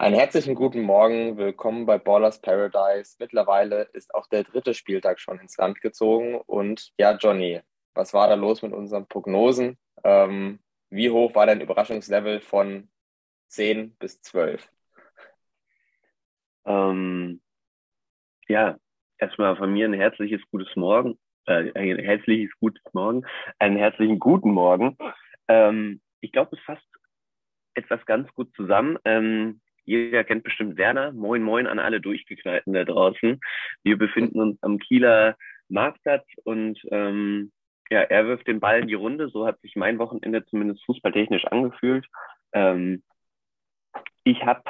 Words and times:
Einen 0.00 0.14
herzlichen 0.14 0.54
guten 0.54 0.82
Morgen, 0.82 1.38
willkommen 1.38 1.84
bei 1.84 1.98
Ballers 1.98 2.40
Paradise. 2.40 3.16
Mittlerweile 3.18 3.82
ist 3.94 4.14
auch 4.14 4.28
der 4.28 4.44
dritte 4.44 4.72
Spieltag 4.72 5.18
schon 5.18 5.40
ins 5.40 5.56
Land 5.56 5.80
gezogen. 5.80 6.36
Und 6.46 6.92
ja, 7.00 7.16
Johnny, 7.16 7.60
was 7.94 8.14
war 8.14 8.28
da 8.28 8.34
los 8.34 8.62
mit 8.62 8.72
unseren 8.72 9.08
Prognosen? 9.08 9.76
Ähm, 10.04 10.60
wie 10.88 11.10
hoch 11.10 11.34
war 11.34 11.46
dein 11.46 11.60
Überraschungslevel 11.60 12.40
von 12.40 12.88
10 13.48 13.96
bis 13.96 14.22
12? 14.22 14.70
Ähm, 16.64 17.40
ja, 18.46 18.78
erstmal 19.18 19.56
von 19.56 19.72
mir 19.72 19.86
ein 19.86 19.94
herzliches 19.94 20.42
gutes 20.52 20.76
Morgen. 20.76 21.18
Äh, 21.46 21.72
ein 21.74 21.98
herzliches 21.98 22.52
gutes 22.60 22.84
Morgen. 22.92 23.26
Einen 23.58 23.76
herzlichen 23.76 24.20
guten 24.20 24.52
Morgen. 24.52 24.96
Ähm, 25.48 26.00
ich 26.20 26.30
glaube, 26.30 26.56
es 26.56 26.62
fasst 26.62 26.86
etwas 27.74 28.06
ganz 28.06 28.32
gut 28.34 28.54
zusammen. 28.54 28.96
Ähm, 29.04 29.60
jeder 29.88 30.22
kennt 30.22 30.44
bestimmt 30.44 30.76
Werner. 30.76 31.12
Moin, 31.12 31.42
moin 31.42 31.66
an 31.66 31.78
alle 31.78 32.00
Durchgeknallten 32.00 32.74
da 32.74 32.84
draußen. 32.84 33.40
Wir 33.82 33.96
befinden 33.96 34.40
uns 34.40 34.62
am 34.62 34.78
Kieler 34.78 35.36
Marktplatz 35.68 36.26
und 36.44 36.78
ähm, 36.90 37.52
ja, 37.90 38.02
er 38.02 38.26
wirft 38.26 38.46
den 38.46 38.60
Ball 38.60 38.80
in 38.80 38.88
die 38.88 38.94
Runde. 38.94 39.30
So 39.30 39.46
hat 39.46 39.58
sich 39.60 39.76
mein 39.76 39.98
Wochenende 39.98 40.44
zumindest 40.44 40.84
fußballtechnisch 40.84 41.46
angefühlt. 41.46 42.06
Ähm, 42.52 43.02
ich 44.24 44.44
habe, 44.44 44.62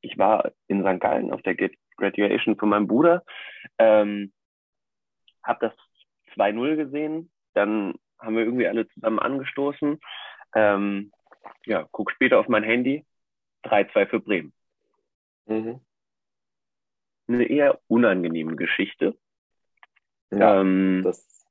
ich 0.00 0.16
war 0.16 0.52
in 0.66 0.80
St. 0.80 1.00
Gallen 1.00 1.30
auf 1.30 1.42
der 1.42 1.54
Graduation 1.98 2.56
von 2.56 2.70
meinem 2.70 2.86
Bruder, 2.86 3.24
ähm, 3.78 4.32
habe 5.42 5.66
das 5.66 6.36
2-0 6.36 6.76
gesehen. 6.76 7.30
Dann 7.52 7.96
haben 8.18 8.34
wir 8.34 8.44
irgendwie 8.44 8.66
alle 8.66 8.88
zusammen 8.88 9.18
angestoßen. 9.18 10.00
Ähm, 10.54 11.12
ja, 11.66 11.86
guck 11.92 12.10
später 12.12 12.38
auf 12.38 12.48
mein 12.48 12.62
Handy. 12.62 13.04
3-2 13.64 14.06
für 14.06 14.20
Bremen. 14.20 14.52
Mhm. 15.46 15.80
Eine 17.26 17.44
eher 17.44 17.80
unangenehme 17.88 18.56
Geschichte. 18.56 19.16
Ja, 20.30 20.60
ähm, 20.60 21.02
das, 21.04 21.46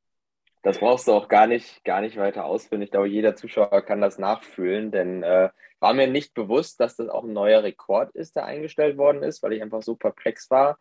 das 0.63 0.79
brauchst 0.79 1.07
du 1.07 1.13
auch 1.13 1.27
gar 1.27 1.47
nicht, 1.47 1.83
gar 1.83 2.01
nicht 2.01 2.17
weiter 2.17 2.45
ausführen. 2.45 2.81
Ich 2.81 2.91
glaube, 2.91 3.07
jeder 3.07 3.35
Zuschauer 3.35 3.81
kann 3.81 4.01
das 4.01 4.17
nachfühlen, 4.17 4.91
denn 4.91 5.23
äh, 5.23 5.49
war 5.79 5.93
mir 5.93 6.07
nicht 6.07 6.33
bewusst, 6.33 6.79
dass 6.79 6.95
das 6.95 7.09
auch 7.09 7.23
ein 7.23 7.33
neuer 7.33 7.63
Rekord 7.63 8.15
ist, 8.15 8.35
der 8.35 8.45
eingestellt 8.45 8.97
worden 8.97 9.23
ist, 9.23 9.43
weil 9.43 9.53
ich 9.53 9.61
einfach 9.61 9.81
so 9.81 9.95
perplex 9.95 10.49
war, 10.49 10.79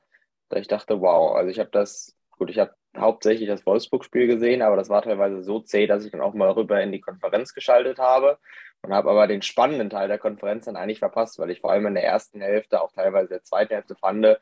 da 0.49 0.59
ich 0.59 0.69
dachte, 0.69 1.01
wow, 1.01 1.37
also 1.37 1.51
ich 1.51 1.59
habe 1.59 1.71
das, 1.71 2.17
gut, 2.31 2.51
ich 2.51 2.59
habe 2.59 2.75
hauptsächlich 2.97 3.49
das 3.49 3.67
Wolfsburg-Spiel 3.67 4.27
gesehen, 4.27 4.63
aber 4.63 4.77
das 4.77 4.89
war 4.89 5.03
teilweise 5.03 5.43
so 5.43 5.61
zäh, 5.61 5.87
dass 5.87 6.05
ich 6.05 6.13
dann 6.13 6.23
auch 6.23 6.35
mal 6.35 6.51
rüber 6.51 6.81
in 6.81 6.93
die 6.93 7.01
Konferenz 7.01 7.53
geschaltet 7.53 7.99
habe 7.99 8.39
und 8.87 8.95
habe 8.95 9.11
aber 9.11 9.27
den 9.27 9.42
spannenden 9.42 9.91
Teil 9.91 10.09
der 10.09 10.19
Konferenz 10.19 10.67
dann 10.67 10.77
eigentlich 10.77 11.01
verpasst, 11.01 11.39
weil 11.39 11.51
ich 11.51 11.61
vor 11.61 11.73
allem 11.73 11.87
in 11.87 11.95
der 11.95 12.05
ersten 12.05 12.41
Hälfte, 12.41 12.81
auch 12.81 12.93
teilweise 12.93 13.28
der 13.28 13.43
zweiten 13.43 13.75
Hälfte 13.75 13.97
fand, 13.97 14.39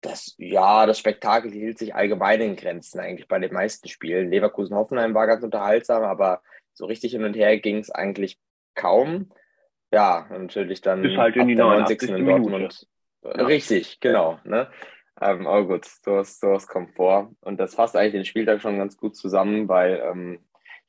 dass 0.00 0.34
ja, 0.38 0.86
das 0.86 0.98
Spektakel 0.98 1.52
hielt 1.52 1.78
sich 1.78 1.94
allgemein 1.94 2.40
in 2.40 2.56
Grenzen 2.56 3.00
eigentlich 3.00 3.28
bei 3.28 3.38
den 3.38 3.52
meisten 3.52 3.88
Spielen. 3.88 4.30
Leverkusen-Hoffenheim 4.30 5.14
war 5.14 5.26
ganz 5.26 5.44
unterhaltsam, 5.44 6.02
aber 6.02 6.42
so 6.72 6.86
richtig 6.86 7.12
hin 7.12 7.24
und 7.24 7.36
her 7.36 7.58
ging 7.58 7.78
es 7.78 7.90
eigentlich 7.90 8.38
kaum. 8.74 9.30
Ja, 9.92 10.26
natürlich 10.30 10.80
dann 10.80 11.02
Bis 11.02 11.16
halt 11.16 11.36
in 11.36 11.48
die 11.48 11.54
90. 11.54 12.02
in 12.02 12.26
Dortmund. 12.26 12.88
Ja. 13.22 13.30
Richtig, 13.44 14.00
genau. 14.00 14.40
Ne? 14.44 14.68
Ähm, 15.20 15.46
aber 15.46 15.66
gut, 15.66 15.84
sowas, 15.84 16.40
sowas 16.40 16.66
kommt 16.66 16.96
vor. 16.96 17.30
Und 17.40 17.60
das 17.60 17.74
fasst 17.74 17.94
eigentlich 17.94 18.12
den 18.12 18.24
Spieltag 18.24 18.60
schon 18.60 18.78
ganz 18.78 18.96
gut 18.96 19.14
zusammen, 19.14 19.68
weil 19.68 20.02
ähm, 20.04 20.40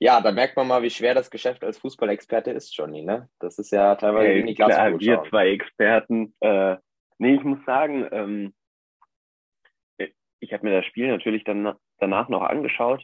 ja, 0.03 0.19
da 0.19 0.33
merkt 0.33 0.57
man 0.57 0.67
mal, 0.67 0.83
wie 0.83 0.89
schwer 0.89 1.13
das 1.15 1.31
Geschäft 1.31 1.63
als 1.63 1.77
Fußballexperte 1.77 2.51
ist, 2.51 2.75
Johnny. 2.75 3.03
Ne? 3.03 3.29
Das 3.39 3.57
ist 3.57 3.71
ja 3.71 3.95
teilweise 3.95 4.27
hey, 4.27 4.39
wenig 4.39 4.57
klar, 4.57 4.99
Wir 4.99 5.23
zwei 5.29 5.51
Experten. 5.51 6.35
Äh, 6.41 6.75
nee, 7.19 7.35
ich 7.35 7.43
muss 7.45 7.63
sagen, 7.65 8.05
ähm, 8.11 8.53
ich 10.41 10.51
habe 10.51 10.67
mir 10.67 10.75
das 10.75 10.85
Spiel 10.87 11.07
natürlich 11.07 11.45
dann 11.45 11.75
danach 11.99 12.27
noch 12.27 12.41
angeschaut. 12.41 13.01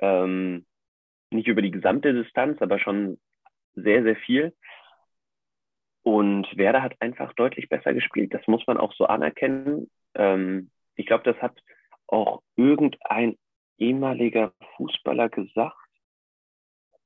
Ähm, 0.00 0.64
nicht 1.28 1.48
über 1.48 1.60
die 1.60 1.70
gesamte 1.70 2.14
Distanz, 2.14 2.62
aber 2.62 2.78
schon 2.78 3.20
sehr, 3.74 4.02
sehr 4.02 4.16
viel. 4.16 4.54
Und 6.02 6.46
Werder 6.56 6.82
hat 6.82 6.96
einfach 7.00 7.34
deutlich 7.34 7.68
besser 7.68 7.92
gespielt. 7.92 8.32
Das 8.32 8.46
muss 8.46 8.66
man 8.66 8.78
auch 8.78 8.94
so 8.94 9.04
anerkennen. 9.04 9.90
Ähm, 10.14 10.70
ich 10.96 11.04
glaube, 11.04 11.24
das 11.30 11.36
hat 11.42 11.58
auch 12.06 12.40
irgendein 12.56 13.36
ehemaliger 13.76 14.54
Fußballer 14.78 15.28
gesagt. 15.28 15.76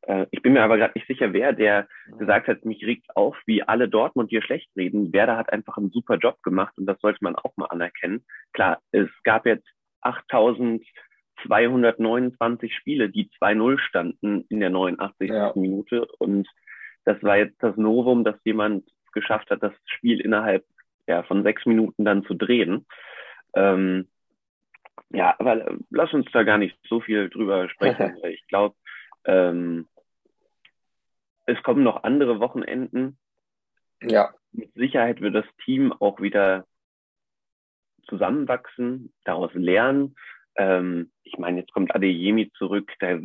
Äh, 0.06 0.27
ich 0.31 0.41
bin 0.43 0.55
mir 0.55 0.62
aber 0.62 0.78
gerade 0.78 0.94
nicht 0.94 1.06
sicher, 1.06 1.33
wer, 1.33 1.53
der 1.53 1.87
gesagt 2.19 2.49
hat, 2.49 2.65
mich 2.65 2.84
regt 2.87 3.15
auf, 3.17 3.37
wie 3.47 3.62
alle 3.62 3.89
Dortmund 3.89 4.31
hier 4.31 4.43
schlecht 4.43 4.69
reden. 4.77 5.12
Werder 5.12 5.37
hat 5.37 5.53
einfach 5.53 5.77
einen 5.77 5.91
super 5.91 6.17
Job 6.17 6.43
gemacht 6.43 6.72
und 6.78 6.87
das 6.87 6.99
sollte 7.00 7.22
man 7.22 7.37
auch 7.37 7.56
mal 7.56 7.67
anerkennen. 7.67 8.25
Klar, 8.53 8.81
es 8.93 9.09
gab 9.25 9.47
jetzt 9.47 9.69
8229 10.03 12.75
Spiele, 12.75 13.11
die 13.11 13.28
2-0 13.41 13.78
standen 13.78 14.45
in 14.49 14.61
der 14.61 14.71
89. 14.71 15.31
Ja. 15.31 15.53
Minute 15.56 16.06
und 16.19 16.49
das 17.05 17.21
war 17.22 17.37
jetzt 17.37 17.62
das 17.62 17.77
Novum, 17.77 18.25
dass 18.25 18.37
jemand 18.45 18.89
geschafft 19.12 19.50
hat, 19.50 19.62
das 19.62 19.75
Spiel 19.87 20.21
innerhalb 20.21 20.65
ja, 21.06 21.22
von 21.22 21.43
sechs 21.43 21.66
Minuten 21.66 22.05
dann 22.05 22.25
zu 22.25 22.34
drehen. 22.34 22.87
Ähm, 23.55 24.09
ja, 25.11 25.37
aber 25.39 25.77
lass 25.91 26.12
uns 26.12 26.27
da 26.33 26.43
gar 26.43 26.59
nicht 26.59 26.77
so 26.89 27.00
viel 27.00 27.28
drüber 27.28 27.69
sprechen. 27.69 28.16
ich 28.25 28.45
glaube, 28.49 28.75
ähm, 29.25 29.87
es 31.47 31.62
kommen 31.62 31.83
noch 31.83 32.03
andere 32.05 32.41
Wochenenden. 32.41 33.19
Ja. 34.03 34.34
Mit 34.53 34.73
Sicherheit 34.75 35.21
wird 35.21 35.34
das 35.34 35.47
Team 35.65 35.93
auch 35.93 36.21
wieder 36.21 36.67
zusammenwachsen, 38.09 39.12
daraus 39.25 39.53
lernen. 39.55 40.17
Ähm, 40.57 41.11
ich 41.23 41.39
meine, 41.39 41.61
jetzt 41.61 41.73
kommt 41.73 41.95
Adeyemi 41.95 42.51
zurück. 42.53 42.93
Da 43.01 43.19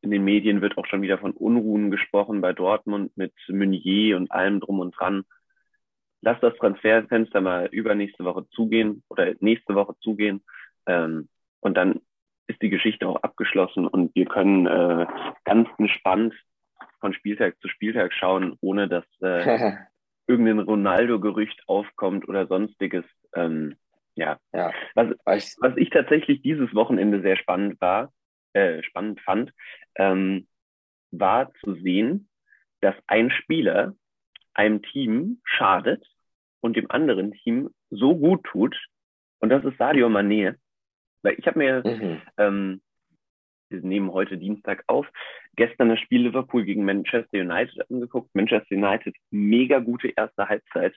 in 0.00 0.10
den 0.10 0.24
Medien 0.24 0.60
wird 0.60 0.76
auch 0.76 0.86
schon 0.86 1.02
wieder 1.02 1.18
von 1.18 1.32
Unruhen 1.32 1.90
gesprochen 1.90 2.40
bei 2.40 2.52
Dortmund 2.52 3.16
mit 3.16 3.32
Meunier 3.48 4.16
und 4.16 4.30
allem 4.30 4.60
drum 4.60 4.80
und 4.80 4.92
dran. 4.92 5.24
Lass 6.20 6.40
das 6.40 6.56
Transferfenster 6.56 7.40
mal 7.40 7.66
übernächste 7.66 8.24
Woche 8.24 8.48
zugehen 8.50 9.02
oder 9.08 9.34
nächste 9.40 9.74
Woche 9.74 9.94
zugehen. 10.00 10.42
Ähm, 10.86 11.28
und 11.60 11.76
dann 11.76 12.00
ist 12.46 12.60
die 12.62 12.70
Geschichte 12.70 13.08
auch 13.08 13.22
abgeschlossen 13.22 13.86
und 13.86 14.14
wir 14.14 14.26
können 14.26 14.66
äh, 14.66 15.06
ganz 15.44 15.68
entspannt 15.78 16.34
von 17.02 17.12
Spieltag 17.12 17.60
zu 17.60 17.68
Spieltag 17.68 18.14
schauen, 18.14 18.56
ohne 18.60 18.88
dass 18.88 19.04
äh, 19.20 19.72
irgendein 20.26 20.60
Ronaldo-Gerücht 20.60 21.62
aufkommt 21.66 22.28
oder 22.28 22.46
sonstiges. 22.46 23.04
Ähm, 23.34 23.76
ja. 24.14 24.38
ja. 24.54 24.72
Was, 24.94 25.08
was 25.24 25.76
ich 25.76 25.90
tatsächlich 25.90 26.40
dieses 26.42 26.74
Wochenende 26.74 27.20
sehr 27.20 27.36
spannend 27.36 27.80
war, 27.80 28.12
äh, 28.52 28.82
spannend 28.82 29.20
fand, 29.20 29.52
ähm, 29.96 30.46
war 31.10 31.52
zu 31.64 31.74
sehen, 31.74 32.28
dass 32.80 32.94
ein 33.06 33.30
Spieler 33.30 33.94
einem 34.54 34.82
Team 34.82 35.40
schadet 35.44 36.06
und 36.60 36.76
dem 36.76 36.90
anderen 36.90 37.32
Team 37.32 37.70
so 37.90 38.16
gut 38.16 38.44
tut. 38.44 38.78
Und 39.40 39.48
das 39.48 39.64
ist 39.64 39.76
Sadio 39.76 40.08
Mané. 40.08 40.54
Weil 41.22 41.34
ich 41.38 41.46
habe 41.46 41.58
mir, 41.58 41.82
mhm. 41.84 42.22
ähm, 42.36 42.82
wir 43.70 43.80
nehmen 43.80 44.12
heute 44.12 44.38
Dienstag 44.38 44.84
auf, 44.86 45.06
gestern 45.56 45.90
das 45.90 46.00
Spiel 46.00 46.22
Liverpool 46.22 46.64
gegen 46.64 46.84
Manchester 46.84 47.38
United 47.38 47.90
angeguckt. 47.90 48.34
Manchester 48.34 48.74
United, 48.74 49.14
mega 49.30 49.78
gute 49.78 50.08
erste 50.08 50.48
Halbzeit. 50.48 50.94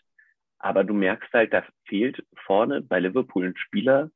Aber 0.60 0.84
du 0.84 0.94
merkst 0.94 1.32
halt, 1.34 1.54
da 1.54 1.64
fehlt 1.86 2.26
vorne 2.46 2.82
bei 2.82 3.00
Liverpool 3.00 3.46
ein 3.46 3.58
Spieler, 3.58 4.10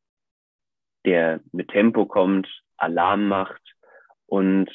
der 1.06 1.42
mit 1.52 1.70
Tempo 1.70 2.06
kommt, 2.06 2.48
Alarm 2.78 3.28
macht. 3.28 3.62
Und 4.26 4.70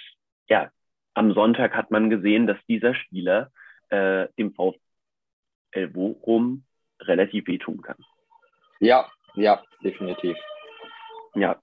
ja, 0.48 0.70
am 1.14 1.32
Sonntag 1.32 1.74
hat 1.74 1.90
man 1.90 2.10
gesehen, 2.10 2.46
dass 2.46 2.58
dieser 2.68 2.94
Spieler 2.94 3.50
äh, 3.88 4.28
dem 4.38 4.54
VfL 4.54 5.88
Bochum 5.88 6.64
relativ 7.00 7.46
wehtun 7.46 7.80
kann. 7.80 7.96
Ja, 8.80 9.10
ja, 9.34 9.62
definitiv. 9.82 10.36
Ja. 11.34 11.60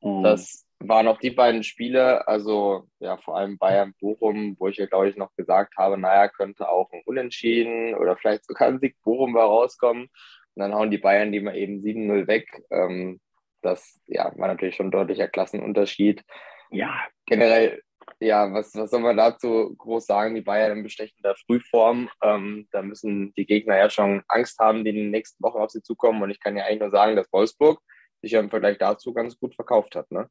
Das 0.00 0.66
waren 0.88 1.08
auch 1.08 1.18
die 1.18 1.30
beiden 1.30 1.62
Spiele, 1.62 2.26
also 2.26 2.88
ja, 3.00 3.16
vor 3.18 3.36
allem 3.36 3.58
Bayern 3.58 3.94
Bochum, 4.00 4.56
wo 4.58 4.68
ich 4.68 4.76
ja, 4.76 4.86
glaube 4.86 5.08
ich, 5.08 5.16
noch 5.16 5.34
gesagt 5.36 5.76
habe, 5.76 5.98
naja, 5.98 6.28
könnte 6.28 6.68
auch 6.68 6.90
ein 6.92 7.02
Unentschieden 7.06 7.94
oder 7.94 8.16
vielleicht 8.16 8.46
sogar 8.46 8.68
ein 8.68 8.80
Sieg 8.80 8.96
Bochum 9.02 9.32
mal 9.32 9.44
rauskommen. 9.44 10.04
Und 10.04 10.60
dann 10.60 10.74
hauen 10.74 10.90
die 10.90 10.98
Bayern 10.98 11.32
die 11.32 11.40
mal 11.40 11.56
eben 11.56 11.80
7-0 11.80 12.26
weg. 12.26 12.46
Ähm, 12.70 13.20
das 13.62 14.00
ja, 14.06 14.32
war 14.36 14.48
natürlich 14.48 14.76
schon 14.76 14.88
ein 14.88 14.92
deutlicher 14.92 15.28
Klassenunterschied. 15.28 16.22
Ja. 16.70 16.94
Generell, 17.26 17.82
ja, 18.20 18.52
was, 18.52 18.74
was 18.74 18.90
soll 18.90 19.00
man 19.00 19.16
dazu 19.16 19.74
groß 19.76 20.06
sagen? 20.06 20.34
Die 20.34 20.42
Bayern 20.42 20.78
in 20.78 20.82
bestechender 20.82 21.34
Frühform. 21.46 22.10
Ähm, 22.22 22.68
da 22.70 22.82
müssen 22.82 23.32
die 23.34 23.46
Gegner 23.46 23.76
ja 23.76 23.90
schon 23.90 24.22
Angst 24.28 24.58
haben, 24.58 24.84
die 24.84 24.90
in 24.90 24.96
den 24.96 25.10
nächsten 25.10 25.42
Wochen 25.42 25.58
auf 25.58 25.70
sie 25.70 25.82
zukommen. 25.82 26.22
Und 26.22 26.30
ich 26.30 26.40
kann 26.40 26.56
ja 26.56 26.64
eigentlich 26.64 26.80
nur 26.80 26.90
sagen, 26.90 27.16
dass 27.16 27.32
Wolfsburg 27.32 27.80
sich 28.20 28.32
ja 28.32 28.40
im 28.40 28.50
Vergleich 28.50 28.78
dazu 28.78 29.12
ganz 29.12 29.38
gut 29.38 29.54
verkauft 29.54 29.96
hat, 29.96 30.10
ne? 30.10 30.28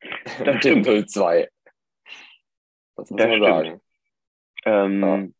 Das 0.44 0.56
stimmt. 0.58 0.86
0-2. 0.86 1.48
Das 2.96 3.10
muss 3.10 3.18
das 3.18 3.28
man 3.28 3.36
stimmt. 3.36 3.44
sagen. 3.44 3.80
Ähm, 4.64 5.34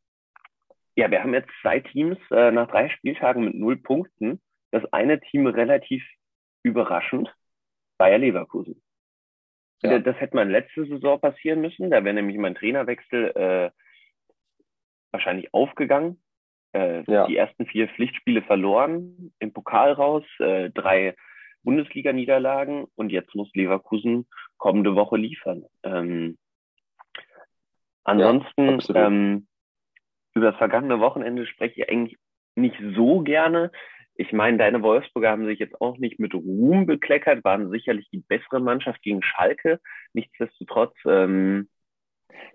Ja, 0.96 1.10
wir 1.10 1.22
haben 1.22 1.34
jetzt 1.34 1.50
zwei 1.62 1.80
Teams 1.80 2.18
äh, 2.30 2.50
nach 2.50 2.70
drei 2.70 2.88
Spieltagen 2.90 3.44
mit 3.44 3.54
null 3.54 3.76
Punkten. 3.76 4.40
Das 4.70 4.84
eine 4.92 5.20
Team 5.20 5.46
relativ 5.46 6.04
überraschend, 6.62 7.34
Bayer 7.98 8.18
Leverkusen. 8.18 8.82
Ja. 9.82 9.98
Das 9.98 10.16
hätte 10.20 10.36
man 10.36 10.50
letzte 10.50 10.84
Saison 10.86 11.18
passieren 11.20 11.62
müssen. 11.62 11.90
Da 11.90 12.04
wäre 12.04 12.14
nämlich 12.14 12.36
mein 12.36 12.54
Trainerwechsel 12.54 13.30
äh, 13.34 13.70
wahrscheinlich 15.10 15.52
aufgegangen. 15.54 16.22
Äh, 16.72 17.02
ja. 17.10 17.26
Die 17.26 17.36
ersten 17.36 17.66
vier 17.66 17.88
Pflichtspiele 17.88 18.42
verloren, 18.42 19.32
im 19.38 19.52
Pokal 19.52 19.92
raus, 19.92 20.24
äh, 20.38 20.70
drei 20.70 21.16
Bundesliga-Niederlagen 21.62 22.86
und 22.94 23.10
jetzt 23.10 23.34
muss 23.34 23.50
Leverkusen 23.54 24.26
kommende 24.56 24.94
Woche 24.94 25.16
liefern. 25.16 25.64
Ähm, 25.82 26.38
ansonsten, 28.04 28.80
ja, 28.94 29.06
ähm, 29.06 29.46
über 30.34 30.50
das 30.50 30.58
vergangene 30.58 31.00
Wochenende 31.00 31.46
spreche 31.46 31.82
ich 31.82 31.90
eigentlich 31.90 32.18
nicht 32.54 32.76
so 32.94 33.20
gerne. 33.20 33.70
Ich 34.14 34.32
meine, 34.32 34.58
deine 34.58 34.82
Wolfsburger 34.82 35.30
haben 35.30 35.46
sich 35.46 35.58
jetzt 35.58 35.80
auch 35.80 35.96
nicht 35.96 36.18
mit 36.18 36.34
Ruhm 36.34 36.86
bekleckert, 36.86 37.42
waren 37.42 37.70
sicherlich 37.70 38.08
die 38.10 38.18
bessere 38.18 38.60
Mannschaft 38.60 39.02
gegen 39.02 39.22
Schalke. 39.22 39.80
Nichtsdestotrotz, 40.12 40.94
ähm, 41.06 41.68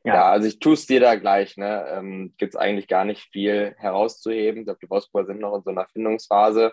ja. 0.04 0.16
ja. 0.16 0.32
also 0.32 0.48
ich 0.48 0.60
tue 0.60 0.74
es 0.74 0.86
dir 0.86 1.00
da 1.00 1.16
gleich. 1.16 1.58
Ne? 1.58 1.86
Ähm, 1.90 2.34
Gibt 2.38 2.54
es 2.54 2.60
eigentlich 2.60 2.88
gar 2.88 3.04
nicht 3.04 3.32
viel 3.32 3.74
herauszuheben. 3.78 4.60
Ich 4.60 4.66
glaube, 4.66 4.80
die 4.82 4.90
Wolfsburger 4.90 5.28
sind 5.28 5.40
noch 5.40 5.56
in 5.56 5.64
so 5.64 5.72
einer 5.72 5.88
Findungsphase 5.88 6.72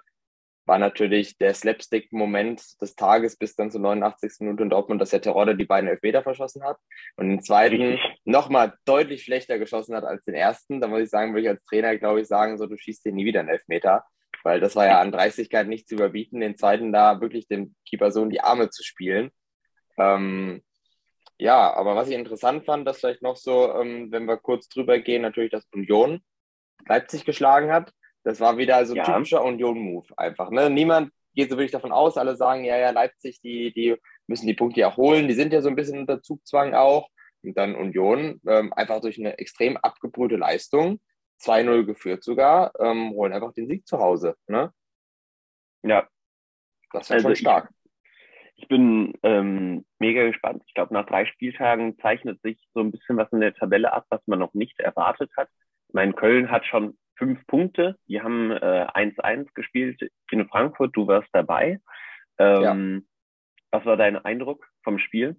war 0.64 0.78
natürlich 0.78 1.38
der 1.38 1.54
Slapstick-Moment 1.54 2.80
des 2.80 2.94
Tages 2.94 3.36
bis 3.36 3.56
dann 3.56 3.70
zur 3.70 3.80
89. 3.80 4.32
Minute 4.40 4.62
in 4.62 4.70
Dortmund, 4.70 5.00
dass 5.00 5.10
der 5.10 5.20
Terodde 5.20 5.56
die 5.56 5.64
beiden 5.64 5.88
Elfmeter 5.88 6.22
verschossen 6.22 6.62
hat 6.62 6.78
und 7.16 7.28
den 7.28 7.42
zweiten 7.42 7.98
nochmal 8.24 8.74
deutlich 8.84 9.24
schlechter 9.24 9.58
geschossen 9.58 9.96
hat 9.96 10.04
als 10.04 10.24
den 10.24 10.34
ersten. 10.34 10.80
Da 10.80 10.88
muss 10.88 11.00
ich 11.00 11.10
sagen, 11.10 11.32
würde 11.32 11.42
ich 11.42 11.48
als 11.48 11.64
Trainer, 11.64 11.96
glaube 11.96 12.20
ich, 12.20 12.28
sagen, 12.28 12.58
so 12.58 12.66
du 12.66 12.76
schießt 12.76 13.04
dir 13.04 13.12
nie 13.12 13.24
wieder 13.24 13.40
einen 13.40 13.48
Elfmeter, 13.48 14.04
weil 14.44 14.60
das 14.60 14.76
war 14.76 14.86
ja 14.86 15.00
an 15.00 15.12
Dreistigkeit 15.12 15.66
nicht 15.66 15.88
zu 15.88 15.96
überbieten, 15.96 16.40
den 16.40 16.56
zweiten 16.56 16.92
da 16.92 17.20
wirklich 17.20 17.48
dem 17.48 17.74
Keeper 17.88 18.12
so 18.12 18.22
in 18.22 18.30
die 18.30 18.40
Arme 18.40 18.70
zu 18.70 18.84
spielen. 18.84 19.30
Ähm, 19.98 20.62
ja, 21.38 21.74
aber 21.74 21.96
was 21.96 22.08
ich 22.08 22.14
interessant 22.14 22.64
fand, 22.64 22.86
dass 22.86 23.00
vielleicht 23.00 23.22
noch 23.22 23.36
so, 23.36 23.74
ähm, 23.74 24.12
wenn 24.12 24.26
wir 24.26 24.36
kurz 24.36 24.68
drüber 24.68 25.00
gehen, 25.00 25.22
natürlich, 25.22 25.50
dass 25.50 25.66
Union 25.72 26.22
Leipzig 26.86 27.24
geschlagen 27.24 27.72
hat. 27.72 27.92
Das 28.24 28.40
war 28.40 28.56
wieder 28.56 28.84
so 28.86 28.94
ein 28.94 28.98
ja. 28.98 29.04
typischer 29.04 29.44
Union-Move 29.44 30.06
einfach. 30.16 30.50
Ne? 30.50 30.70
Niemand 30.70 31.12
geht 31.34 31.50
so 31.50 31.56
wirklich 31.56 31.72
davon 31.72 31.92
aus. 31.92 32.16
Alle 32.16 32.36
sagen, 32.36 32.64
ja, 32.64 32.76
ja, 32.76 32.90
Leipzig, 32.90 33.40
die, 33.40 33.72
die 33.72 33.96
müssen 34.26 34.46
die 34.46 34.54
Punkte 34.54 34.80
ja 34.80 34.96
holen. 34.96 35.28
Die 35.28 35.34
sind 35.34 35.52
ja 35.52 35.60
so 35.60 35.69
ein 35.69 35.76
bisschen 35.76 35.98
unter 35.98 36.22
Zugzwang 36.22 36.74
auch. 36.74 37.08
Und 37.42 37.58
dann 37.58 37.74
Union, 37.74 38.40
ähm, 38.46 38.72
einfach 38.72 39.00
durch 39.00 39.19
eine 39.19 39.38
extrem 39.38 39.76
abgebrühte 39.76 40.36
Leistung, 40.36 41.00
2-0 41.40 41.84
geführt 41.84 42.22
sogar, 42.22 42.72
ähm, 42.78 43.10
holen 43.10 43.32
einfach 43.32 43.52
den 43.52 43.66
Sieg 43.66 43.86
zu 43.86 43.98
Hause. 43.98 44.36
Ne? 44.46 44.72
Ja. 45.82 46.06
Das 46.92 47.10
war 47.10 47.16
also 47.16 47.28
schon 47.28 47.36
stark. 47.36 47.70
Ich, 48.54 48.62
ich 48.62 48.69
bin 48.69 49.14
ähm, 49.24 49.84
mega 49.98 50.24
gespannt. 50.24 50.62
Ich 50.66 50.74
glaube, 50.74 50.94
nach 50.94 51.06
drei 51.06 51.26
Spieltagen 51.26 51.98
zeichnet 51.98 52.40
sich 52.42 52.64
so 52.74 52.80
ein 52.80 52.92
bisschen 52.92 53.16
was 53.16 53.32
in 53.32 53.40
der 53.40 53.54
Tabelle 53.54 53.92
ab, 53.92 54.06
was 54.10 54.20
man 54.26 54.38
noch 54.38 54.54
nicht 54.54 54.78
erwartet 54.78 55.30
hat. 55.36 55.48
Ich 55.88 55.94
meine, 55.94 56.12
Köln 56.12 56.50
hat 56.50 56.64
schon 56.64 56.96
fünf 57.22 57.46
Punkte. 57.46 57.96
Die 58.08 58.20
haben 58.20 58.52
1-1 58.52 59.22
äh, 59.22 59.44
gespielt 59.54 60.10
in 60.32 60.48
Frankfurt. 60.48 60.96
Du 60.96 61.06
warst 61.06 61.28
dabei. 61.32 61.80
Ähm, 62.38 63.04
ja. 63.72 63.78
Was 63.78 63.86
war 63.86 63.96
dein 63.96 64.16
Eindruck 64.16 64.66
vom 64.82 64.98
Spiel? 64.98 65.36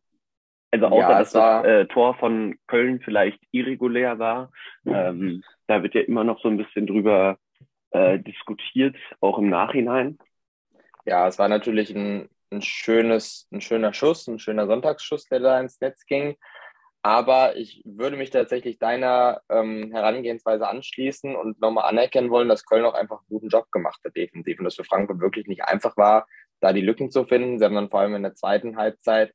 Also 0.72 0.88
außer, 0.88 1.10
ja, 1.10 1.20
dass 1.20 1.32
das 1.34 1.66
äh, 1.66 1.86
Tor 1.88 2.16
von 2.16 2.58
Köln 2.68 3.02
vielleicht 3.04 3.40
irregulär 3.52 4.18
war. 4.18 4.52
Ähm, 4.86 5.44
da 5.68 5.84
wird 5.84 5.94
ja 5.94 6.02
immer 6.02 6.24
noch 6.24 6.42
so 6.42 6.48
ein 6.48 6.58
bisschen 6.58 6.88
drüber 6.88 7.38
äh, 7.92 8.18
diskutiert, 8.18 8.96
auch 9.20 9.38
im 9.38 9.50
Nachhinein. 9.50 10.18
Ja, 11.06 11.28
es 11.28 11.38
war 11.38 11.50
natürlich 11.50 11.94
ein, 11.94 12.30
ein, 12.50 12.62
schönes, 12.62 13.48
ein 13.52 13.62
schöner 13.62 13.94
Schuss, 13.94 14.26
ein 14.28 14.40
schöner 14.40 14.68
Sonntagsschuss, 14.68 15.26
der 15.26 15.42
da 15.42 15.60
ins 15.60 15.82
Netz 15.82 16.06
ging. 16.06 16.38
Aber 17.06 17.58
ich 17.58 17.82
würde 17.84 18.16
mich 18.16 18.30
tatsächlich 18.30 18.80
deiner 18.80 19.42
ähm, 19.50 19.92
Herangehensweise 19.92 20.68
anschließen 20.70 21.36
und 21.36 21.60
nochmal 21.60 21.90
anerkennen 21.90 22.30
wollen, 22.30 22.48
dass 22.48 22.66
Köln 22.66 22.86
auch 22.86 22.94
einfach 22.94 23.20
einen 23.20 23.28
guten 23.28 23.50
Job 23.50 23.70
gemacht 23.74 24.00
hat 24.06 24.16
defensiv 24.16 24.58
und 24.58 24.64
dass 24.64 24.76
für 24.76 24.86
Frankfurt 24.86 25.20
wirklich 25.20 25.46
nicht 25.48 25.66
einfach 25.66 25.98
war, 25.98 26.26
da 26.62 26.72
die 26.72 26.82
Lücken 26.82 27.12
zu 27.12 27.26
finden. 27.26 27.60
Sie 27.60 27.66
haben 27.66 27.76
dann 27.76 27.90
vor 27.90 28.00
allem 28.00 28.16
in 28.16 28.24
der 28.24 28.36
zweiten 28.36 28.78
Halbzeit 28.78 29.34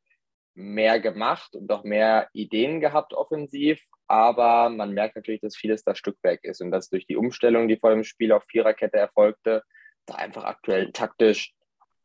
mehr 0.55 0.99
gemacht 0.99 1.55
und 1.55 1.71
auch 1.71 1.85
mehr 1.85 2.29
Ideen 2.33 2.81
gehabt 2.81 3.13
offensiv. 3.13 3.85
Aber 4.07 4.71
man 4.71 4.95
merkt 4.95 5.17
natürlich, 5.17 5.43
dass 5.43 5.55
vieles 5.55 5.85
das 5.85 5.99
Stückwerk 5.99 6.45
ist 6.45 6.63
und 6.63 6.71
dass 6.71 6.89
durch 6.89 7.07
die 7.07 7.17
Umstellung, 7.17 7.69
die 7.69 7.77
vor 7.77 7.91
dem 7.91 8.03
Spiel 8.03 8.33
auf 8.33 8.45
Viererkette 8.49 8.97
erfolgte, 8.97 9.63
da 10.07 10.15
einfach 10.15 10.45
aktuell 10.45 10.91
taktisch 10.93 11.53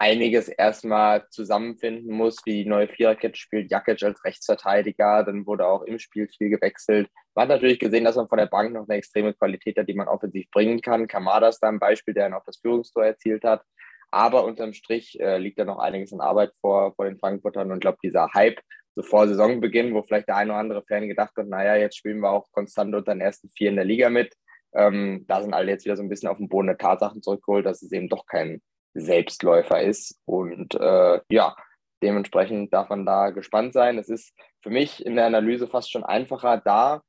einiges 0.04 0.50
erstmal 0.50 1.30
zusammenfinden 1.30 2.14
muss, 2.14 2.38
wie 2.46 2.64
die 2.64 2.70
neue 2.70 2.90
Viererkette 2.90 3.38
spielt. 3.38 3.72
Jakic 3.72 4.04
als 4.04 4.24
Rechtsverteidiger, 4.26 5.24
dann 5.24 5.46
wurde 5.46 5.66
auch 5.66 5.84
im 5.84 5.98
Spiel 5.98 6.28
viel 6.28 6.50
gewechselt. 6.50 7.08
Man 7.36 7.44
hat 7.44 7.50
natürlich 7.50 7.80
gesehen, 7.80 8.04
dass 8.04 8.18
man 8.18 8.28
von 8.28 8.38
der 8.38 8.48
Bank 8.48 8.74
noch 8.74 8.86
eine 8.88 8.98
extreme 8.98 9.34
Qualität 9.34 9.78
hat, 9.78 9.88
die 9.88 9.94
man 9.94 10.10
offensiv 10.10 10.46
bringen 10.52 10.82
kann. 10.82 11.08
Kamada 11.08 11.48
ist 11.48 11.60
da 11.60 11.70
ein 11.70 11.80
Beispiel, 11.80 12.14
der 12.14 12.28
noch 12.28 12.44
das 12.46 12.58
Führungstor 12.58 13.06
erzielt 13.06 13.46
hat. 13.46 13.64
Aber 14.12 14.44
unterm 14.44 14.74
Strich 14.74 15.18
äh, 15.22 15.38
liegt 15.38 15.58
da 15.58 15.64
noch 15.64 15.80
einiges 15.80 16.12
an 16.12 16.20
Arbeit 16.20 16.52
vor, 16.60 16.94
vor 16.96 17.06
den 17.06 17.18
Frankfurtern 17.18 17.72
und 17.72 17.78
ich 17.78 17.82
glaube, 17.82 17.98
dieser 18.04 18.28
Hype 18.34 18.60
so 18.96 19.04
vor 19.04 19.28
Saisonbeginn, 19.28 19.94
wo 19.94 20.04
vielleicht 20.04 20.28
der 20.28 20.36
eine 20.36 20.52
oder 20.52 20.60
andere 20.60 20.84
Fan 20.86 21.08
gedacht 21.08 21.32
hat, 21.38 21.48
naja, 21.48 21.78
jetzt 21.78 21.98
spielen 21.98 22.20
wir 22.20 22.30
auch 22.30 22.52
konstant 22.52 22.94
unter 22.94 23.14
den 23.14 23.22
ersten 23.22 23.50
vier 23.50 23.70
in 23.70 23.78
der 23.78 23.86
Liga 23.86 24.10
mit. 24.10 24.36
Ähm, 24.76 25.24
da 25.30 25.42
sind 25.42 25.54
alle 25.54 25.72
jetzt 25.72 25.86
wieder 25.86 25.96
so 25.96 26.04
ein 26.04 26.10
bisschen 26.10 26.28
auf 26.28 26.38
den 26.38 26.50
Boden 26.50 26.68
der 26.68 26.78
Tatsachen 26.78 27.22
zurückgeholt, 27.24 27.66
dass 27.66 27.82
es 27.82 27.92
eben 27.94 28.10
doch 28.10 28.26
kein 28.26 28.62
Selbstläufer 28.94 29.82
ist. 29.82 30.20
Und 30.26 30.76
äh, 30.76 31.20
ja, 31.30 31.56
dementsprechend 32.02 32.74
darf 32.74 32.90
man 32.90 33.06
da 33.06 33.32
gespannt 33.32 33.74
sein. 33.74 33.98
Es 33.98 34.10
ist 34.10 34.34
für 34.62 34.70
mich 34.70 35.06
in 35.06 35.16
der 35.16 35.26
Analyse 35.26 35.68
fast 35.68 35.92
schon 35.92 36.04
einfacher, 36.04 36.58
da 36.58 37.02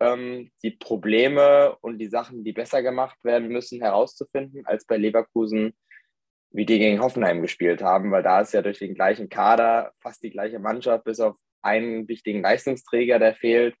ähm, 0.00 0.50
die 0.62 0.72
Probleme 0.72 1.76
und 1.80 1.98
die 1.98 2.08
Sachen, 2.08 2.44
die 2.44 2.52
besser 2.52 2.82
gemacht 2.82 3.16
werden 3.22 3.48
müssen, 3.48 3.80
herauszufinden, 3.80 4.66
als 4.66 4.84
bei 4.84 4.96
Leverkusen, 4.96 5.74
wie 6.50 6.66
die 6.66 6.78
gegen 6.78 7.00
Hoffenheim 7.00 7.40
gespielt 7.40 7.82
haben, 7.82 8.10
weil 8.10 8.22
da 8.22 8.40
ist 8.40 8.52
ja 8.52 8.62
durch 8.62 8.78
den 8.78 8.94
gleichen 8.94 9.28
Kader 9.28 9.92
fast 10.00 10.22
die 10.22 10.30
gleiche 10.30 10.58
Mannschaft, 10.58 11.04
bis 11.04 11.20
auf 11.20 11.36
einen 11.62 12.08
wichtigen 12.08 12.42
Leistungsträger, 12.42 13.18
der 13.18 13.34
fehlt. 13.34 13.76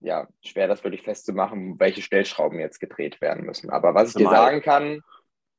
Ja, 0.00 0.28
schwer 0.44 0.68
das 0.68 0.84
wirklich 0.84 1.02
festzumachen, 1.02 1.80
welche 1.80 2.02
Stellschrauben 2.02 2.60
jetzt 2.60 2.78
gedreht 2.78 3.20
werden 3.20 3.44
müssen. 3.44 3.70
Aber 3.70 3.94
was 3.94 4.10
ich 4.10 4.14
dir 4.14 4.28
sagen 4.28 4.60
kann, 4.60 5.02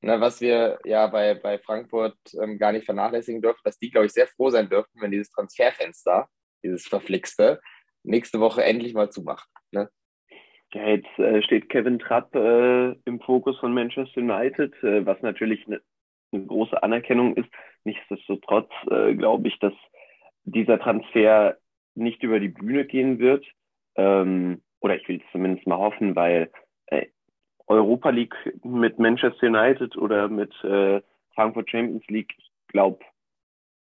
Ne, 0.08 0.22
was 0.22 0.40
wir 0.40 0.80
ja 0.86 1.06
bei, 1.08 1.34
bei 1.34 1.60
Frankfurt 1.60 2.16
ähm, 2.42 2.58
gar 2.58 2.72
nicht 2.72 2.86
vernachlässigen 2.86 3.42
dürfen, 3.42 3.60
dass 3.66 3.78
die, 3.78 3.90
glaube 3.90 4.06
ich, 4.06 4.14
sehr 4.14 4.26
froh 4.26 4.50
sein 4.50 4.70
dürften, 4.70 5.02
wenn 5.02 5.12
dieses 5.12 5.30
Transferfenster, 5.32 6.30
dieses 6.64 6.88
verflixte, 6.88 7.60
nächste 8.04 8.40
Woche 8.40 8.64
endlich 8.64 8.94
mal 8.94 9.12
zumacht. 9.12 9.50
Ne? 9.72 9.90
Ja, 10.74 10.88
jetzt 10.88 11.20
äh, 11.20 11.42
steht 11.44 11.68
Kevin 11.68 12.00
Trapp 12.00 12.34
äh, 12.36 12.94
im 13.04 13.20
Fokus 13.20 13.60
von 13.60 13.74
Manchester 13.74 14.22
United, 14.22 14.82
äh, 14.82 15.06
was 15.06 15.22
natürlich 15.24 15.68
eine 15.68 15.82
ne 16.32 16.46
große 16.46 16.82
Anerkennung 16.82 17.36
ist. 17.36 17.50
Nichtsdestotrotz 17.84 18.72
äh, 18.90 19.14
glaube 19.14 19.50
ich, 19.50 19.60
dass 19.60 19.74
dieser 20.46 20.80
Transfer 20.80 21.58
nicht 21.96 22.24
über 22.24 22.40
die 22.40 22.48
Bühne 22.48 22.86
gehen 22.86 23.20
wird. 23.20 23.46
Ähm, 23.98 24.62
oder 24.80 24.96
ich 24.96 25.06
will 25.10 25.18
es 25.18 25.32
zumindest 25.34 25.68
mal 25.68 25.80
hoffen, 25.80 26.16
weil 26.16 26.50
äh, 26.86 27.08
Europa 27.68 28.10
League 28.10 28.36
mit 28.64 28.98
Manchester 29.00 29.48
United 29.48 29.98
oder 29.98 30.30
mit 30.30 30.54
äh, 30.64 31.02
Frankfurt 31.36 31.70
Champions 31.70 32.08
League, 32.08 32.34
ich 32.38 32.52
glaube, 32.68 33.00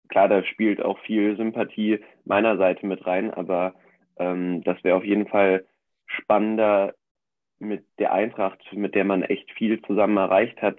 klar, 0.09 0.27
da 0.27 0.43
spielt 0.43 0.81
auch 0.81 0.99
viel 0.99 1.35
Sympathie 1.37 1.99
meiner 2.25 2.57
Seite 2.57 2.85
mit 2.85 3.05
rein, 3.05 3.33
aber 3.33 3.73
ähm, 4.17 4.63
das 4.63 4.83
wäre 4.83 4.97
auf 4.97 5.05
jeden 5.05 5.27
Fall 5.27 5.65
spannender 6.05 6.93
mit 7.59 7.85
der 7.99 8.11
Eintracht, 8.13 8.59
mit 8.73 8.95
der 8.95 9.05
man 9.05 9.23
echt 9.23 9.49
viel 9.51 9.81
zusammen 9.83 10.17
erreicht 10.17 10.61
hat, 10.61 10.77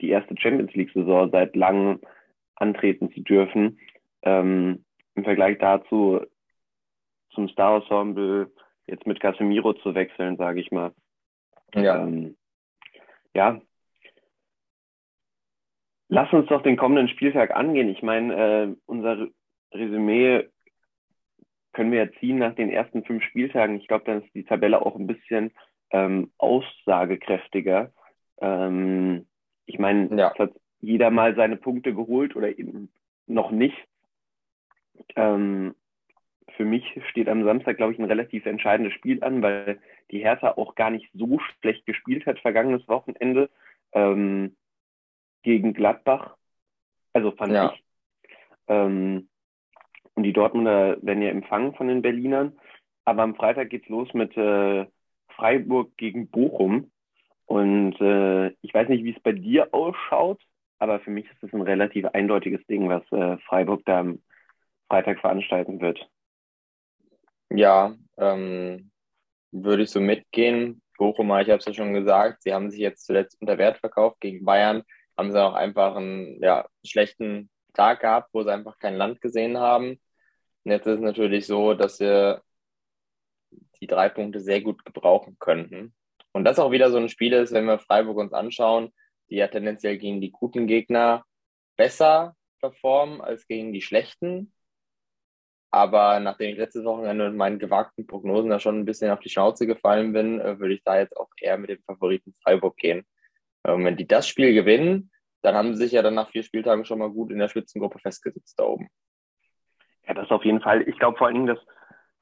die 0.00 0.10
erste 0.10 0.34
Champions 0.38 0.74
League-Saison 0.74 1.30
seit 1.30 1.56
langem 1.56 2.00
antreten 2.56 3.10
zu 3.12 3.20
dürfen. 3.20 3.78
Ähm, 4.22 4.84
Im 5.14 5.24
Vergleich 5.24 5.58
dazu 5.58 6.20
zum 7.30 7.48
Star-Ensemble 7.48 8.50
jetzt 8.86 9.06
mit 9.06 9.20
Casemiro 9.20 9.72
zu 9.74 9.94
wechseln, 9.94 10.36
sage 10.36 10.60
ich 10.60 10.70
mal. 10.70 10.92
Ja. 11.74 12.02
Ähm, 12.02 12.36
ja. 13.34 13.60
Lass 16.08 16.32
uns 16.32 16.48
doch 16.48 16.62
den 16.62 16.76
kommenden 16.76 17.08
Spieltag 17.08 17.54
angehen. 17.54 17.88
Ich 17.88 18.02
meine, 18.02 18.34
äh, 18.34 18.76
unser 18.86 19.28
Resümee 19.72 20.48
können 21.72 21.90
wir 21.90 22.04
ja 22.04 22.12
ziehen 22.20 22.38
nach 22.38 22.54
den 22.54 22.70
ersten 22.70 23.04
fünf 23.04 23.24
Spieltagen. 23.24 23.76
Ich 23.76 23.88
glaube, 23.88 24.04
dann 24.04 24.22
ist 24.22 24.34
die 24.34 24.44
Tabelle 24.44 24.84
auch 24.84 24.96
ein 24.96 25.06
bisschen 25.06 25.52
ähm, 25.90 26.30
aussagekräftiger. 26.38 27.92
Ähm, 28.40 29.26
ich 29.64 29.78
meine, 29.78 30.14
ja. 30.16 30.34
hat 30.38 30.52
jeder 30.80 31.10
mal 31.10 31.34
seine 31.34 31.56
Punkte 31.56 31.94
geholt 31.94 32.36
oder 32.36 32.58
eben 32.58 32.92
noch 33.26 33.50
nicht. 33.50 33.76
Ähm, 35.16 35.74
für 36.56 36.64
mich 36.64 36.84
steht 37.08 37.28
am 37.28 37.44
Samstag, 37.44 37.76
glaube 37.76 37.92
ich, 37.92 37.98
ein 37.98 38.04
relativ 38.04 38.44
entscheidendes 38.46 38.92
Spiel 38.92 39.22
an, 39.24 39.42
weil 39.42 39.80
die 40.10 40.20
Hertha 40.20 40.52
auch 40.56 40.74
gar 40.74 40.90
nicht 40.90 41.10
so 41.14 41.38
schlecht 41.38 41.86
gespielt 41.86 42.26
hat 42.26 42.38
vergangenes 42.40 42.86
Wochenende 42.88 43.50
ähm, 43.92 44.56
gegen 45.42 45.74
Gladbach. 45.74 46.36
Also 47.12 47.32
fand 47.32 47.52
ja. 47.52 47.72
ich. 47.72 47.84
Ähm, 48.68 49.28
und 50.14 50.22
die 50.24 50.32
Dortmunder 50.32 50.96
werden 51.02 51.22
ja 51.22 51.30
empfangen 51.30 51.74
von 51.74 51.88
den 51.88 52.02
Berlinern. 52.02 52.58
Aber 53.04 53.22
am 53.22 53.34
Freitag 53.34 53.70
geht's 53.70 53.88
los 53.88 54.12
mit 54.14 54.36
äh, 54.36 54.86
Freiburg 55.28 55.96
gegen 55.96 56.28
Bochum. 56.28 56.90
Und 57.46 58.00
äh, 58.00 58.48
ich 58.62 58.72
weiß 58.72 58.88
nicht, 58.88 59.04
wie 59.04 59.14
es 59.14 59.22
bei 59.22 59.32
dir 59.32 59.74
ausschaut, 59.74 60.40
aber 60.78 61.00
für 61.00 61.10
mich 61.10 61.26
ist 61.30 61.42
es 61.42 61.52
ein 61.52 61.62
relativ 61.62 62.06
eindeutiges 62.06 62.64
Ding, 62.66 62.88
was 62.88 63.02
äh, 63.12 63.36
Freiburg 63.46 63.82
da 63.84 64.00
am 64.00 64.22
Freitag 64.88 65.20
veranstalten 65.20 65.80
wird. 65.80 66.08
Ja, 67.50 67.94
ähm, 68.16 68.91
würde 69.52 69.84
ich 69.84 69.90
so 69.90 70.00
mitgehen. 70.00 70.82
Bochumer, 70.98 71.40
ich 71.40 71.48
habe 71.48 71.58
es 71.58 71.66
ja 71.66 71.74
schon 71.74 71.94
gesagt, 71.94 72.42
sie 72.42 72.52
haben 72.52 72.70
sich 72.70 72.80
jetzt 72.80 73.06
zuletzt 73.06 73.40
unter 73.40 73.58
Wert 73.58 73.78
verkauft 73.78 74.20
gegen 74.20 74.44
Bayern, 74.44 74.82
haben 75.16 75.32
sie 75.32 75.42
auch 75.42 75.54
einfach 75.54 75.96
einen 75.96 76.42
ja, 76.42 76.66
schlechten 76.84 77.50
Tag 77.74 78.00
gehabt, 78.00 78.30
wo 78.32 78.42
sie 78.42 78.52
einfach 78.52 78.78
kein 78.78 78.96
Land 78.96 79.20
gesehen 79.20 79.58
haben. 79.58 80.00
Und 80.64 80.70
jetzt 80.70 80.86
ist 80.86 80.96
es 80.96 81.00
natürlich 81.00 81.46
so, 81.46 81.74
dass 81.74 81.98
sie 81.98 82.40
die 83.80 83.86
drei 83.86 84.08
Punkte 84.08 84.40
sehr 84.40 84.60
gut 84.60 84.84
gebrauchen 84.84 85.36
könnten. 85.38 85.94
Und 86.32 86.44
das 86.44 86.58
auch 86.58 86.70
wieder 86.70 86.90
so 86.90 86.98
ein 86.98 87.08
Spiel 87.08 87.32
ist, 87.32 87.52
wenn 87.52 87.66
wir 87.66 87.78
Freiburg 87.78 88.16
uns 88.16 88.32
anschauen, 88.32 88.92
die 89.28 89.36
ja 89.36 89.48
tendenziell 89.48 89.98
gegen 89.98 90.20
die 90.20 90.30
guten 90.30 90.66
Gegner 90.66 91.24
besser 91.76 92.36
performen 92.60 93.20
als 93.20 93.46
gegen 93.46 93.72
die 93.72 93.82
schlechten. 93.82 94.52
Aber 95.74 96.20
nachdem 96.20 96.50
ich 96.50 96.58
letztes 96.58 96.84
Wochenende 96.84 97.30
mit 97.30 97.38
meinen 97.38 97.58
gewagten 97.58 98.06
Prognosen 98.06 98.50
da 98.50 98.60
schon 98.60 98.78
ein 98.78 98.84
bisschen 98.84 99.10
auf 99.10 99.20
die 99.20 99.30
Schnauze 99.30 99.66
gefallen 99.66 100.12
bin, 100.12 100.38
äh, 100.38 100.58
würde 100.60 100.74
ich 100.74 100.84
da 100.84 100.98
jetzt 100.98 101.16
auch 101.16 101.30
eher 101.40 101.56
mit 101.56 101.70
dem 101.70 101.82
Favoriten 101.84 102.34
Freiburg 102.42 102.76
gehen. 102.76 103.06
Und 103.62 103.80
ähm, 103.80 103.84
wenn 103.86 103.96
die 103.96 104.06
das 104.06 104.28
Spiel 104.28 104.52
gewinnen, 104.52 105.10
dann 105.40 105.54
haben 105.54 105.74
sie 105.74 105.82
sich 105.84 105.92
ja 105.92 106.02
dann 106.02 106.14
nach 106.14 106.28
vier 106.28 106.42
Spieltagen 106.42 106.84
schon 106.84 106.98
mal 106.98 107.10
gut 107.10 107.32
in 107.32 107.38
der 107.38 107.48
Spitzengruppe 107.48 107.98
festgesetzt 108.00 108.58
da 108.58 108.64
oben. 108.64 108.88
Ja, 110.06 110.12
das 110.12 110.30
auf 110.30 110.44
jeden 110.44 110.60
Fall. 110.60 110.86
Ich 110.86 110.98
glaube 110.98 111.16
vor 111.16 111.26
allen 111.26 111.36
Dingen, 111.36 111.46
dass 111.46 111.64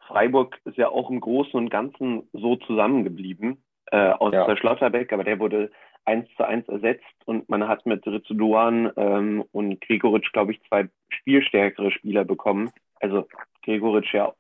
Freiburg 0.07 0.57
ist 0.64 0.76
ja 0.76 0.88
auch 0.88 1.11
im 1.11 1.21
Großen 1.21 1.54
und 1.54 1.71
Ganzen 1.71 2.28
so 2.33 2.54
zusammengeblieben, 2.54 3.64
äh, 3.90 4.11
aus 4.11 4.33
ja. 4.33 4.57
Schlotterbeck, 4.57 5.12
aber 5.12 5.25
der 5.25 5.40
wurde 5.40 5.73
eins 6.04 6.28
zu 6.37 6.47
eins 6.47 6.69
ersetzt 6.69 7.04
und 7.25 7.49
man 7.49 7.66
hat 7.66 7.85
mit 7.85 8.07
Rizzo 8.07 8.35
Duan 8.35 8.92
ähm, 8.97 9.45
und 9.50 9.80
Gregoritsch, 9.80 10.33
glaube 10.33 10.52
ich, 10.52 10.62
zwei 10.69 10.88
spielstärkere 11.09 11.90
Spieler 11.90 12.25
bekommen 12.25 12.71
also 13.00 13.26
Gregoritsch 13.62 14.14
ja 14.14 14.33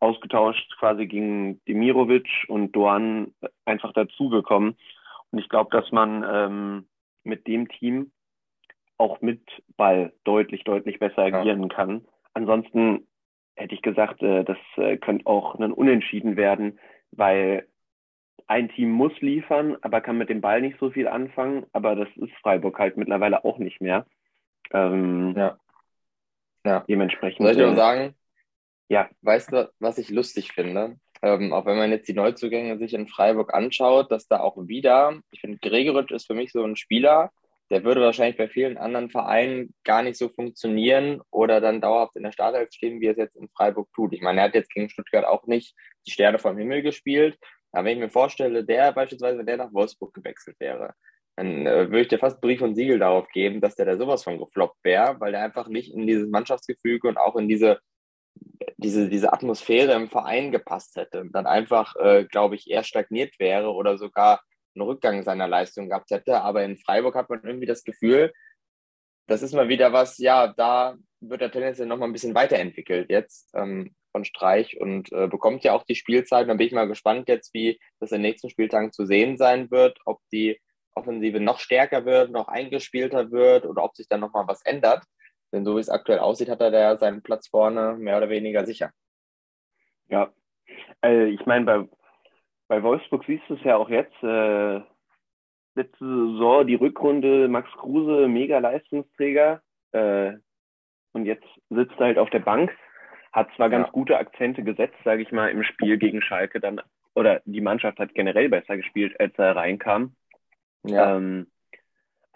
ausgetauscht 0.00 0.76
quasi 0.78 1.06
gegen 1.06 1.62
Demirovic 1.66 2.28
und 2.48 2.72
Doan 2.72 3.34
einfach 3.64 3.92
dazugekommen. 3.92 4.76
Und 5.30 5.38
ich 5.38 5.48
glaube, 5.48 5.70
dass 5.70 5.90
man 5.92 6.24
ähm, 6.28 6.86
mit 7.22 7.46
dem 7.46 7.68
Team 7.68 8.10
auch 8.96 9.20
mit 9.20 9.40
Ball 9.76 10.12
deutlich, 10.24 10.64
deutlich 10.64 10.98
besser 10.98 11.22
agieren 11.22 11.62
ja. 11.62 11.68
kann. 11.68 12.04
Ansonsten 12.34 13.06
hätte 13.56 13.74
ich 13.74 13.82
gesagt, 13.82 14.22
äh, 14.22 14.44
das 14.44 14.58
äh, 14.76 14.96
könnte 14.96 15.26
auch 15.26 15.54
ein 15.54 15.72
Unentschieden 15.72 16.36
werden, 16.36 16.78
weil 17.12 17.66
ein 18.46 18.68
Team 18.70 18.90
muss 18.90 19.12
liefern, 19.20 19.76
aber 19.82 20.00
kann 20.00 20.18
mit 20.18 20.28
dem 20.28 20.40
Ball 20.40 20.60
nicht 20.60 20.78
so 20.80 20.90
viel 20.90 21.08
anfangen. 21.08 21.66
Aber 21.72 21.94
das 21.94 22.08
ist 22.16 22.32
Freiburg 22.42 22.78
halt 22.78 22.96
mittlerweile 22.96 23.44
auch 23.44 23.58
nicht 23.58 23.80
mehr. 23.80 24.06
Ähm, 24.72 25.34
ja. 25.36 25.58
Ja. 26.64 26.84
Dementsprechend. 26.88 27.46
Soll 27.46 27.52
ich 27.52 27.58
nur 27.58 27.72
äh, 27.72 27.76
sagen? 27.76 28.14
Ja. 28.88 29.08
Weißt 29.22 29.52
du, 29.52 29.70
was 29.78 29.98
ich 29.98 30.10
lustig 30.10 30.52
finde? 30.52 30.96
Ähm, 31.22 31.52
auch 31.52 31.66
wenn 31.66 31.76
man 31.76 31.90
jetzt 31.90 32.08
die 32.08 32.14
Neuzugänge 32.14 32.78
sich 32.78 32.94
in 32.94 33.08
Freiburg 33.08 33.52
anschaut, 33.52 34.10
dass 34.10 34.26
da 34.26 34.40
auch 34.40 34.56
wieder, 34.68 35.20
ich 35.30 35.40
finde, 35.40 35.58
Gregoritsch 35.58 36.12
ist 36.12 36.26
für 36.26 36.34
mich 36.34 36.50
so 36.52 36.64
ein 36.64 36.76
Spieler, 36.76 37.30
der 37.70 37.84
würde 37.84 38.00
wahrscheinlich 38.00 38.36
bei 38.36 38.48
vielen 38.48 38.78
anderen 38.78 39.10
Vereinen 39.10 39.74
gar 39.84 40.02
nicht 40.02 40.16
so 40.16 40.28
funktionieren 40.28 41.22
oder 41.30 41.60
dann 41.60 41.80
dauerhaft 41.80 42.16
in 42.16 42.24
der 42.24 42.32
Startelf 42.32 42.72
stehen, 42.72 43.00
wie 43.00 43.06
er 43.06 43.12
es 43.12 43.18
jetzt 43.18 43.36
in 43.36 43.48
Freiburg 43.48 43.88
tut. 43.94 44.12
Ich 44.12 44.22
meine, 44.22 44.40
er 44.40 44.46
hat 44.46 44.54
jetzt 44.54 44.72
gegen 44.72 44.90
Stuttgart 44.90 45.24
auch 45.24 45.46
nicht 45.46 45.74
die 46.06 46.10
Sterne 46.10 46.38
vom 46.38 46.58
Himmel 46.58 46.82
gespielt. 46.82 47.38
Aber 47.70 47.84
wenn 47.84 47.98
ich 47.98 48.02
mir 48.02 48.10
vorstelle, 48.10 48.64
der 48.64 48.92
beispielsweise, 48.92 49.38
wenn 49.38 49.46
der 49.46 49.58
nach 49.58 49.72
Wolfsburg 49.72 50.12
gewechselt 50.14 50.56
wäre, 50.58 50.94
dann 51.40 51.66
äh, 51.66 51.88
würde 51.88 52.02
ich 52.02 52.08
dir 52.08 52.18
fast 52.18 52.42
Brief 52.42 52.60
und 52.60 52.74
Siegel 52.74 52.98
darauf 52.98 53.26
geben, 53.28 53.62
dass 53.62 53.74
der 53.74 53.86
da 53.86 53.96
sowas 53.96 54.24
von 54.24 54.38
gefloppt 54.38 54.84
wäre, 54.84 55.18
weil 55.20 55.32
der 55.32 55.42
einfach 55.42 55.68
nicht 55.68 55.94
in 55.94 56.06
dieses 56.06 56.28
Mannschaftsgefüge 56.28 57.08
und 57.08 57.16
auch 57.16 57.34
in 57.36 57.48
diese, 57.48 57.80
diese, 58.76 59.08
diese 59.08 59.32
Atmosphäre 59.32 59.94
im 59.94 60.10
Verein 60.10 60.52
gepasst 60.52 60.96
hätte. 60.96 61.22
Und 61.22 61.32
dann 61.32 61.46
einfach, 61.46 61.96
äh, 61.96 62.26
glaube 62.26 62.56
ich, 62.56 62.70
eher 62.70 62.84
stagniert 62.84 63.38
wäre 63.38 63.72
oder 63.72 63.96
sogar 63.96 64.42
einen 64.74 64.86
Rückgang 64.86 65.22
seiner 65.22 65.48
Leistung 65.48 65.88
gehabt 65.88 66.10
hätte. 66.10 66.42
Aber 66.42 66.62
in 66.62 66.76
Freiburg 66.76 67.14
hat 67.14 67.30
man 67.30 67.42
irgendwie 67.42 67.66
das 67.66 67.84
Gefühl, 67.84 68.32
das 69.26 69.40
ist 69.40 69.54
mal 69.54 69.70
wieder 69.70 69.94
was, 69.94 70.18
ja, 70.18 70.48
da 70.48 70.96
wird 71.20 71.40
er 71.40 71.50
tendenziell 71.50 71.86
nochmal 71.86 72.10
ein 72.10 72.12
bisschen 72.12 72.34
weiterentwickelt 72.34 73.08
jetzt 73.08 73.48
ähm, 73.54 73.94
von 74.12 74.26
Streich 74.26 74.78
und 74.78 75.10
äh, 75.12 75.26
bekommt 75.26 75.64
ja 75.64 75.72
auch 75.72 75.84
die 75.84 75.94
Spielzeit. 75.94 76.50
Da 76.50 76.54
bin 76.54 76.66
ich 76.66 76.72
mal 76.74 76.88
gespannt 76.88 77.30
jetzt, 77.30 77.54
wie 77.54 77.80
das 77.98 78.12
in 78.12 78.16
den 78.16 78.30
nächsten 78.30 78.50
Spieltagen 78.50 78.92
zu 78.92 79.06
sehen 79.06 79.38
sein 79.38 79.70
wird, 79.70 79.98
ob 80.04 80.20
die 80.32 80.60
Offensive 80.94 81.40
noch 81.40 81.58
stärker 81.58 82.04
wird, 82.04 82.30
noch 82.30 82.48
eingespielter 82.48 83.30
wird 83.30 83.66
oder 83.66 83.84
ob 83.84 83.96
sich 83.96 84.08
dann 84.08 84.20
nochmal 84.20 84.46
was 84.46 84.62
ändert. 84.62 85.04
Denn 85.52 85.64
so 85.64 85.76
wie 85.76 85.80
es 85.80 85.88
aktuell 85.88 86.20
aussieht, 86.20 86.48
hat 86.48 86.60
er 86.60 86.70
da 86.70 86.96
seinen 86.96 87.22
Platz 87.22 87.48
vorne 87.48 87.96
mehr 87.98 88.16
oder 88.16 88.28
weniger 88.28 88.64
sicher. 88.66 88.90
Ja, 90.08 90.32
äh, 91.04 91.26
ich 91.26 91.44
meine, 91.46 91.64
bei, 91.64 91.88
bei 92.68 92.82
Wolfsburg 92.82 93.24
siehst 93.26 93.44
du 93.48 93.54
es 93.54 93.64
ja 93.64 93.76
auch 93.76 93.88
jetzt. 93.88 94.14
Äh, 94.22 94.80
letzte 95.74 96.04
Saison 96.04 96.66
die 96.66 96.74
Rückrunde, 96.74 97.48
Max 97.48 97.70
Kruse, 97.72 98.28
mega 98.28 98.58
Leistungsträger. 98.58 99.62
Äh, 99.92 100.34
und 101.12 101.24
jetzt 101.26 101.46
sitzt 101.70 101.94
er 101.98 102.06
halt 102.06 102.18
auf 102.18 102.30
der 102.30 102.40
Bank. 102.40 102.70
Hat 103.32 103.48
zwar 103.56 103.70
ganz 103.70 103.86
ja. 103.86 103.92
gute 103.92 104.18
Akzente 104.18 104.62
gesetzt, 104.62 104.96
sage 105.04 105.22
ich 105.22 105.32
mal, 105.32 105.50
im 105.50 105.62
Spiel 105.62 105.98
gegen 105.98 106.22
Schalke 106.22 106.60
dann. 106.60 106.80
Oder 107.14 107.42
die 107.44 107.60
Mannschaft 107.60 107.98
hat 107.98 108.14
generell 108.14 108.48
besser 108.48 108.76
gespielt, 108.76 109.18
als 109.20 109.36
er 109.38 109.56
reinkam. 109.56 110.14
Ja. 110.84 111.16
Ähm, 111.16 111.46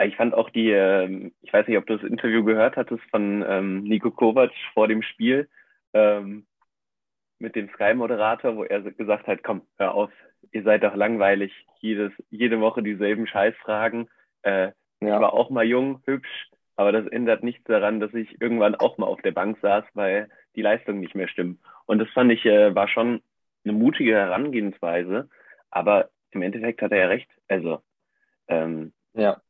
ich 0.02 0.16
fand 0.16 0.34
auch 0.34 0.50
die, 0.50 0.70
äh, 0.70 1.30
ich 1.40 1.52
weiß 1.52 1.68
nicht, 1.68 1.78
ob 1.78 1.86
du 1.86 1.96
das 1.96 2.08
Interview 2.08 2.44
gehört 2.44 2.76
hattest 2.76 3.02
von 3.10 3.44
ähm, 3.46 3.84
Nico 3.84 4.10
Kovac 4.10 4.50
vor 4.72 4.88
dem 4.88 5.02
Spiel 5.02 5.48
ähm, 5.92 6.46
mit 7.38 7.54
dem 7.54 7.68
Sky-Moderator, 7.70 8.56
wo 8.56 8.64
er 8.64 8.80
gesagt 8.80 9.26
hat, 9.26 9.42
komm, 9.44 9.62
hör 9.78 9.94
auf, 9.94 10.10
ihr 10.50 10.62
seid 10.62 10.82
doch 10.82 10.96
langweilig, 10.96 11.52
jedes, 11.80 12.12
jede 12.30 12.60
Woche 12.60 12.82
dieselben 12.82 13.26
Scheißfragen. 13.26 14.08
Äh, 14.42 14.72
ja. 15.00 15.16
Ich 15.16 15.20
war 15.20 15.32
auch 15.32 15.50
mal 15.50 15.64
jung, 15.64 16.00
hübsch, 16.06 16.50
aber 16.76 16.90
das 16.92 17.06
ändert 17.06 17.42
nichts 17.42 17.64
daran, 17.64 18.00
dass 18.00 18.12
ich 18.14 18.40
irgendwann 18.40 18.74
auch 18.74 18.98
mal 18.98 19.06
auf 19.06 19.22
der 19.22 19.32
Bank 19.32 19.58
saß, 19.62 19.84
weil 19.94 20.28
die 20.56 20.62
Leistungen 20.62 21.00
nicht 21.00 21.14
mehr 21.14 21.28
stimmen. 21.28 21.60
Und 21.86 21.98
das 21.98 22.08
fand 22.10 22.32
ich, 22.32 22.44
äh, 22.44 22.74
war 22.74 22.88
schon 22.88 23.22
eine 23.64 23.72
mutige 23.72 24.14
Herangehensweise, 24.14 25.28
aber 25.70 26.10
im 26.30 26.42
Endeffekt 26.42 26.82
hat 26.82 26.92
er 26.92 26.98
ja 26.98 27.06
recht. 27.06 27.30
Also 27.48 27.80
ähm, 28.48 28.92
ja. 29.14 29.40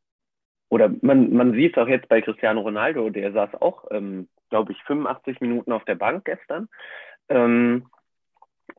Oder 0.68 0.90
man, 1.02 1.32
man 1.32 1.52
sieht 1.52 1.76
es 1.76 1.82
auch 1.82 1.88
jetzt 1.88 2.08
bei 2.08 2.20
Cristiano 2.20 2.60
Ronaldo, 2.60 3.10
der 3.10 3.32
saß 3.32 3.54
auch, 3.60 3.86
ähm, 3.90 4.28
glaube 4.50 4.72
ich, 4.72 4.82
85 4.84 5.40
Minuten 5.40 5.72
auf 5.72 5.84
der 5.84 5.94
Bank 5.94 6.24
gestern. 6.24 6.68
Ähm, 7.28 7.86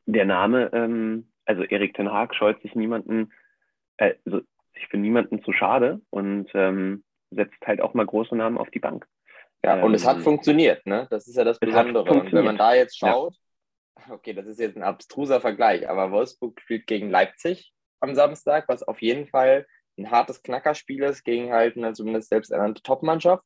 der 0.05 0.25
Name, 0.25 0.69
ähm, 0.74 1.31
also 1.45 1.63
Erik 1.63 1.93
Ten 1.93 2.12
Haag 2.12 2.36
scheut 2.36 2.62
sich 2.62 2.75
niemanden, 2.75 3.31
äh, 3.98 4.15
also 4.25 4.41
sich 4.74 4.88
für 4.88 4.98
niemanden 4.98 5.43
zu 5.43 5.53
schade 5.53 6.01
und 6.10 6.50
ähm, 6.53 7.03
setzt 7.31 7.65
halt 7.65 7.81
auch 7.81 7.93
mal 7.93 8.05
große 8.05 8.36
Namen 8.36 8.57
auf 8.57 8.69
die 8.72 8.79
Bank. 8.79 9.07
Ja, 9.63 9.81
und 9.81 9.93
es 9.93 10.05
hat 10.05 10.17
ähm, 10.17 10.24
funktioniert, 10.24 10.86
ne? 10.86 11.07
Das 11.10 11.27
ist 11.27 11.36
ja 11.36 11.43
das 11.43 11.60
Besondere. 11.60 12.03
Und 12.12 12.31
wenn 12.34 12.45
man 12.45 12.57
da 12.57 12.75
jetzt 12.75 12.98
schaut, 13.00 13.36
ja. 13.98 14.13
okay, 14.13 14.34
das 14.34 14.45
ist 14.45 14.60
jetzt 14.60 14.75
ein 14.75 14.84
abstruser 14.84 15.41
Vergleich, 15.41 15.89
aber 15.89 16.12
Wolfsburg 16.12 16.60
spielt 16.62 16.86
gegen 16.88 17.10
Leipzig 17.10 17.74
am 18.00 18.13
Samstag, 18.13 18.67
was 18.67 18.84
auf 18.84 19.01
jeden 19.01 19.27
Fall 19.27 19.65
ein 19.98 20.12
hartes 20.12 20.42
Knackerspiel 20.44 21.04
ist 21.04 21.24
gegen 21.24 21.52
halt 21.52 21.78
eine 21.78 21.94
zumindest 21.94 22.30
selbsternannte 22.30 22.82
Top-Mannschaft, 22.84 23.44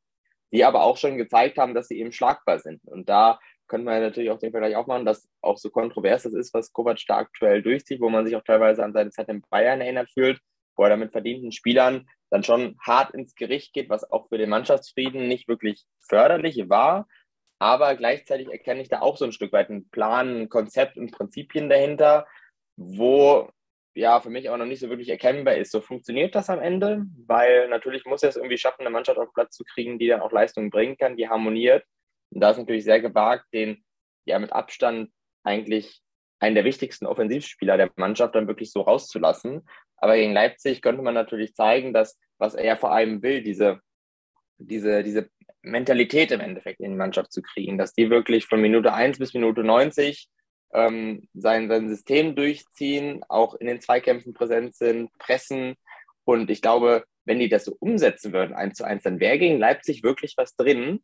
die 0.52 0.66
aber 0.66 0.84
auch 0.84 0.98
schon 0.98 1.18
gezeigt 1.18 1.58
haben, 1.58 1.74
dass 1.74 1.88
sie 1.88 2.00
eben 2.00 2.12
schlagbar 2.12 2.60
sind. 2.60 2.82
Und 2.86 3.08
da 3.10 3.40
könnte 3.68 3.86
man 3.86 4.02
natürlich 4.02 4.32
auch 4.32 4.40
den 4.40 4.52
Vergleich 4.52 4.76
aufmachen, 4.76 5.06
dass 5.06 5.30
auch 5.42 5.58
so 5.58 5.70
kontrovers 5.70 6.24
das 6.24 6.34
ist, 6.34 6.54
was 6.54 6.74
Kovac 6.74 7.00
da 7.08 7.18
aktuell 7.18 7.62
durchzieht, 7.62 8.02
wo 8.02 8.10
man 8.10 8.26
sich 8.26 8.36
auch 8.36 8.44
teilweise 8.44 8.84
an 8.84 8.94
seine 8.94 9.12
Zeit 9.12 9.30
in 9.30 9.44
Bayern 9.50 9.80
erinnert 9.80 10.10
fühlt, 10.12 10.40
wo 10.76 10.84
er 10.84 10.90
damit 10.90 11.12
verdienten 11.12 11.52
Spielern 11.52 12.08
dann 12.32 12.44
schon 12.44 12.78
hart 12.82 13.14
ins 13.14 13.36
Gericht 13.36 13.74
geht, 13.74 13.90
was 13.90 14.10
auch 14.12 14.28
für 14.30 14.38
den 14.38 14.50
Mannschaftsfrieden 14.50 15.28
nicht 15.28 15.48
wirklich 15.48 15.86
förderlich 16.00 16.70
war. 16.70 17.08
Aber 17.60 17.96
gleichzeitig 17.96 18.48
erkenne 18.50 18.82
ich 18.82 18.90
da 18.90 19.02
auch 19.02 19.18
so 19.18 19.26
ein 19.26 19.32
Stück 19.32 19.52
weit 19.52 19.70
einen 19.70 19.90
Plan, 19.90 20.42
ein 20.42 20.50
Konzept 20.50 20.98
und 20.98 21.12
Prinzipien 21.12 21.70
dahinter, 21.70 22.26
wo 22.78 23.50
ja 23.96 24.20
für 24.22 24.30
mich 24.30 24.50
auch 24.50 24.58
noch 24.58 24.66
nicht 24.66 24.80
so 24.80 24.90
wirklich 24.90 25.10
erkennbar 25.10 25.56
ist. 25.56 25.72
So 25.72 25.82
funktioniert 25.82 26.36
das 26.36 26.50
am 26.50 26.60
Ende, 26.60 27.06
weil 27.26 27.68
natürlich 27.70 28.06
muss 28.06 28.24
er 28.24 28.30
es 28.30 28.36
irgendwie 28.36 28.58
schaffen, 28.58 28.82
eine 28.82 28.90
Mannschaft 28.90 29.20
auf 29.20 29.34
Platz 29.34 29.56
zu 29.56 29.64
kriegen, 29.64 30.00
die 30.00 30.08
dann 30.08 30.22
auch 30.22 30.32
Leistung 30.32 30.70
bringen 30.70 30.98
kann, 30.98 31.18
die 31.18 31.30
harmoniert. 31.30 31.84
Und 32.32 32.42
da 32.42 32.52
ist 32.52 32.58
natürlich 32.58 32.84
sehr 32.84 33.02
gewagt, 33.02 33.46
den 33.54 33.84
ja 34.26 34.40
mit 34.40 34.54
Abstand 34.54 35.12
eigentlich 35.44 36.02
einen 36.40 36.56
der 36.56 36.66
wichtigsten 36.66 37.06
Offensivspieler 37.06 37.78
der 37.78 37.92
Mannschaft 37.96 38.36
dann 38.36 38.48
wirklich 38.48 38.72
so 38.72 38.82
rauszulassen. 38.82 39.68
Aber 39.98 40.16
gegen 40.16 40.34
Leipzig 40.34 40.82
könnte 40.82 41.02
man 41.02 41.14
natürlich 41.14 41.54
zeigen, 41.56 41.94
dass, 41.94 42.18
was 42.38 42.56
er 42.56 42.78
vor 42.78 42.92
allem 42.94 43.22
will, 43.22 43.44
diese, 43.44 43.82
diese, 44.58 45.04
diese 45.04 45.30
Mentalität 45.62 46.32
im 46.32 46.40
Endeffekt 46.40 46.80
in 46.80 46.92
die 46.92 46.98
Mannschaft 46.98 47.34
zu 47.34 47.42
kriegen, 47.42 47.78
dass 47.78 47.94
die 47.94 48.10
wirklich 48.10 48.46
von 48.46 48.62
Minute 48.62 48.94
1 48.94 49.20
bis 49.20 49.34
Minute 49.34 49.64
90 49.64 50.30
ähm, 50.74 51.28
sein, 51.34 51.68
sein 51.68 51.90
System 51.90 52.36
durchziehen, 52.36 53.24
auch 53.28 53.56
in 53.56 53.68
den 53.68 53.82
Zweikämpfen 53.82 54.34
präsent 54.34 54.76
sind, 54.76 55.10
pressen. 55.18 55.76
Und 56.26 56.50
ich 56.50 56.62
glaube, 56.62 57.06
wenn 57.26 57.40
die 57.40 57.50
das 57.50 57.66
so 57.66 57.76
umsetzen 57.80 58.34
würden, 58.34 58.56
eins 58.56 58.78
zu 58.78 58.84
eins, 58.84 59.04
dann 59.04 59.20
wäre 59.20 59.40
gegen 59.40 59.58
Leipzig 59.58 60.04
wirklich 60.04 60.36
was 60.38 60.56
drin. 60.56 61.02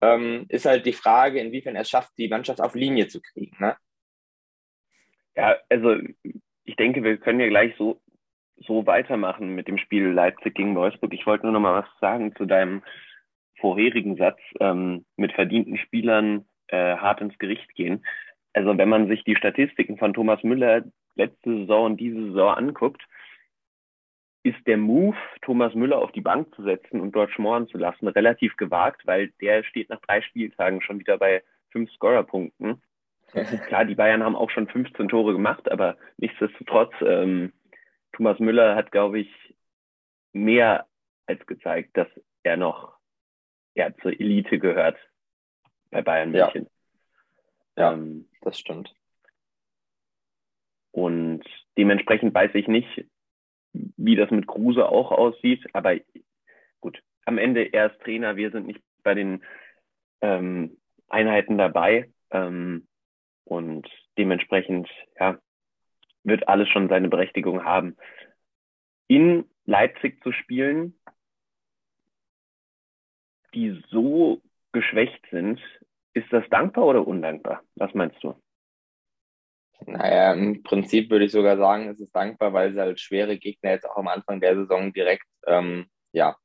Ähm, 0.00 0.46
ist 0.48 0.66
halt 0.66 0.86
die 0.86 0.92
Frage, 0.92 1.40
inwiefern 1.40 1.76
er 1.76 1.82
es 1.82 1.90
schafft, 1.90 2.12
die 2.18 2.28
Mannschaft 2.28 2.60
auf 2.60 2.74
Linie 2.74 3.08
zu 3.08 3.20
kriegen. 3.20 3.56
Ne? 3.58 3.76
Ja, 5.36 5.56
also 5.68 5.96
ich 6.64 6.76
denke, 6.76 7.02
wir 7.02 7.16
können 7.18 7.40
ja 7.40 7.48
gleich 7.48 7.74
so, 7.78 8.00
so 8.56 8.86
weitermachen 8.86 9.54
mit 9.54 9.68
dem 9.68 9.78
Spiel 9.78 10.08
Leipzig 10.08 10.54
gegen 10.54 10.76
Wolfsburg. 10.76 11.12
Ich 11.12 11.26
wollte 11.26 11.46
nur 11.46 11.52
noch 11.52 11.60
mal 11.60 11.82
was 11.82 12.00
sagen 12.00 12.34
zu 12.36 12.46
deinem 12.46 12.82
vorherigen 13.60 14.16
Satz, 14.16 14.40
ähm, 14.60 15.04
mit 15.16 15.32
verdienten 15.32 15.78
Spielern 15.78 16.44
äh, 16.68 16.96
hart 16.96 17.20
ins 17.20 17.38
Gericht 17.38 17.74
gehen. 17.74 18.04
Also 18.54 18.78
wenn 18.78 18.88
man 18.88 19.08
sich 19.08 19.24
die 19.24 19.36
Statistiken 19.36 19.98
von 19.98 20.14
Thomas 20.14 20.42
Müller 20.42 20.84
letzte 21.16 21.58
Saison 21.60 21.86
und 21.86 21.96
diese 21.98 22.28
Saison 22.28 22.54
anguckt, 22.54 23.02
ist 24.44 24.66
der 24.66 24.76
Move, 24.76 25.16
Thomas 25.42 25.74
Müller 25.74 25.98
auf 25.98 26.12
die 26.12 26.20
Bank 26.20 26.54
zu 26.54 26.62
setzen 26.62 27.00
und 27.00 27.12
dort 27.12 27.30
schmoren 27.30 27.66
zu 27.68 27.78
lassen, 27.78 28.08
relativ 28.08 28.56
gewagt, 28.56 29.06
weil 29.06 29.28
der 29.40 29.64
steht 29.64 29.88
nach 29.88 30.00
drei 30.00 30.20
Spieltagen 30.22 30.82
schon 30.82 30.98
wieder 30.98 31.18
bei 31.18 31.42
fünf 31.70 31.90
Scorerpunkten. 31.92 32.82
Klar, 33.66 33.84
die 33.86 33.94
Bayern 33.94 34.22
haben 34.22 34.36
auch 34.36 34.50
schon 34.50 34.68
15 34.68 35.08
Tore 35.08 35.32
gemacht, 35.32 35.70
aber 35.70 35.96
nichtsdestotrotz, 36.18 36.92
ähm, 37.00 37.52
Thomas 38.12 38.38
Müller 38.38 38.76
hat, 38.76 38.92
glaube 38.92 39.18
ich, 39.18 39.54
mehr 40.32 40.86
als 41.26 41.44
gezeigt, 41.46 41.96
dass 41.96 42.08
er 42.42 42.56
noch 42.56 42.96
ja, 43.74 43.94
zur 44.02 44.12
Elite 44.12 44.58
gehört 44.58 44.96
bei 45.90 46.02
Bayern 46.02 46.30
München. 46.30 46.64
Ja, 46.64 46.70
ja 47.76 47.92
ähm, 47.92 48.28
das 48.42 48.58
stimmt. 48.58 48.94
Und 50.92 51.42
dementsprechend 51.76 52.34
weiß 52.34 52.54
ich 52.54 52.68
nicht, 52.68 53.06
wie 53.72 54.14
das 54.14 54.30
mit 54.30 54.46
Kruse 54.46 54.88
auch 54.88 55.10
aussieht, 55.10 55.64
aber 55.72 55.96
gut, 56.80 57.02
am 57.24 57.38
Ende 57.38 57.72
er 57.72 57.92
ist 57.92 58.00
Trainer, 58.02 58.36
wir 58.36 58.50
sind 58.50 58.66
nicht 58.66 58.80
bei 59.02 59.14
den 59.14 59.42
ähm, 60.20 60.78
Einheiten 61.08 61.58
dabei. 61.58 62.12
Ähm, 62.30 62.86
und 63.44 63.88
dementsprechend, 64.16 64.88
ja, 65.18 65.38
wird 66.22 66.48
alles 66.48 66.68
schon 66.68 66.88
seine 66.88 67.08
Berechtigung 67.08 67.64
haben. 67.64 67.96
In 69.06 69.44
Leipzig 69.66 70.22
zu 70.22 70.32
spielen, 70.32 70.98
die 73.52 73.82
so 73.90 74.40
geschwächt 74.72 75.22
sind, 75.30 75.60
ist 76.14 76.32
das 76.32 76.44
dankbar 76.50 76.86
oder 76.86 77.06
undankbar? 77.06 77.62
Was 77.76 77.92
meinst 77.94 78.22
du? 78.22 78.34
Naja, 79.86 80.32
im 80.32 80.62
Prinzip 80.62 81.10
würde 81.10 81.26
ich 81.26 81.32
sogar 81.32 81.56
sagen, 81.56 81.88
es 81.88 82.00
ist 82.00 82.14
dankbar, 82.14 82.52
weil 82.52 82.72
sie 82.72 82.80
halt 82.80 83.00
schwere 83.00 83.36
Gegner 83.36 83.72
jetzt 83.72 83.84
auch 83.84 83.96
am 83.96 84.08
Anfang 84.08 84.40
der 84.40 84.54
Saison 84.54 84.92
direkt 84.92 85.26
ähm, 85.46 85.86
ja, 86.12 86.36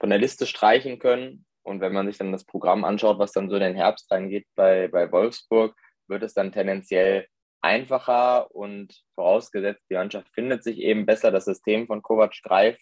von 0.00 0.10
der 0.10 0.18
Liste 0.18 0.46
streichen 0.46 0.98
können. 0.98 1.44
Und 1.62 1.80
wenn 1.80 1.92
man 1.92 2.06
sich 2.06 2.18
dann 2.18 2.32
das 2.32 2.44
Programm 2.44 2.84
anschaut, 2.84 3.18
was 3.18 3.32
dann 3.32 3.50
so 3.50 3.56
in 3.56 3.62
den 3.62 3.74
Herbst 3.76 4.10
reingeht 4.10 4.46
bei, 4.56 4.88
bei 4.88 5.12
Wolfsburg, 5.12 5.76
wird 6.08 6.22
es 6.22 6.34
dann 6.34 6.50
tendenziell 6.50 7.26
einfacher 7.60 8.50
und 8.54 9.02
vorausgesetzt, 9.14 9.84
die 9.90 9.94
Mannschaft 9.94 10.28
findet 10.32 10.64
sich 10.64 10.78
eben 10.78 11.04
besser, 11.04 11.30
das 11.30 11.44
System 11.44 11.86
von 11.86 12.00
Kovac 12.00 12.34
greift, 12.42 12.80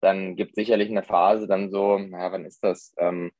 dann 0.00 0.36
gibt 0.36 0.50
es 0.50 0.56
sicherlich 0.56 0.90
eine 0.90 1.02
Phase 1.02 1.48
dann 1.48 1.70
so, 1.70 1.98
naja, 1.98 2.30
wann 2.30 2.44
ist 2.44 2.62
das? 2.62 2.94
Ähm, 2.98 3.32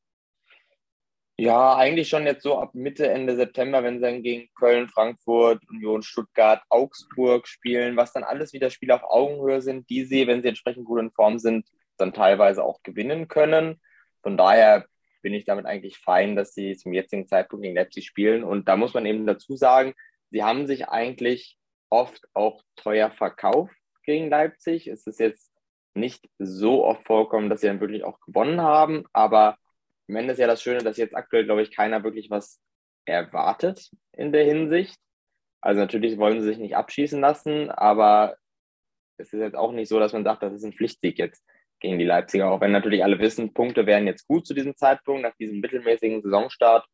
ja, 1.40 1.76
eigentlich 1.76 2.08
schon 2.08 2.26
jetzt 2.26 2.42
so 2.42 2.58
ab 2.58 2.74
Mitte, 2.74 3.08
Ende 3.08 3.36
September, 3.36 3.84
wenn 3.84 3.98
sie 3.98 4.02
dann 4.02 4.22
gegen 4.24 4.48
Köln, 4.56 4.88
Frankfurt, 4.88 5.62
Union, 5.70 6.02
Stuttgart, 6.02 6.62
Augsburg 6.68 7.46
spielen, 7.46 7.96
was 7.96 8.12
dann 8.12 8.24
alles 8.24 8.52
wieder 8.52 8.70
Spiele 8.70 8.96
auf 8.96 9.04
Augenhöhe 9.04 9.62
sind, 9.62 9.88
die 9.88 10.04
sie, 10.04 10.26
wenn 10.26 10.42
sie 10.42 10.48
entsprechend 10.48 10.84
gut 10.84 10.98
in 10.98 11.12
Form 11.12 11.38
sind, 11.38 11.68
dann 11.96 12.12
teilweise 12.12 12.64
auch 12.64 12.82
gewinnen 12.82 13.28
können. 13.28 13.80
Von 14.20 14.36
daher 14.36 14.86
bin 15.22 15.32
ich 15.32 15.44
damit 15.44 15.64
eigentlich 15.64 15.98
fein, 15.98 16.34
dass 16.34 16.54
sie 16.54 16.76
zum 16.76 16.92
jetzigen 16.92 17.28
Zeitpunkt 17.28 17.62
gegen 17.62 17.76
Leipzig 17.76 18.06
spielen. 18.06 18.42
Und 18.42 18.66
da 18.68 18.76
muss 18.76 18.94
man 18.94 19.06
eben 19.06 19.24
dazu 19.24 19.56
sagen, 19.56 19.94
sie 20.30 20.42
haben 20.42 20.66
sich 20.66 20.88
eigentlich 20.88 21.56
oft 21.88 22.20
auch 22.34 22.62
teuer 22.74 23.12
verkauft 23.12 23.76
gegen 24.02 24.28
Leipzig. 24.28 24.88
Es 24.88 25.06
ist 25.06 25.20
jetzt 25.20 25.52
nicht 25.94 26.28
so 26.38 26.84
oft 26.84 27.06
vorgekommen, 27.06 27.48
dass 27.48 27.60
sie 27.60 27.68
dann 27.68 27.80
wirklich 27.80 28.02
auch 28.02 28.18
gewonnen 28.20 28.60
haben. 28.60 29.04
Aber 29.12 29.56
am 30.08 30.16
Ende 30.16 30.32
ist 30.32 30.38
ja 30.38 30.46
das 30.46 30.62
Schöne, 30.62 30.82
dass 30.82 30.96
jetzt 30.96 31.14
aktuell, 31.14 31.44
glaube 31.44 31.62
ich, 31.62 31.74
keiner 31.74 32.02
wirklich 32.04 32.30
was 32.30 32.60
erwartet 33.04 33.90
in 34.12 34.32
der 34.32 34.44
Hinsicht. 34.44 34.96
Also 35.60 35.80
natürlich 35.80 36.18
wollen 36.18 36.40
sie 36.40 36.46
sich 36.46 36.58
nicht 36.58 36.76
abschießen 36.76 37.20
lassen, 37.20 37.70
aber 37.70 38.36
es 39.18 39.32
ist 39.32 39.40
jetzt 39.40 39.56
auch 39.56 39.72
nicht 39.72 39.88
so, 39.88 39.98
dass 39.98 40.12
man 40.12 40.24
sagt, 40.24 40.42
das 40.42 40.52
ist 40.52 40.64
ein 40.64 40.72
Pflichtsieg 40.72 41.18
jetzt 41.18 41.44
gegen 41.80 41.98
die 41.98 42.04
Leipziger. 42.04 42.50
Auch 42.50 42.60
wenn 42.60 42.72
natürlich 42.72 43.02
alle 43.02 43.18
wissen, 43.18 43.52
Punkte 43.52 43.86
wären 43.86 44.06
jetzt 44.06 44.26
gut 44.26 44.46
zu 44.46 44.54
diesem 44.54 44.76
Zeitpunkt, 44.76 45.22
nach 45.22 45.34
diesem 45.36 45.60
mittelmäßigen 45.60 46.22
Saisonstart, 46.22 46.86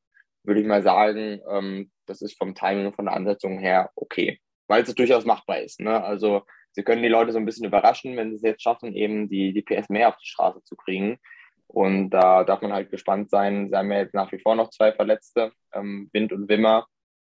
würde 0.44 0.60
ich 0.60 0.66
mal 0.66 0.82
sagen, 0.82 1.40
ähm, 1.50 1.90
das 2.06 2.22
ist 2.22 2.36
vom 2.38 2.54
Timing 2.54 2.86
und 2.86 2.96
von 2.96 3.06
der 3.06 3.14
Ansetzung 3.14 3.58
her 3.58 3.90
okay, 3.96 4.40
weil 4.68 4.82
es 4.82 4.94
durchaus 4.94 5.24
machbar 5.24 5.60
ist. 5.60 5.80
Ne? 5.80 6.02
Also 6.02 6.42
sie 6.72 6.82
können 6.82 7.02
die 7.02 7.08
Leute 7.08 7.32
so 7.32 7.38
ein 7.38 7.46
bisschen 7.46 7.66
überraschen, 7.66 8.16
wenn 8.16 8.30
sie 8.30 8.36
es 8.36 8.42
jetzt 8.42 8.62
schaffen, 8.62 8.94
eben 8.94 9.28
die, 9.28 9.52
die 9.52 9.62
PS 9.62 9.88
mehr 9.88 10.08
auf 10.08 10.16
die 10.16 10.26
Straße 10.26 10.62
zu 10.64 10.76
kriegen. 10.76 11.18
Und 11.74 12.10
da 12.10 12.44
darf 12.44 12.62
man 12.62 12.72
halt 12.72 12.92
gespannt 12.92 13.30
sein. 13.30 13.68
Sie 13.68 13.76
haben 13.76 13.90
ja 13.90 13.98
jetzt 13.98 14.14
nach 14.14 14.30
wie 14.30 14.38
vor 14.38 14.54
noch 14.54 14.70
zwei 14.70 14.92
Verletzte, 14.92 15.50
ähm, 15.72 16.08
Wind 16.12 16.32
und 16.32 16.48
Wimmer. 16.48 16.86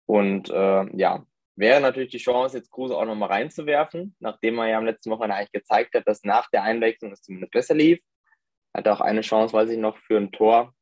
Und 0.05 0.49
äh, 0.49 0.97
ja, 0.97 1.25
wäre 1.57 1.81
natürlich 1.81 2.11
die 2.11 2.19
Chance, 2.19 2.57
jetzt 2.57 2.71
Kruse 2.71 2.95
auch 2.95 3.03
nochmal 3.03 3.27
reinzuwerfen, 3.27 4.15
nachdem 4.19 4.57
er 4.59 4.69
ja 4.69 4.77
am 4.77 4.85
letzten 4.85 5.11
Wochenende 5.11 5.35
eigentlich 5.35 5.51
gezeigt 5.51 5.93
hat, 5.93 6.07
dass 6.07 6.23
nach 6.23 6.49
der 6.51 6.63
Einwechslung 6.63 7.11
es 7.11 7.21
zumindest 7.21 7.51
besser 7.51 7.75
lief. 7.75 7.99
Hat 8.73 8.87
auch 8.87 9.01
eine 9.01 9.21
Chance, 9.21 9.53
weiß 9.53 9.71
ich 9.71 9.77
noch, 9.77 9.97
für 9.97 10.15
ein 10.15 10.31
Tor. 10.31 10.73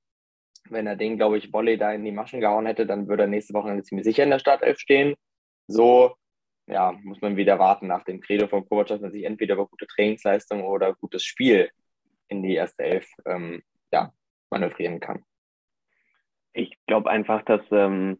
Wenn 0.69 0.85
er 0.85 0.95
den, 0.95 1.17
glaube 1.17 1.39
ich, 1.39 1.51
Volley 1.51 1.79
da 1.79 1.91
in 1.93 2.05
die 2.05 2.11
Maschen 2.11 2.41
gehauen 2.41 2.67
hätte, 2.67 2.85
dann 2.85 3.07
würde 3.07 3.23
er 3.23 3.27
nächste 3.27 3.55
Woche 3.55 3.81
ziemlich 3.81 4.05
sicher 4.05 4.23
in 4.23 4.29
der 4.29 4.37
Startelf 4.37 4.77
stehen. 4.77 5.15
So, 5.65 6.13
ja, 6.67 6.91
muss 7.03 7.21
man 7.21 7.37
wieder 7.37 7.57
warten 7.57 7.87
nach 7.87 8.03
dem 8.03 8.21
Credo 8.21 8.47
von 8.47 8.69
Kovac, 8.69 8.85
dass 8.85 9.01
man 9.01 9.11
sich 9.11 9.23
entweder 9.23 9.55
über 9.55 9.65
gute 9.65 9.87
Trainingsleistung 9.87 10.63
oder 10.63 10.93
gutes 10.93 11.23
Spiel 11.23 11.71
in 12.27 12.43
die 12.43 12.55
erste 12.55 12.83
Elf 12.83 13.07
ähm, 13.25 13.63
ja, 13.91 14.11
manövrieren 14.49 14.99
kann. 14.99 15.23
Ich 16.53 16.77
glaube 16.87 17.09
einfach, 17.09 17.43
dass 17.43 17.61
ähm, 17.71 18.19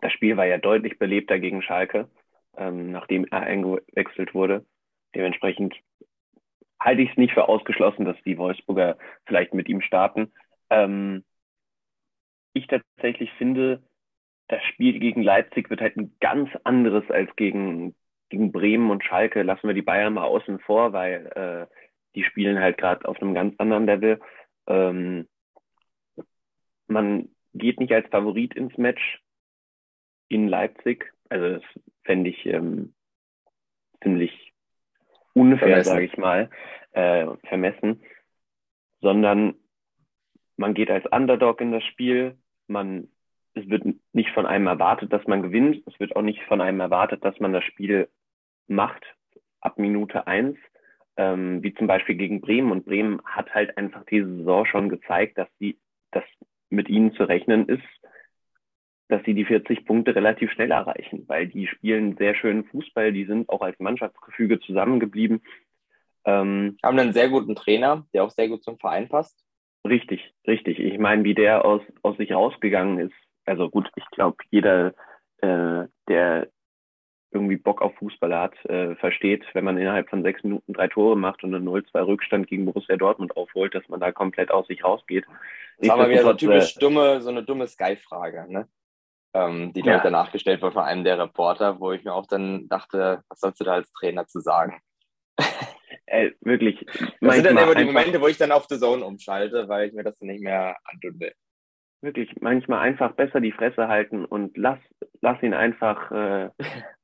das 0.00 0.12
Spiel 0.12 0.36
war 0.36 0.46
ja 0.46 0.58
deutlich 0.58 0.98
belebter 0.98 1.38
gegen 1.38 1.62
Schalke, 1.62 2.08
ähm, 2.56 2.92
nachdem 2.92 3.26
er 3.26 3.40
eingewechselt 3.40 4.34
wurde. 4.34 4.64
Dementsprechend 5.14 5.74
halte 6.80 7.02
ich 7.02 7.10
es 7.10 7.16
nicht 7.16 7.34
für 7.34 7.48
ausgeschlossen, 7.48 8.04
dass 8.04 8.16
die 8.24 8.38
Wolfsburger 8.38 8.96
vielleicht 9.26 9.54
mit 9.54 9.68
ihm 9.68 9.80
starten. 9.80 10.32
Ähm, 10.70 11.24
ich 12.52 12.66
tatsächlich 12.66 13.30
finde, 13.32 13.82
das 14.48 14.62
Spiel 14.64 14.98
gegen 14.98 15.22
Leipzig 15.22 15.70
wird 15.70 15.80
halt 15.80 15.96
ein 15.96 16.16
ganz 16.20 16.50
anderes 16.64 17.08
als 17.10 17.34
gegen, 17.36 17.94
gegen 18.30 18.52
Bremen 18.52 18.90
und 18.90 19.04
Schalke. 19.04 19.42
Lassen 19.42 19.66
wir 19.66 19.74
die 19.74 19.82
Bayern 19.82 20.14
mal 20.14 20.24
außen 20.24 20.58
vor, 20.60 20.92
weil 20.92 21.26
äh, 21.34 21.74
die 22.18 22.24
spielen 22.24 22.58
halt 22.58 22.78
gerade 22.78 23.06
auf 23.06 23.22
einem 23.22 23.32
ganz 23.32 23.54
anderen 23.58 23.86
Level. 23.86 24.20
Ähm, 24.66 25.28
man 26.88 27.28
geht 27.54 27.78
nicht 27.78 27.92
als 27.92 28.08
Favorit 28.08 28.54
ins 28.54 28.76
Match, 28.76 29.22
in 30.28 30.48
Leipzig. 30.48 31.12
Also 31.28 31.60
das 31.60 31.62
fände 32.02 32.30
ich 32.30 32.44
ähm, 32.44 32.92
ziemlich 34.02 34.52
unfair, 35.32 35.84
sage 35.84 36.06
ich 36.06 36.16
mal, 36.16 36.50
äh, 36.90 37.26
vermessen, 37.46 38.02
sondern 39.00 39.54
man 40.56 40.74
geht 40.74 40.90
als 40.90 41.06
Underdog 41.06 41.60
in 41.60 41.70
das 41.70 41.84
Spiel. 41.84 42.36
Man, 42.66 43.06
es 43.54 43.68
wird 43.68 43.84
nicht 44.12 44.30
von 44.30 44.44
einem 44.44 44.66
erwartet, 44.66 45.12
dass 45.12 45.24
man 45.28 45.42
gewinnt. 45.42 45.84
Es 45.86 46.00
wird 46.00 46.16
auch 46.16 46.22
nicht 46.22 46.42
von 46.48 46.60
einem 46.60 46.80
erwartet, 46.80 47.24
dass 47.24 47.38
man 47.38 47.52
das 47.52 47.62
Spiel 47.62 48.08
macht 48.66 49.04
ab 49.60 49.78
Minute 49.78 50.26
eins, 50.26 50.58
ähm, 51.18 51.62
wie 51.62 51.74
zum 51.74 51.86
Beispiel 51.86 52.14
gegen 52.14 52.40
Bremen. 52.40 52.72
Und 52.72 52.86
Bremen 52.86 53.20
hat 53.26 53.54
halt 53.54 53.76
einfach 53.76 54.04
diese 54.06 54.34
Saison 54.38 54.64
schon 54.64 54.88
gezeigt, 54.88 55.36
dass 55.36 55.48
sie, 55.58 55.78
dass 56.10 56.24
mit 56.70 56.88
ihnen 56.88 57.12
zu 57.12 57.24
rechnen 57.24 57.68
ist 57.68 57.82
dass 59.08 59.24
sie 59.24 59.34
die 59.34 59.46
40 59.46 59.86
Punkte 59.86 60.14
relativ 60.14 60.52
schnell 60.52 60.70
erreichen, 60.70 61.24
weil 61.26 61.46
die 61.48 61.66
spielen 61.66 62.16
sehr 62.16 62.34
schönen 62.34 62.64
Fußball, 62.64 63.12
die 63.12 63.24
sind 63.24 63.48
auch 63.48 63.62
als 63.62 63.78
Mannschaftsgefüge 63.80 64.60
zusammengeblieben. 64.60 65.42
Ähm, 66.24 66.76
Haben 66.82 66.98
einen 66.98 67.14
sehr 67.14 67.30
guten 67.30 67.54
Trainer, 67.56 68.06
der 68.12 68.24
auch 68.24 68.30
sehr 68.30 68.48
gut 68.48 68.62
zum 68.62 68.78
Verein 68.78 69.08
passt. 69.08 69.42
Richtig, 69.86 70.34
richtig. 70.46 70.78
Ich 70.78 70.98
meine, 70.98 71.24
wie 71.24 71.34
der 71.34 71.64
aus, 71.64 71.80
aus 72.02 72.18
sich 72.18 72.32
rausgegangen 72.32 72.98
ist. 72.98 73.14
Also 73.46 73.70
gut, 73.70 73.90
ich 73.96 74.04
glaube, 74.10 74.36
jeder, 74.50 74.94
äh, 75.38 75.86
der 76.08 76.48
irgendwie 77.30 77.56
Bock 77.56 77.82
auf 77.82 77.94
Fußball 77.96 78.34
hat, 78.34 78.64
äh, 78.66 78.94
versteht, 78.96 79.44
wenn 79.52 79.64
man 79.64 79.76
innerhalb 79.76 80.08
von 80.08 80.22
sechs 80.22 80.42
Minuten 80.42 80.72
drei 80.72 80.88
Tore 80.88 81.16
macht 81.16 81.44
und 81.44 81.54
einen 81.54 81.68
0-2 81.68 82.06
Rückstand 82.06 82.46
gegen 82.48 82.64
Borussia 82.64 82.96
Dortmund 82.96 83.36
aufholt, 83.36 83.74
dass 83.74 83.88
man 83.88 84.00
da 84.00 84.12
komplett 84.12 84.50
aus 84.50 84.66
sich 84.66 84.82
rausgeht. 84.82 85.26
Das 85.78 85.90
war 85.90 85.98
mal 85.98 86.10
wieder 86.10 86.22
so, 86.22 86.32
typisch 86.32 86.76
äh, 86.76 86.80
dumme, 86.80 87.20
so 87.20 87.30
eine 87.30 87.42
dumme 87.42 87.66
Sky-Frage, 87.66 88.46
ne? 88.48 88.68
Ähm, 89.34 89.72
die, 89.74 89.80
ja. 89.80 90.00
danach 90.00 90.32
gestellt 90.32 90.62
wurde 90.62 90.72
von 90.72 90.84
einem 90.84 91.04
der 91.04 91.18
Reporter, 91.18 91.80
wo 91.80 91.92
ich 91.92 92.02
mir 92.02 92.14
auch 92.14 92.26
dann 92.26 92.66
dachte, 92.68 93.22
was 93.28 93.40
sollst 93.40 93.60
du 93.60 93.64
da 93.64 93.74
als 93.74 93.92
Trainer 93.92 94.26
zu 94.26 94.40
sagen? 94.40 94.80
Äh, 96.10 96.30
wirklich. 96.40 96.86
Das 97.20 97.34
sind 97.34 97.44
dann 97.44 97.58
immer 97.58 97.74
die 97.74 97.84
Momente, 97.84 98.18
wo 98.20 98.28
ich 98.28 98.38
dann 98.38 98.50
auf 98.50 98.66
The 98.66 98.78
Zone 98.78 99.04
umschalte, 99.04 99.68
weil 99.68 99.88
ich 99.88 99.94
mir 99.94 100.04
das 100.04 100.18
dann 100.18 100.28
nicht 100.28 100.42
mehr 100.42 100.74
antun 100.84 101.20
will. 101.20 101.34
Wirklich, 102.00 102.30
manchmal 102.40 102.80
einfach 102.80 103.12
besser 103.12 103.40
die 103.40 103.52
Fresse 103.52 103.88
halten 103.88 104.24
und 104.24 104.56
lass, 104.56 104.78
lass 105.20 105.42
ihn 105.42 105.52
einfach 105.52 106.10
äh, 106.10 106.50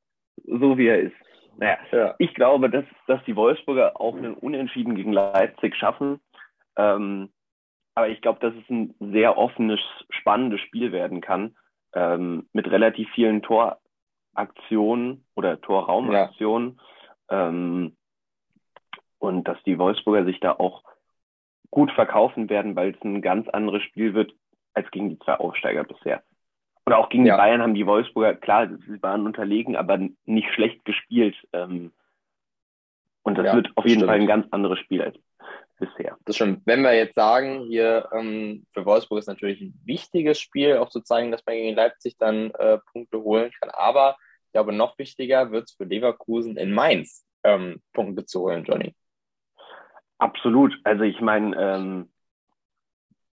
so, 0.44 0.78
wie 0.78 0.87
er 0.87 1.00
ist. 1.00 1.16
Naja, 1.57 1.78
ja. 1.92 2.14
ich 2.18 2.35
glaube, 2.35 2.68
dass, 2.70 2.85
dass 3.07 3.22
die 3.24 3.37
Wolfsburger 3.37 4.00
auch 4.00 4.16
einen 4.16 4.35
Unentschieden 4.35 4.94
gegen 4.94 5.12
Leipzig 5.12 5.76
schaffen. 5.76 6.20
Ähm, 6.76 7.30
aber 7.94 8.09
ich 8.09 8.20
glaube, 8.20 8.40
dass 8.40 8.54
es 8.54 8.68
ein 8.68 8.94
sehr 8.98 9.38
offenes, 9.38 9.80
spannendes 10.11 10.61
Spiel 10.61 10.92
werden 10.92 11.20
kann. 11.20 11.57
Ähm, 11.94 12.48
mit 12.52 12.68
relativ 12.68 13.09
vielen 13.14 13.42
Toraktionen 13.42 15.24
oder 15.37 15.61
Torraumaktionen. 15.61 16.80
Ja. 17.30 17.48
Ähm, 17.48 17.96
und 19.18 19.46
dass 19.46 19.62
die 19.62 19.78
Wolfsburger 19.78 20.24
sich 20.24 20.40
da 20.40 20.52
auch 20.52 20.83
gut 21.70 21.90
verkaufen 21.92 22.50
werden, 22.50 22.76
weil 22.76 22.90
es 22.90 23.02
ein 23.02 23.22
ganz 23.22 23.48
anderes 23.48 23.83
Spiel 23.83 24.14
wird 24.14 24.33
als 24.74 24.90
gegen 24.90 25.11
die 25.11 25.18
zwei 25.20 25.37
Aufsteiger 25.37 25.85
bisher. 25.85 26.22
Oder 26.87 26.99
auch 26.99 27.09
gegen 27.09 27.25
ja. 27.25 27.35
die 27.35 27.38
Bayern 27.38 27.62
haben 27.62 27.75
die 27.75 27.87
Wolfsburger, 27.87 28.35
klar, 28.35 28.68
sie 28.68 29.03
waren 29.03 29.25
unterlegen, 29.25 29.77
aber 29.77 29.99
nicht 30.27 30.51
schlecht 30.53 30.85
gespielt. 30.85 31.37
Ähm, 31.53 31.92
und 33.23 33.38
das 33.38 33.47
ja, 33.47 33.55
wird 33.55 33.70
auf 33.75 33.85
jeden 33.85 34.01
stimmt. 34.01 34.11
Fall 34.11 34.20
ein 34.20 34.27
ganz 34.27 34.47
anderes 34.51 34.79
Spiel 34.79 35.03
als 35.03 35.16
bisher. 35.79 36.16
Das 36.25 36.37
stimmt. 36.37 36.62
Wenn 36.66 36.83
wir 36.83 36.94
jetzt 36.94 37.14
sagen, 37.14 37.64
hier 37.68 38.09
ähm, 38.12 38.66
für 38.73 38.85
Wolfsburg 38.85 39.18
ist 39.18 39.27
natürlich 39.27 39.61
ein 39.61 39.81
wichtiges 39.85 40.38
Spiel, 40.40 40.77
auch 40.77 40.90
zu 40.90 41.01
zeigen, 41.01 41.31
dass 41.31 41.44
man 41.47 41.57
gegen 41.57 41.75
Leipzig 41.75 42.16
dann 42.18 42.51
äh, 42.53 42.79
Punkte 42.92 43.23
holen 43.23 43.51
kann. 43.59 43.70
Aber 43.70 44.16
ich 44.47 44.53
glaube, 44.53 44.73
noch 44.73 44.99
wichtiger 44.99 45.51
wird 45.51 45.64
es 45.64 45.73
für 45.73 45.85
Leverkusen 45.85 46.57
in 46.57 46.73
Mainz 46.73 47.27
ähm, 47.42 47.81
Punkte 47.92 48.25
zu 48.27 48.42
holen, 48.42 48.64
Johnny. 48.64 48.94
Absolut. 50.18 50.79
Also 50.85 51.03
ich 51.05 51.20
meine, 51.20 51.57
ähm, 51.59 52.12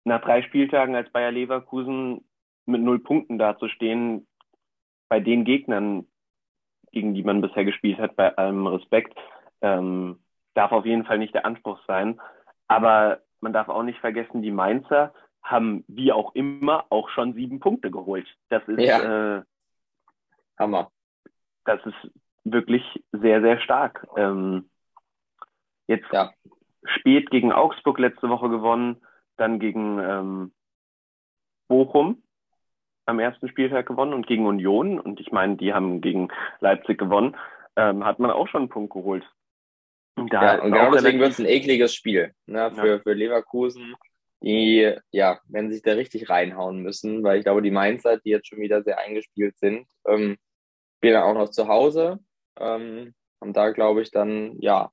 nach 0.04 0.22
drei 0.22 0.42
Spieltagen 0.42 0.96
als 0.96 1.12
Bayer 1.12 1.32
Leverkusen 1.32 2.27
mit 2.68 2.82
null 2.82 3.00
Punkten 3.00 3.38
dazustehen, 3.38 4.28
bei 5.10 5.20
den 5.20 5.46
Gegnern, 5.46 6.06
gegen 6.92 7.14
die 7.14 7.24
man 7.24 7.42
bisher 7.42 7.66
gespielt 7.66 8.00
hat, 8.00 8.16
bei 8.16 8.36
allem 8.38 8.68
Respekt, 8.68 9.18
ähm, 9.62 10.20
darf 10.54 10.72
auf 10.72 10.86
jeden 10.86 11.06
Fall 11.06 11.18
nicht 11.18 11.34
der 11.34 11.46
Anspruch 11.46 11.80
sein. 11.88 12.20
Aber 12.68 13.22
man 13.40 13.54
darf 13.54 13.70
auch 13.70 13.84
nicht 13.84 14.00
vergessen, 14.00 14.42
die 14.42 14.52
Mainzer 14.52 15.14
haben 15.42 15.86
wie 15.88 16.12
auch 16.12 16.36
immer 16.36 16.86
auch 16.90 17.10
schon 17.10 17.34
sieben 17.34 17.60
Punkte 17.60 17.90
geholt. 17.90 18.28
Das 18.50 18.68
ist 18.68 18.82
ja. 18.82 19.38
äh, 19.38 19.44
Hammer. 20.58 20.92
Das 21.64 21.80
ist 21.86 22.12
wirklich 22.44 22.84
sehr, 23.12 23.42
sehr 23.42 23.60
stark. 23.62 24.08
Ähm, 24.18 24.70
jetzt 25.88 26.12
ja. 26.12 26.32
spät 26.84 27.30
gegen 27.30 27.52
Augsburg 27.52 28.00
letzte 28.00 28.30
Woche 28.30 28.50
gewonnen, 28.50 29.02
dann 29.38 29.60
gegen 29.60 30.00
ähm, 30.00 30.52
Bochum 31.68 32.24
am 33.08 33.20
ersten 33.20 33.48
Spieltag 33.48 33.88
gewonnen 33.88 34.14
und 34.14 34.28
gegen 34.28 34.46
Union. 34.46 35.00
Und 35.00 35.20
ich 35.20 35.32
meine, 35.32 35.56
die 35.56 35.74
haben 35.74 36.02
gegen 36.02 36.28
Leipzig 36.60 36.98
gewonnen. 36.98 37.36
Ähm, 37.76 38.06
hat 38.06 38.20
man 38.20 38.32
auch 38.32 38.48
schon 38.48 38.64
einen 38.64 38.70
Punkt 38.70 38.94
geholt. 38.94 39.24
Und 40.16 40.34
da 40.34 40.56
ja, 40.56 40.62
und 40.64 40.72
genau 40.72 40.92
deswegen 40.92 41.20
wird 41.20 41.32
es 41.32 41.40
ein 41.40 41.46
ekliges 41.46 41.94
Spiel 41.94 42.34
ne, 42.48 42.72
für, 42.72 42.88
ja. 42.88 43.00
für 43.00 43.14
Leverkusen, 43.14 43.96
die, 44.42 44.96
ja, 45.12 45.40
wenn 45.48 45.72
sich 45.72 45.84
da 45.84 45.94
richtig 45.94 46.30
reinhauen 46.30 46.82
müssen, 46.82 47.24
weil 47.24 47.38
ich 47.38 47.44
glaube, 47.44 47.62
die 47.62 47.72
Mainzer, 47.72 48.18
die 48.18 48.30
jetzt 48.30 48.48
schon 48.48 48.60
wieder 48.60 48.82
sehr 48.82 48.98
eingespielt 48.98 49.58
sind, 49.60 49.86
ähm, 50.08 50.38
spielen 50.98 51.14
dann 51.14 51.24
auch 51.24 51.36
noch 51.36 51.50
zu 51.50 51.68
Hause. 51.68 52.20
Ähm, 52.60 53.14
und 53.40 53.56
da 53.56 53.70
glaube 53.70 54.02
ich 54.02 54.10
dann, 54.10 54.60
ja, 54.60 54.90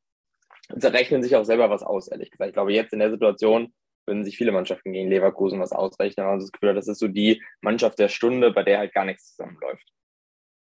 sie 0.69 0.93
rechnen 0.93 1.23
sich 1.23 1.37
auch 1.37 1.45
selber 1.45 1.71
was 1.71 1.83
aus, 1.83 2.09
ehrlich 2.09 2.31
gesagt. 2.31 2.49
Ich 2.49 2.55
glaube, 2.55 2.75
jetzt 2.75 2.93
in 2.93 2.99
der 2.99 3.11
Situation 3.11 3.73
würden 4.07 4.25
sich 4.25 4.37
viele 4.37 4.53
Mannschaften 4.53 4.93
gegen 4.93 5.09
Leverkusen 5.09 5.61
was 5.61 5.73
ausrechnen. 5.73 6.27
Also 6.27 6.47
das 6.47 6.53
Gefühl, 6.53 6.75
das 6.75 6.89
ist 6.89 6.99
so 6.99 7.09
die 7.09 7.43
Mannschaft 7.61 7.99
der 7.99 8.09
Stunde, 8.09 8.53
bei 8.53 8.63
der 8.63 8.79
halt 8.79 8.95
gar 8.95 9.05
nichts 9.05 9.35
zusammenläuft. 9.35 9.87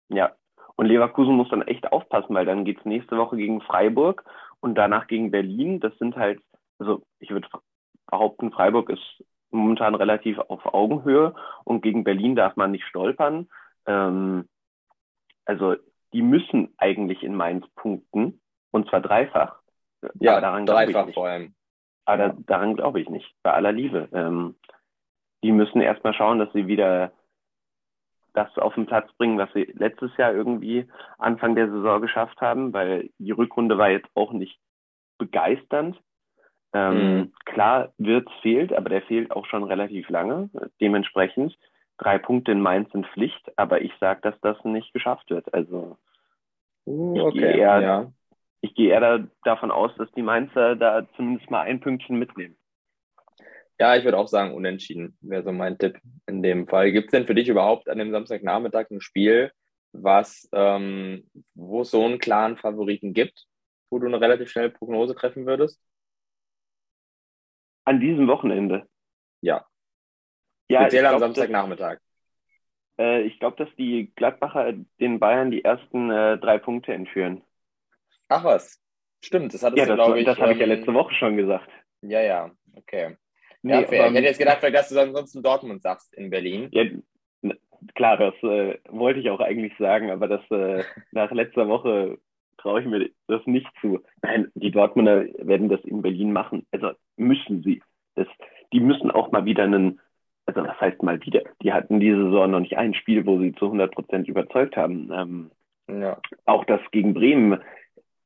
Ja, 0.10 0.36
und 0.76 0.88
Leverkusen 0.88 1.36
muss 1.36 1.50
dann 1.50 1.62
echt 1.62 1.92
aufpassen, 1.92 2.34
weil 2.34 2.46
dann 2.46 2.66
geht 2.66 2.80
es 2.80 2.86
nächste 2.86 3.18
Woche 3.18 3.38
gegen 3.38 3.62
Freiburg 3.62 4.24
und 4.60 4.76
danach 4.76 5.08
gegen 5.08 5.32
Berlin. 5.32 5.80
Das 5.80 5.98
sind 5.98 6.16
halt, 6.16 6.42
also 6.80 7.04
ich 7.20 7.30
würde 7.30 7.48
behaupten, 8.08 8.52
Freiburg 8.52 8.90
ist 8.90 9.24
momentan 9.52 9.96
relativ 9.96 10.40
auf 10.40 10.66
Augenhöhe 10.74 11.36
und 11.64 11.82
gegen 11.82 12.04
Berlin 12.04 12.36
darf 12.36 12.56
man 12.56 12.72
nicht 12.72 12.86
stolpern. 12.86 13.50
Ähm, 13.86 14.50
also 15.46 15.76
die 16.14 16.22
müssen 16.22 16.74
eigentlich 16.78 17.24
in 17.24 17.36
Mainz 17.36 17.66
punkten 17.76 18.42
und 18.72 18.90
zwar 18.90 19.02
dreifach. 19.02 19.60
Ja, 20.20 20.42
daran 20.42 20.66
dreifach 20.66 21.12
vor 21.14 21.28
allem. 21.28 21.56
Aber 22.06 22.18
da, 22.18 22.36
daran 22.46 22.76
glaube 22.76 23.02
ich 23.02 23.10
nicht, 23.10 23.34
bei 23.44 23.52
aller 23.52 23.72
Liebe. 23.72 24.10
Ähm, 24.14 24.56
die 25.44 25.52
müssen 25.52 25.82
erstmal 25.82 26.14
schauen, 26.14 26.40
dass 26.40 26.52
sie 26.54 26.68
wieder 26.68 27.12
das 28.34 28.58
auf 28.58 28.74
den 28.76 28.86
Platz 28.86 29.12
bringen, 29.14 29.38
was 29.38 29.52
sie 29.54 29.72
letztes 29.76 30.16
Jahr 30.18 30.34
irgendwie 30.34 30.88
Anfang 31.20 31.56
der 31.56 31.70
Saison 31.70 32.02
geschafft 32.02 32.42
haben, 32.42 32.74
weil 32.74 33.10
die 33.20 33.32
Rückrunde 33.32 33.78
war 33.78 33.90
jetzt 33.90 34.10
auch 34.16 34.34
nicht 34.34 34.58
begeisternd. 35.20 36.02
Ähm, 36.74 37.18
mhm. 37.18 37.34
Klar, 37.46 37.94
Wirtz 37.98 38.32
fehlt, 38.42 38.74
aber 38.74 38.90
der 38.90 39.04
fehlt 39.04 39.32
auch 39.32 39.46
schon 39.46 39.64
relativ 39.64 40.10
lange. 40.10 40.50
Dementsprechend 40.82 41.56
drei 41.98 42.18
Punkte 42.18 42.52
in 42.52 42.62
Mainz 42.62 42.92
sind 42.92 43.06
Pflicht, 43.08 43.52
aber 43.58 43.82
ich 43.82 43.94
sage, 44.00 44.22
dass 44.22 44.40
das 44.42 44.64
nicht 44.64 44.92
geschafft 44.94 45.30
wird. 45.30 45.54
Also 45.54 45.98
uh, 46.88 47.28
ich 47.30 47.34
gehe 47.36 47.58
eher, 47.58 47.82
ja. 47.82 48.12
Ich 48.64 48.74
gehe 48.76 48.92
eher 48.92 49.02
da, 49.02 49.28
davon 49.44 49.72
aus, 49.72 49.92
dass 49.98 50.10
die 50.14 50.22
Mainzer 50.22 50.78
da 50.78 51.06
zumindest 51.18 51.52
mal 51.52 51.62
ein 51.62 51.82
Pünktchen 51.82 52.18
mitnehmen. 52.18 52.56
Ja, 53.78 53.96
ich 53.98 54.06
würde 54.06 54.18
auch 54.18 54.30
sagen, 54.30 54.54
unentschieden 54.54 55.18
wäre 55.20 55.44
so 55.44 55.52
mein 55.52 55.78
Tipp 55.78 56.00
in 56.28 56.42
dem 56.42 56.68
Fall. 56.68 56.94
Gibt 56.94 57.08
es 57.08 57.12
denn 57.12 57.28
für 57.28 57.36
dich 57.36 57.50
überhaupt 57.50 57.90
an 57.90 57.98
dem 57.98 58.12
Samstagnachmittag 58.12 58.90
ein 58.90 59.02
Spiel, 59.02 59.52
was, 59.92 60.48
ähm, 60.54 61.30
wo 61.54 61.82
es 61.82 61.92
so 61.92 62.06
einen 62.06 62.20
klaren 62.20 62.56
Favoriten 62.56 63.14
gibt, 63.14 63.48
wo 63.90 64.00
du 64.00 64.08
eine 64.08 64.22
relativ 64.22 64.50
schnelle 64.50 64.70
Prognose 64.70 65.14
treffen 65.14 65.46
würdest? 65.46 65.82
An 67.84 68.00
diesem 68.00 68.28
Wochenende? 68.30 68.88
Ja. 69.42 69.66
ja 70.70 70.84
Speziell 70.84 71.06
am 71.08 71.20
Samstagnachmittag. 71.20 72.00
Äh, 72.98 73.24
ich 73.24 73.40
glaube, 73.40 73.58
dass 73.58 73.76
die 73.76 74.14
Gladbacher 74.16 74.72
den 75.02 75.20
Bayern 75.20 75.52
die 75.52 75.66
ersten 75.66 76.10
äh, 76.10 76.38
drei 76.38 76.60
Punkte 76.60 76.94
entführen. 76.94 77.44
Ach 78.34 78.44
was. 78.44 78.82
Stimmt, 79.22 79.54
das 79.54 79.62
hattest 79.62 79.78
ja, 79.78 79.86
du, 79.86 79.96
glaube 79.96 80.20
ich. 80.20 80.26
Das 80.26 80.40
habe 80.40 80.52
ähm, 80.52 80.54
ich 80.54 80.60
ja 80.60 80.66
ähm, 80.66 80.80
letzte 80.80 80.94
Woche 80.94 81.14
schon 81.14 81.38
gesagt. 81.38 81.70
Ja, 82.02 82.20
ja, 82.20 82.52
okay. 82.76 83.16
Nee, 83.62 83.74
ja, 83.74 83.84
fair. 83.84 84.08
ich 84.08 84.14
hätte 84.14 84.28
jetzt 84.28 84.40
gedacht, 84.40 84.64
dass 84.64 84.90
du 84.90 85.00
ansonsten 85.00 85.44
Dortmund 85.44 85.84
sagst 85.84 86.14
in 86.16 86.32
Berlin. 86.32 86.68
Ja, 86.72 86.84
klar, 87.94 88.18
das 88.18 88.34
äh, 88.42 88.80
wollte 88.90 89.20
ich 89.20 89.30
auch 89.30 89.40
eigentlich 89.40 89.74
sagen, 89.78 90.10
aber 90.10 90.28
das 90.28 90.42
äh, 90.50 90.84
nach 91.12 91.32
letzter 91.32 91.68
Woche 91.68 92.18
traue 92.58 92.82
ich 92.82 92.88
mir 92.88 93.10
das 93.28 93.46
nicht 93.46 93.68
zu. 93.82 94.00
Nein, 94.24 94.52
die 94.56 94.72
Dortmunder 94.72 95.26
werden 95.38 95.70
das 95.70 95.82
in 95.86 96.02
Berlin 96.02 96.34
machen. 96.34 96.66
Also 96.72 96.92
müssen 97.16 97.62
sie. 97.62 97.84
Das, 98.16 98.28
die 98.74 98.80
müssen 98.80 99.12
auch 99.12 99.32
mal 99.32 99.46
wieder 99.46 99.64
einen, 99.64 100.00
also 100.48 100.64
was 100.64 100.82
heißt 100.82 101.04
mal 101.04 101.24
wieder? 101.24 101.44
Die 101.62 101.72
hatten 101.72 102.00
diese 102.00 102.18
Saison 102.18 102.50
noch 102.50 102.60
nicht 102.62 102.78
ein 102.78 102.96
Spiel, 102.96 103.28
wo 103.28 103.40
sie 103.40 103.54
zu 103.54 103.66
100 103.66 103.94
Prozent 103.94 104.28
überzeugt 104.28 104.76
haben. 104.76 105.12
Ähm, 105.14 105.52
ja. 105.88 106.18
Auch 106.46 106.66
das 106.66 106.82
gegen 106.92 107.14
Bremen 107.14 107.62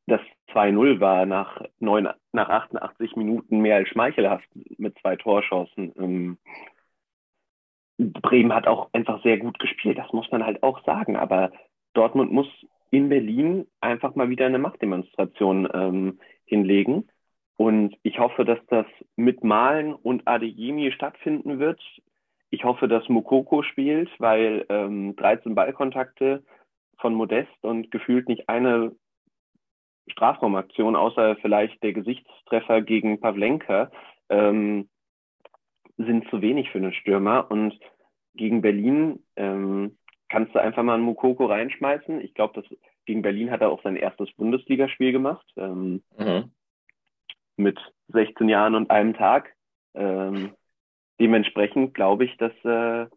das 0.08 0.22
2-0 0.54 1.00
war 1.00 1.26
nach, 1.26 1.62
neun, 1.80 2.10
nach 2.32 2.50
88 2.50 3.16
Minuten 3.16 3.60
mehr 3.60 3.76
als 3.76 3.90
schmeichelhaft 3.90 4.48
mit 4.78 4.98
zwei 5.00 5.16
Torchancen. 5.18 5.94
Ähm, 5.98 6.38
Bremen 7.98 8.54
hat 8.54 8.68
auch 8.68 8.90
einfach 8.94 9.22
sehr 9.24 9.38
gut 9.38 9.60
gespielt, 9.60 9.98
das 9.98 10.12
muss 10.14 10.32
man 10.32 10.46
halt 10.46 10.64
auch 10.64 10.84
sagen. 10.86 11.16
Aber 11.16 11.52
Dortmund 11.94 12.32
muss 12.32 12.48
in 12.90 13.10
Berlin 13.10 13.68
einfach 13.82 14.16
mal 14.16 14.30
wieder 14.30 14.46
eine 14.46 14.60
Machtdemonstration 14.60 15.68
ähm, 15.74 16.20
hinlegen. 16.46 17.10
Und 17.58 17.98
ich 18.04 18.20
hoffe, 18.20 18.46
dass 18.46 18.60
das 18.68 18.86
mit 19.16 19.44
Malen 19.44 19.94
und 19.94 20.28
Adeyemi 20.28 20.92
stattfinden 20.92 21.60
wird. 21.60 21.82
Ich 22.50 22.64
hoffe, 22.64 22.88
dass 22.88 23.10
Mokoko 23.10 23.64
spielt, 23.64 24.10
weil 24.20 24.66
ähm, 24.70 25.16
13 25.18 25.56
Ballkontakte 25.56 26.44
von 27.00 27.14
Modest 27.14 27.52
und 27.62 27.92
gefühlt 27.92 28.30
nicht 28.30 28.48
eine 28.48 28.92
Strafraumaktion, 30.12 30.96
außer 30.96 31.36
vielleicht 31.38 31.82
der 31.84 31.94
Gesichtstreffer 31.94 32.82
gegen 32.82 33.20
Pavlenka, 33.20 33.92
ähm, 34.30 34.90
sind 35.98 36.30
zu 36.30 36.42
wenig 36.42 36.70
für 36.70 36.78
einen 36.78 36.94
Stürmer. 36.94 37.50
Und 37.50 37.78
gegen 38.36 38.62
Berlin 38.62 39.24
ähm, 39.36 39.98
kannst 40.30 40.54
du 40.56 40.60
einfach 40.62 40.84
mal 40.84 40.96
einen 40.96 41.04
Mukoko 41.04 41.46
reinschmeißen. 41.46 42.22
Ich 42.22 42.34
glaube, 42.34 42.64
gegen 43.06 43.22
Berlin 43.22 43.52
hat 43.52 43.62
er 43.62 43.70
auch 43.70 43.82
sein 43.84 43.96
erstes 43.96 44.32
Bundesligaspiel 44.34 45.12
gemacht. 45.12 45.46
Ähm, 45.58 46.04
mhm. 46.18 46.52
Mit 47.56 47.80
16 48.10 48.50
Jahren 48.50 48.76
und 48.76 48.92
einem 48.92 49.14
Tag. 49.16 49.56
Ähm, 49.96 50.52
dementsprechend 51.20 51.96
glaube 51.96 52.26
ich, 52.26 52.38
dass, 52.38 52.54
äh, 52.64 53.08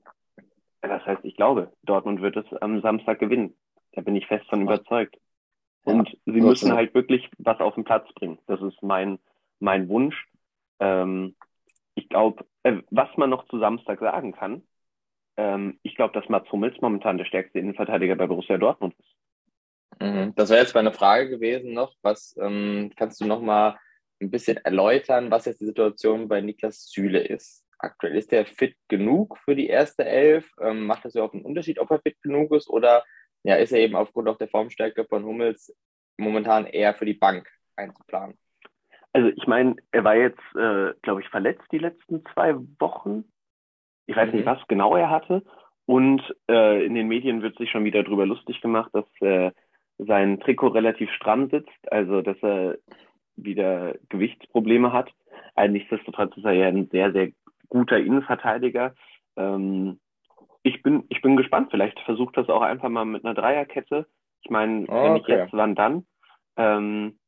das 0.81 1.05
heißt, 1.05 1.25
ich 1.25 1.37
glaube, 1.37 1.73
Dortmund 1.83 2.23
wird 2.23 2.37
es 2.37 2.47
am 2.63 2.81
Samstag 2.81 3.19
gewinnen. 3.19 3.55
Da 3.93 4.01
bin 4.01 4.17
ich 4.17 4.27
fest 4.27 4.49
von 4.49 4.63
überzeugt. 4.63 5.17
Und 5.85 6.09
ja, 6.09 6.15
sie 6.27 6.41
müssen 6.41 6.73
halt 6.73 6.95
wirklich 6.95 7.29
was 7.39 7.61
auf 7.61 7.75
den 7.75 7.85
Platz 7.85 8.13
bringen. 8.15 8.39
Das 8.47 8.61
ist 8.61 8.83
mein, 8.83 9.19
mein 9.59 9.89
Wunsch. 9.89 10.29
Ähm, 10.79 11.37
ich 11.95 12.09
glaube, 12.09 12.45
äh, 12.63 12.79
was 12.91 13.09
man 13.17 13.31
noch 13.31 13.47
zu 13.49 13.59
Samstag 13.59 14.01
sagen 14.01 14.33
kann, 14.33 14.63
ähm, 15.37 15.79
ich 15.83 15.95
glaube, 15.95 16.13
dass 16.13 16.29
Mats 16.29 16.51
Hummels 16.53 16.81
momentan 16.81 17.19
der 17.19 17.25
stärkste 17.25 17.59
Innenverteidiger 17.59 18.17
bei 18.17 18.27
Borussia 18.27 18.59
Dortmund 18.59 18.95
ist. 18.99 19.17
Mhm. 20.01 20.35
Das 20.37 20.51
wäre 20.51 20.61
jetzt 20.61 20.75
meine 20.75 20.93
Frage 20.93 21.31
gewesen 21.31 21.73
noch. 21.73 21.95
Was 22.03 22.37
ähm, 22.41 22.93
kannst 22.97 23.21
du 23.21 23.27
noch 23.27 23.41
mal 23.41 23.79
ein 24.21 24.31
bisschen 24.31 24.59
erläutern, 24.59 25.31
was 25.31 25.47
jetzt 25.47 25.61
die 25.61 25.67
Situation 25.67 26.29
bei 26.29 26.41
Niklas 26.41 26.91
Süle 26.91 27.21
ist? 27.21 27.65
Aktuell 27.79 28.17
ist 28.17 28.33
der 28.33 28.45
fit 28.45 28.77
genug 28.89 29.39
für 29.39 29.57
die 29.57 29.69
erste 29.69 30.05
Elf? 30.05 30.51
Ähm, 30.61 30.87
macht 30.87 31.05
das 31.05 31.15
überhaupt 31.15 31.35
einen 31.35 31.45
Unterschied, 31.45 31.79
ob 31.79 31.91
er 31.91 32.01
fit 32.01 32.21
genug 32.23 32.53
ist 32.53 32.69
oder 32.69 33.05
ja, 33.43 33.57
ist 33.57 33.73
er 33.73 33.81
eben 33.81 33.97
aufgrund 33.97 34.29
auch 34.29 34.39
der 34.39 34.49
Formstärke 34.49 35.05
von 35.05 35.25
Hummels 35.25 35.75
momentan 36.17 36.67
eher 36.67 36.95
für 36.95 37.07
die 37.07 37.15
Bank 37.15 37.49
einzuplanen? 37.77 38.37
Also 39.13 39.29
ich 39.29 39.47
meine, 39.47 39.77
er 39.91 40.05
war 40.05 40.17
jetzt, 40.17 40.39
äh, 40.55 40.93
glaube 41.03 41.23
ich, 41.23 41.29
verletzt 41.29 41.67
die 41.73 41.79
letzten 41.79 42.25
zwei 42.33 42.55
Wochen. 42.79 43.25
Ich 44.07 44.17
weiß 44.17 44.31
mhm. 44.31 44.37
nicht, 44.37 44.47
was 44.47 44.61
genau 44.69 44.97
er 44.97 45.11
hatte. 45.11 45.43
Und 45.87 46.23
äh, 46.49 46.85
in 46.85 46.95
den 46.95 47.09
Medien 47.09 47.43
wird 47.43 47.57
sich 47.59 47.71
schon 47.71 47.85
wieder 47.85 48.05
darüber 48.05 48.27
lustig 48.27 48.61
gemacht, 48.61 48.91
dass 48.93 49.07
äh, 49.21 49.51
sein 49.99 50.39
Trikot 50.41 50.69
relativ 50.69 51.11
stramm 51.11 51.51
sitzt, 51.51 51.93
also 51.93 52.23
dass 52.23 52.37
er 52.43 52.79
wieder 53.37 53.97
Gewichtsprobleme 54.09 54.93
hat. 54.93 55.11
Also 55.55 55.73
nichtsdestotrotz 55.73 56.37
ist 56.37 56.45
er 56.45 56.53
ja 56.53 56.69
ein 56.69 56.89
sehr, 56.91 57.13
sehr 57.13 57.31
guter 57.69 57.99
Innenverteidiger. 57.99 58.95
Ähm, 59.37 59.99
ich 60.63 60.83
bin, 60.83 61.05
ich 61.09 61.23
bin 61.23 61.37
gespannt. 61.37 61.69
Vielleicht 61.71 61.99
versucht 62.01 62.37
das 62.37 62.49
auch 62.49 62.63
einfach 62.63 62.89
mal 62.89 63.05
mit 63.05 63.25
einer 63.25 63.35
Dreierkette. 63.35 64.07
Ich 64.43 64.51
meine, 64.51 64.87
oh, 64.89 65.05
wenn 65.05 65.13
nicht 65.15 65.29
jetzt, 65.29 65.53
wann 65.53 65.75
dann? 65.75 66.07
Ähm, 66.57 67.19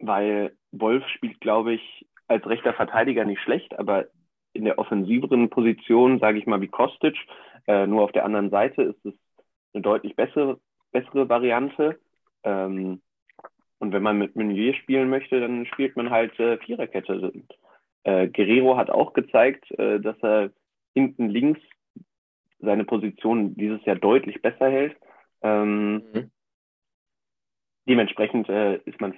weil 0.00 0.56
Wolf 0.70 1.06
spielt, 1.08 1.40
glaube 1.40 1.74
ich, 1.74 2.06
als 2.28 2.46
rechter 2.46 2.74
Verteidiger 2.74 3.24
nicht 3.24 3.40
schlecht, 3.40 3.78
aber 3.78 4.06
in 4.52 4.64
der 4.64 4.78
offensiveren 4.78 5.50
Position, 5.50 6.18
sage 6.18 6.38
ich 6.38 6.46
mal, 6.46 6.60
wie 6.60 6.68
Kostic, 6.68 7.16
äh, 7.66 7.86
nur 7.86 8.02
auf 8.02 8.12
der 8.12 8.24
anderen 8.24 8.50
Seite 8.50 8.82
ist 8.82 9.04
es 9.04 9.14
eine 9.72 9.82
deutlich 9.82 10.16
bessere, 10.16 10.58
bessere 10.92 11.28
Variante. 11.28 11.98
Ähm, 12.42 13.02
und 13.78 13.92
wenn 13.92 14.02
man 14.02 14.18
mit 14.18 14.36
Meunier 14.36 14.74
spielen 14.74 15.08
möchte, 15.08 15.40
dann 15.40 15.66
spielt 15.66 15.96
man 15.96 16.10
halt 16.10 16.38
äh, 16.40 16.58
Viererkette. 16.58 17.32
Äh, 18.04 18.28
Guerrero 18.28 18.76
hat 18.76 18.90
auch 18.90 19.12
gezeigt, 19.12 19.70
äh, 19.78 20.00
dass 20.00 20.16
er 20.22 20.50
hinten 20.94 21.28
links 21.28 21.60
seine 22.58 22.84
Position 22.84 23.54
dieses 23.54 23.84
Jahr 23.84 23.96
deutlich 23.96 24.42
besser 24.42 24.70
hält. 24.70 24.96
Ähm, 25.42 26.02
mhm. 26.12 26.30
Dementsprechend 27.88 28.48
äh, 28.48 28.76
ist 28.84 29.00
man 29.00 29.14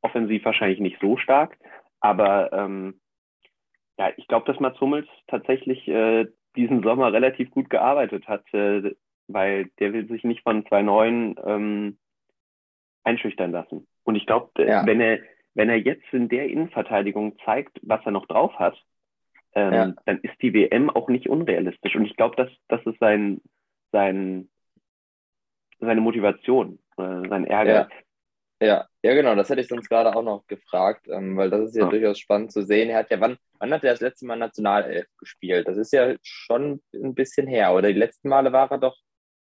offensiv 0.00 0.44
wahrscheinlich 0.44 0.80
nicht 0.80 0.98
so 1.00 1.16
stark, 1.16 1.58
aber 2.00 2.52
ähm, 2.52 3.00
ja, 3.98 4.10
ich 4.16 4.26
glaube, 4.28 4.50
dass 4.50 4.60
Mats 4.60 4.80
Hummels 4.80 5.08
tatsächlich 5.26 5.86
äh, 5.88 6.26
diesen 6.56 6.82
Sommer 6.82 7.12
relativ 7.12 7.50
gut 7.50 7.68
gearbeitet 7.68 8.26
hat, 8.26 8.42
äh, 8.54 8.94
weil 9.28 9.66
der 9.78 9.92
will 9.92 10.08
sich 10.08 10.24
nicht 10.24 10.42
von 10.42 10.64
zwei 10.66 10.82
Neuen 10.82 11.36
ähm, 11.44 11.98
einschüchtern 13.04 13.52
lassen. 13.52 13.86
Und 14.04 14.16
ich 14.16 14.26
glaube, 14.26 14.50
ja. 14.64 14.86
wenn 14.86 15.00
er 15.00 15.18
wenn 15.54 15.68
er 15.68 15.78
jetzt 15.78 16.04
in 16.12 16.28
der 16.28 16.48
Innenverteidigung 16.48 17.36
zeigt, 17.44 17.78
was 17.82 18.00
er 18.04 18.12
noch 18.12 18.26
drauf 18.26 18.58
hat, 18.58 18.80
ähm, 19.54 19.72
ja. 19.72 19.94
dann 20.06 20.20
ist 20.20 20.40
die 20.42 20.54
WM 20.54 20.90
auch 20.90 21.08
nicht 21.08 21.28
unrealistisch. 21.28 21.96
Und 21.96 22.04
ich 22.04 22.16
glaube, 22.16 22.36
dass 22.36 22.50
das 22.68 22.84
ist 22.86 22.98
sein, 23.00 23.40
sein, 23.92 24.48
seine 25.80 26.00
Motivation, 26.00 26.78
äh, 26.96 27.28
sein 27.28 27.44
Ehrgeiz. 27.46 27.88
Ja. 28.60 28.66
ja. 28.66 28.88
ja, 29.02 29.14
genau, 29.14 29.34
das 29.34 29.48
hätte 29.48 29.60
ich 29.60 29.68
sonst 29.68 29.88
gerade 29.88 30.14
auch 30.14 30.22
noch 30.22 30.46
gefragt, 30.46 31.08
ähm, 31.08 31.36
weil 31.36 31.50
das 31.50 31.70
ist 31.70 31.76
ja, 31.76 31.84
ja, 31.84 31.90
durchaus 31.90 32.18
spannend 32.18 32.52
zu 32.52 32.62
sehen. 32.62 32.90
Er 32.90 32.98
hat 32.98 33.10
ja, 33.10 33.20
wann, 33.20 33.36
wann 33.58 33.72
hat 33.72 33.84
er 33.84 33.92
das 33.92 34.00
letzte 34.00 34.26
Mal 34.26 34.36
Nationalelf 34.36 35.06
gespielt? 35.18 35.66
Das 35.66 35.76
ist 35.76 35.92
ja 35.92 36.14
schon 36.22 36.80
ein 36.94 37.14
bisschen 37.14 37.46
her, 37.46 37.74
oder 37.74 37.88
die 37.88 37.98
letzten 37.98 38.28
Male 38.28 38.52
war 38.52 38.70
er 38.70 38.78
doch 38.78 38.96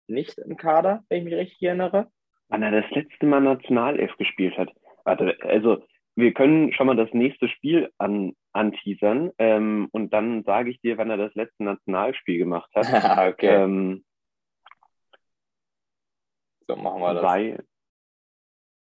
nicht 0.09 0.39
im 0.39 0.57
Kader, 0.57 1.05
wenn 1.09 1.19
ich 1.19 1.25
mich 1.25 1.35
richtig 1.35 1.63
erinnere. 1.63 2.09
Wann 2.49 2.63
er 2.63 2.71
das 2.71 2.91
letzte 2.91 3.27
Mal 3.27 3.41
Nationalelf 3.41 4.17
gespielt 4.19 4.57
hat. 4.57 4.71
Warte, 5.05 5.37
also 5.41 5.83
wir 6.17 6.33
können 6.33 6.73
schon 6.73 6.87
mal 6.87 6.97
das 6.97 7.13
nächste 7.13 7.49
Spiel 7.49 7.93
an, 7.99 8.35
anteasern 8.53 9.33
ähm, 9.39 9.89
und 9.93 10.13
dann 10.13 10.45
sage 10.45 10.71
ich 10.71 10.81
dir, 10.81 10.97
wann 10.97 11.11
er 11.11 11.19
das 11.19 11.35
letzte 11.35 11.63
Nationalspiel 11.63 12.39
gemacht 12.39 12.71
hat. 12.75 12.87
okay. 13.35 13.63
Ähm, 13.63 14.05
so 16.67 16.75
machen 16.77 17.03
wir 17.03 17.15
das. 17.15 17.23
Weil 17.23 17.65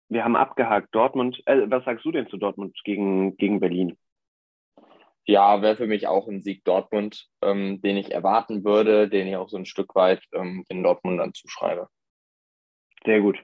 wir 0.10 0.23
haben 0.23 0.36
abgehakt. 0.36 0.93
Dortmund, 0.93 1.41
äh, 1.47 1.69
was 1.69 1.84
sagst 1.86 2.06
du 2.06 2.12
denn 2.12 2.27
zu 2.27 2.38
Dortmund 2.38 2.80
gegen, 2.84 3.36
gegen 3.36 3.60
Berlin? 3.60 3.97
Ja, 5.25 5.62
wäre 5.62 5.75
für 5.75 5.88
mich 5.88 6.08
auch 6.08 6.27
ein 6.27 6.41
Sieg 6.41 6.63
Dortmund, 6.63 7.27
ähm, 7.41 7.82
den 7.82 7.97
ich 7.97 8.13
erwarten 8.13 8.63
würde, 8.63 9.10
den 9.10 9.27
ich 9.27 9.36
auch 9.36 9.49
so 9.49 9.58
ein 9.58 9.65
Stück 9.65 9.95
weit 9.95 10.23
ähm, 10.34 10.65
den 10.69 10.84
Dortmundern 10.84 11.34
zuschreibe. 11.34 11.89
Sehr 13.03 13.21
gut. 13.21 13.43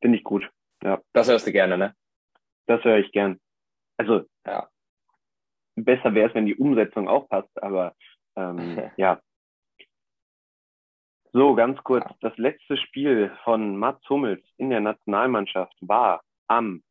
Finde 0.00 0.16
ich 0.16 0.24
gut. 0.24 0.48
Ja. 0.82 1.02
Das 1.12 1.28
hörst 1.28 1.46
du 1.46 1.52
gerne, 1.52 1.76
ne? 1.76 1.94
Das 2.68 2.84
höre 2.84 2.98
ich 2.98 3.10
gern. 3.12 3.40
Also, 3.96 4.26
ja. 4.46 4.68
Besser 5.74 6.14
wäre 6.14 6.28
es, 6.28 6.34
wenn 6.34 6.46
die 6.46 6.56
Umsetzung 6.56 7.08
auch 7.08 7.28
passt, 7.28 7.62
aber 7.62 7.94
ähm, 8.36 8.90
ja. 8.96 9.20
So, 11.32 11.54
ganz 11.54 11.82
kurz. 11.82 12.04
Das 12.20 12.36
letzte 12.36 12.76
Spiel 12.76 13.32
von 13.44 13.76
Mats 13.76 14.06
Hummels 14.08 14.44
in 14.58 14.70
der 14.70 14.80
Nationalmannschaft 14.80 15.74
war 15.80 16.22
am 16.46 16.82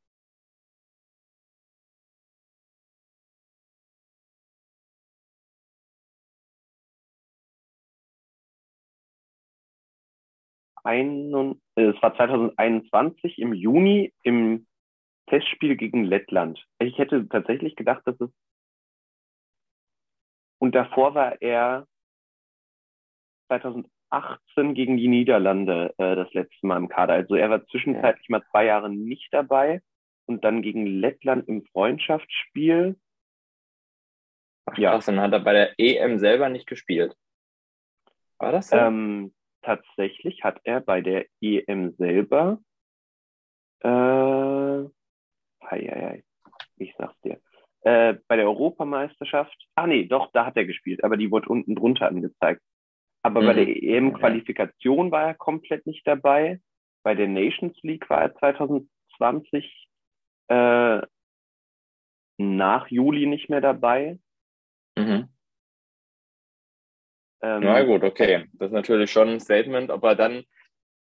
ein, 10.84 11.62
es 11.76 12.02
war 12.02 12.16
2021 12.16 13.38
im 13.40 13.54
Juni 13.54 14.14
im 14.24 14.66
Testspiel 15.28 15.76
gegen 15.76 16.04
Lettland. 16.04 16.66
Ich 16.80 16.98
hätte 16.98 17.28
tatsächlich 17.30 17.76
gedacht, 17.76 18.02
dass 18.06 18.20
es. 18.20 18.30
Und 20.60 20.74
davor 20.74 21.14
war 21.14 21.42
er 21.42 21.88
2018 23.48 24.74
gegen 24.74 24.98
die 24.98 25.08
Niederlande 25.08 25.94
äh, 25.98 26.16
das 26.16 26.34
letzte 26.34 26.66
Mal 26.66 26.78
im 26.78 26.90
Kader. 26.90 27.14
Also 27.14 27.36
er 27.36 27.50
war 27.50 27.66
zwischenzeitlich 27.68 28.30
mal 28.30 28.44
zwei 28.52 28.66
Jahre 28.66 28.90
nicht 28.90 29.32
dabei 29.32 29.82
und 30.26 30.44
dann 30.44 30.62
gegen 30.62 30.86
Lettland 30.86 31.48
im 31.48 31.66
Freundschaftsspiel. 31.66 33.00
Ach, 34.66 34.78
ja. 34.78 34.92
Krass, 34.92 35.06
dann 35.06 35.20
hat 35.20 35.34
er 35.34 35.40
bei 35.40 35.54
der 35.54 35.74
EM 35.78 36.20
selber 36.20 36.50
nicht 36.50 36.68
gespielt. 36.68 37.16
War 38.40 38.52
das 38.52 38.70
so? 38.70 38.78
Ähm, 38.78 39.34
tatsächlich 39.62 40.44
hat 40.44 40.60
er 40.64 40.82
bei 40.82 41.02
der 41.02 41.26
EM 41.42 41.94
selber 41.98 42.60
äh, 43.80 44.90
Hei, 45.70 45.82
hei, 45.82 46.02
hei. 46.02 46.24
Ich 46.78 46.94
sag's 46.98 47.20
dir. 47.22 47.40
Äh, 47.82 48.16
bei 48.28 48.36
der 48.36 48.46
Europameisterschaft, 48.46 49.56
ah 49.76 49.88
nee, 49.88 50.06
doch, 50.06 50.32
da 50.32 50.46
hat 50.46 50.58
er 50.58 50.66
gespielt, 50.66 51.04
aber 51.04 51.18
die 51.18 51.32
wurde 51.32 51.50
unten 51.50 51.76
drunter 51.76 52.08
angezeigt. 52.08 52.62
Aber 53.22 53.42
mhm. 53.42 53.46
bei 53.46 53.54
der 53.54 53.84
EM-Qualifikation 53.84 55.12
war 55.12 55.28
er 55.28 55.34
komplett 55.34 55.86
nicht 55.86 56.08
dabei. 56.08 56.62
Bei 57.04 57.16
der 57.16 57.28
Nations 57.28 57.78
League 57.84 58.10
war 58.10 58.22
er 58.22 58.36
2020 58.36 59.88
äh, 60.48 61.02
nach 62.38 62.88
Juli 62.88 63.26
nicht 63.26 63.50
mehr 63.50 63.62
dabei. 63.62 64.20
Mhm. 64.98 65.30
Ähm, 67.42 67.64
Na 67.64 67.84
gut, 67.84 68.04
okay. 68.04 68.46
Das 68.54 68.68
ist 68.68 68.74
natürlich 68.74 69.12
schon 69.12 69.30
ein 69.30 69.40
Statement, 69.40 69.92
ob 69.92 70.04
er 70.04 70.16
dann 70.16 70.44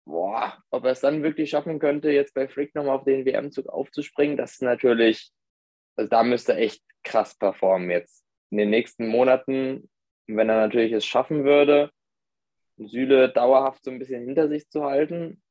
boah, 0.06 0.64
ob 0.70 0.86
er 0.86 0.92
es 0.92 1.02
dann 1.02 1.24
wirklich 1.24 1.50
schaffen 1.50 1.80
könnte, 1.80 2.12
jetzt 2.12 2.34
bei 2.34 2.48
Frick 2.48 2.76
nochmal 2.76 2.98
auf 2.98 3.04
den 3.04 3.26
WM-Zug 3.26 3.68
aufzuspringen, 3.68 4.38
das 4.38 4.54
ist 4.54 4.62
natürlich, 4.62 5.32
also 5.96 6.10
da 6.10 6.24
müsste 6.24 6.54
er 6.54 6.60
echt 6.60 6.84
krass 7.04 7.36
performen 7.36 7.90
jetzt. 7.90 8.24
In 8.52 8.58
den 8.58 8.70
nächsten 8.70 9.08
Monaten, 9.08 9.90
wenn 10.28 10.50
er 10.50 10.58
natürlich 10.58 10.94
es 10.94 11.06
schaffen 11.06 11.44
würde, 11.44 11.92
Süle 12.78 13.30
dauerhaft 13.30 13.84
so 13.84 13.92
ein 13.92 14.00
bisschen 14.00 14.24
hinter 14.24 14.48
sich 14.48 14.70
zu 14.70 14.84
halten, 14.84 15.42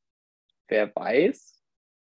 wer 0.68 0.94
weiß. 0.94 1.62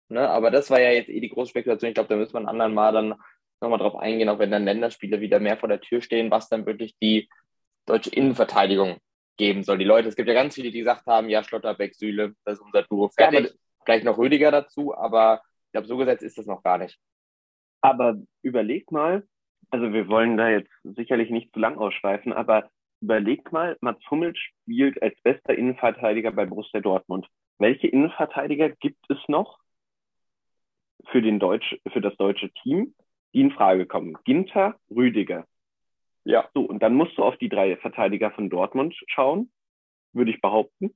Ne? 0.10 0.28
Aber 0.30 0.52
das 0.52 0.70
war 0.70 0.80
ja 0.80 0.92
jetzt 0.92 1.10
eh 1.10 1.20
die 1.20 1.30
große 1.30 1.52
Spekulation. 1.52 1.90
Ich 1.90 1.96
glaube, 1.96 2.10
da 2.10 2.16
müssen 2.16 2.34
wir 2.34 2.42
ein 2.42 2.48
anderen 2.48 2.74
Mal 2.74 2.92
dann 2.92 3.16
nochmal 3.62 3.80
drauf 3.80 3.96
eingehen, 3.96 4.30
auch 4.30 4.40
wenn 4.40 4.52
dann 4.52 4.66
Länderspiele 4.66 5.22
wieder 5.22 5.40
mehr 5.40 5.58
vor 5.58 5.70
der 5.70 5.82
Tür 5.82 6.02
stehen, 6.02 6.30
was 6.30 6.50
dann 6.50 6.66
wirklich 6.66 6.98
die 7.02 7.30
deutsche 7.86 8.10
Innenverteidigung 8.12 8.98
geben 9.38 9.64
soll. 9.64 9.78
Die 9.78 9.86
Leute, 9.86 10.10
es 10.10 10.16
gibt 10.16 10.28
ja 10.28 10.34
ganz 10.34 10.56
viele, 10.56 10.72
die 10.72 10.80
gesagt 10.80 11.06
haben, 11.06 11.30
ja, 11.30 11.44
Schlotterbeck, 11.44 11.96
Süle, 11.96 12.36
das 12.44 12.56
ist 12.56 12.62
unser 12.62 12.84
Duo 12.84 13.10
fertig. 13.10 13.46
Ja, 13.46 13.52
Gleich 13.86 14.04
noch 14.04 14.18
Rüdiger 14.18 14.52
dazu, 14.52 14.94
aber 14.98 15.42
ich 15.68 15.72
glaube, 15.72 15.88
so 15.88 15.96
gesetzt 15.96 16.24
ist 16.24 16.38
das 16.38 16.46
noch 16.46 16.62
gar 16.62 16.78
nicht. 16.78 17.00
Aber 17.80 18.18
überleg 18.42 18.92
mal, 18.92 19.26
also 19.70 19.94
wir 19.94 20.08
wollen 20.10 20.36
da 20.36 20.50
jetzt 20.50 20.72
sicherlich 20.84 21.30
nicht 21.30 21.54
zu 21.54 21.60
lang 21.60 21.78
ausschweifen, 21.78 22.34
aber 22.34 22.70
überleg 23.02 23.52
mal, 23.52 23.78
Mats 23.80 24.04
Hummels 24.10 24.38
spielt 24.38 25.02
als 25.02 25.20
bester 25.22 25.56
Innenverteidiger 25.56 26.32
bei 26.32 26.46
Borussia 26.46 26.82
Dortmund. 26.82 27.28
Welche 27.60 27.88
Innenverteidiger 27.88 28.70
gibt 28.72 29.10
es 29.10 29.18
noch 29.28 29.60
für, 31.12 31.22
den 31.22 31.40
Deutsch, 31.40 31.78
für 31.92 32.02
das 32.02 32.16
deutsche 32.18 32.52
Team, 32.52 32.94
die 33.34 33.42
in 33.42 33.52
Frage 33.52 33.86
kommen? 33.86 34.18
Ginter, 34.26 34.76
Rüdiger. 34.90 35.46
Ja. 36.28 36.50
So, 36.54 36.62
und 36.62 36.84
dann 36.84 36.94
musst 36.94 37.18
du 37.18 37.24
auf 37.24 37.38
die 37.38 37.48
drei 37.48 37.78
Verteidiger 37.78 38.32
von 38.32 38.50
Dortmund 38.50 38.94
schauen, 39.08 39.50
würde 40.12 40.32
ich 40.32 40.42
behaupten. 40.42 40.94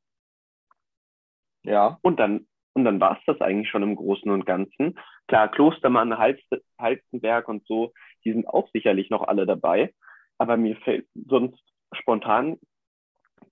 Ja. 1.64 2.00
Und 2.02 2.20
dann, 2.20 2.48
und 2.74 2.84
dann 2.84 3.00
war 3.00 3.18
es 3.18 3.24
das 3.26 3.40
eigentlich 3.40 3.70
schon 3.70 3.84
im 3.84 3.96
Großen 3.96 4.30
und 4.30 4.46
Ganzen. 4.46 5.00
Klar, 5.28 5.50
Klostermann, 5.50 6.18
Halstenberg 6.18 7.48
und 7.48 7.66
so, 7.66 7.94
die 8.26 8.34
sind 8.34 8.46
auch 8.46 8.70
sicherlich 8.74 9.10
noch 9.10 9.26
alle 9.26 9.46
dabei. 9.46 9.94
Aber 10.38 10.58
mir 10.58 10.76
fällt 10.78 11.08
sonst 11.14 11.64
spontan 11.94 12.60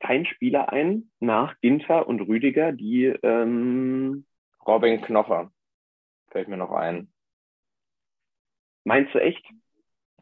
kein 0.02 0.26
Spieler 0.26 0.74
ein 0.74 1.12
nach 1.22 1.56
Ginter 1.62 2.08
und 2.08 2.20
Rüdiger, 2.22 2.74
die 2.74 3.06
ähm, 3.06 4.26
Robin 4.68 5.02
Knocher 5.02 5.52
fällt 6.32 6.50
mir 6.50 6.58
noch 6.58 6.72
ein. 6.72 7.12
Meinst 8.84 9.14
du 9.14 9.20
echt? 9.20 9.46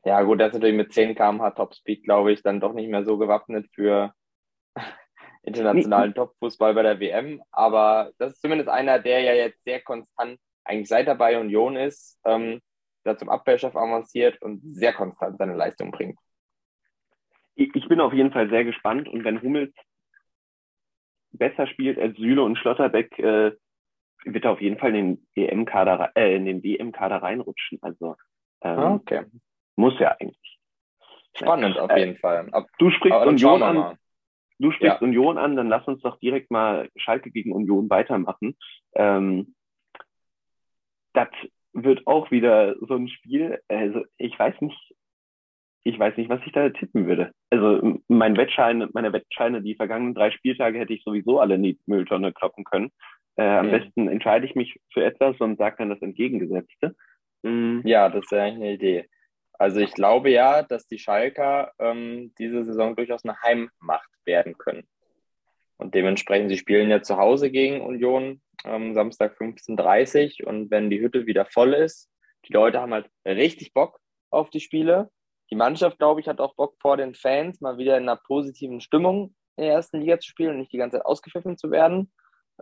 Ja, 0.06 0.22
gut, 0.22 0.40
der 0.40 0.48
ist 0.48 0.54
natürlich 0.54 0.76
mit 0.76 0.94
10 0.94 1.16
km/h 1.16 1.52
Topspeed, 1.52 2.04
glaube 2.04 2.32
ich, 2.32 2.44
dann 2.44 2.60
doch 2.60 2.74
nicht 2.74 2.90
mehr 2.90 3.04
so 3.04 3.18
gewappnet 3.18 3.68
für 3.74 4.14
internationalen 5.44 6.14
Topfußball 6.14 6.74
bei 6.74 6.84
der 6.84 7.00
WM. 7.00 7.42
Aber 7.52 8.12
das 8.18 8.34
ist 8.34 8.42
zumindest 8.42 8.70
einer, 8.70 9.00
der 9.00 9.22
ja 9.22 9.34
jetzt 9.34 9.64
sehr 9.64 9.82
konstant, 9.82 10.40
eigentlich 10.64 10.90
seit 10.90 11.08
er 11.08 11.16
bei 11.16 11.40
Union 11.40 11.76
ist, 11.76 12.20
ähm, 12.26 12.62
da 13.04 13.18
zum 13.18 13.30
Abwehrchef 13.30 13.76
avanciert 13.76 14.42
und 14.42 14.62
sehr 14.64 14.94
konstant 14.94 15.38
seine 15.38 15.56
Leistung 15.56 15.92
bringt 15.92 16.20
ich 17.58 17.88
bin 17.88 18.00
auf 18.00 18.14
jeden 18.14 18.32
Fall 18.32 18.50
sehr 18.50 18.64
gespannt 18.64 19.10
und 19.10 19.24
wenn 19.24 19.42
Hummels 19.42 19.74
besser 21.32 21.68
spielt 21.68 21.98
als 21.98 22.16
Süle 22.18 22.44
und 22.44 22.58
Schlotterbeck, 22.58 23.18
äh, 23.20 23.52
wird 24.26 24.46
er 24.46 24.52
auf 24.52 24.62
jeden 24.62 24.78
Fall 24.78 24.96
in 24.96 25.28
den 25.36 25.48
EM-Kader, 25.50 26.12
äh, 26.16 26.36
in 26.36 26.46
den 26.46 26.64
WM-Kader 26.64 27.18
reinrutschen. 27.18 27.80
Also 27.82 28.16
ähm, 28.62 28.80
ah, 28.80 28.94
okay. 28.94 29.26
Muss 29.78 29.98
ja 30.00 30.16
eigentlich. 30.20 30.60
Spannend 31.36 31.76
ja. 31.76 31.84
auf 31.84 31.98
jeden 31.98 32.16
äh, 32.16 32.20
Fall. 32.20 32.50
Ab, 32.52 32.68
du 32.80 32.90
sprichst 32.90 33.20
Union 33.26 33.64
an. 33.64 33.98
Du 34.60 34.72
sprichst 34.72 35.02
ja. 35.02 35.08
Union 35.08 35.38
an, 35.38 35.56
dann 35.56 35.70
lass 35.70 35.88
uns 35.88 36.02
doch 36.02 36.18
direkt 36.20 36.50
mal 36.50 36.90
Schalke 36.96 37.30
gegen 37.30 37.54
Union 37.54 37.90
weitermachen. 37.90 38.58
Ähm, 38.96 39.54
das 41.14 41.30
wird 41.74 42.08
auch 42.08 42.32
wieder 42.32 42.76
so 42.80 42.96
ein 42.96 43.08
Spiel. 43.08 43.62
Also 43.68 44.04
ich 44.18 44.38
weiß 44.38 44.60
nicht, 44.62 44.96
ich 45.84 45.98
weiß 45.98 46.18
nicht, 46.18 46.30
was 46.30 46.42
ich 46.46 46.52
da 46.52 46.70
tippen 46.70 47.08
würde. 47.08 47.32
Also 47.52 48.00
mein 48.08 48.36
Wettschein, 48.36 48.90
meine 48.94 49.14
Wettscheine, 49.14 49.62
die 49.62 49.76
vergangenen 49.76 50.16
drei 50.16 50.32
Spieltage 50.32 50.80
hätte 50.80 50.94
ich 50.94 51.04
sowieso 51.04 51.40
alle 51.40 51.56
in 51.56 51.64
die 51.64 51.80
Mülltonne 51.86 52.34
kloppen 52.34 52.64
können. 52.64 52.92
Äh, 53.36 53.44
am 53.44 53.68
mhm. 53.68 53.72
besten 53.72 54.08
entscheide 54.08 54.48
ich 54.48 54.56
mich 54.56 54.80
für 54.92 55.06
etwas 55.06 55.40
und 55.40 55.58
sage 55.58 55.76
dann 55.78 55.90
das 55.90 56.02
Entgegengesetzte. 56.02 56.96
Mhm. 57.44 57.84
Ja, 57.86 58.10
das 58.10 58.26
wäre 58.32 58.44
eigentlich 58.44 58.64
eine 58.64 58.74
Idee. 58.74 59.10
Also 59.58 59.80
ich 59.80 59.94
glaube 59.94 60.30
ja, 60.30 60.64
dass 60.64 60.88
die 60.88 61.00
Schalker 61.00 61.72
ähm, 61.80 62.34
diese 62.38 62.64
Saison 62.64 62.96
durchaus 62.96 63.24
eine 63.24 63.42
Heimmacht 63.42 64.10
werden 64.26 64.58
können. 64.58 64.88
Und 65.78 65.94
dementsprechend, 65.94 66.50
sie 66.50 66.58
spielen 66.58 66.90
ja 66.90 67.02
zu 67.02 67.18
Hause 67.18 67.52
gegen 67.52 67.82
Union 67.82 68.42
ähm, 68.66 68.94
Samstag 68.94 69.38
15.30 69.40 70.44
Uhr 70.44 70.50
und 70.50 70.72
wenn 70.72 70.90
die 70.90 71.00
Hütte 71.00 71.26
wieder 71.26 71.46
voll 71.46 71.74
ist, 71.74 72.10
die 72.48 72.54
Leute 72.54 72.82
haben 72.82 72.94
halt 72.94 73.10
richtig 73.26 73.74
Bock 73.74 74.00
auf 74.30 74.50
die 74.50 74.60
Spiele 74.60 75.10
die 75.50 75.56
Mannschaft, 75.56 75.98
glaube 75.98 76.20
ich, 76.20 76.28
hat 76.28 76.42
auch 76.42 76.56
Bock 76.56 76.76
vor 76.80 76.98
den 76.98 77.16
Fans, 77.16 77.62
mal 77.62 77.78
wieder 77.78 77.98
in 77.98 78.04
einer 78.04 78.18
positiven 78.18 78.82
Stimmung 78.82 79.36
in 79.56 79.64
der 79.64 79.74
ersten 79.74 80.02
Liga 80.02 80.20
zu 80.20 80.30
spielen 80.30 80.52
und 80.52 80.58
nicht 80.60 80.74
die 80.74 80.78
ganze 80.78 80.98
Zeit 80.98 81.06
ausgepfiffen 81.06 81.58
zu 81.58 81.72
werden. 81.72 82.12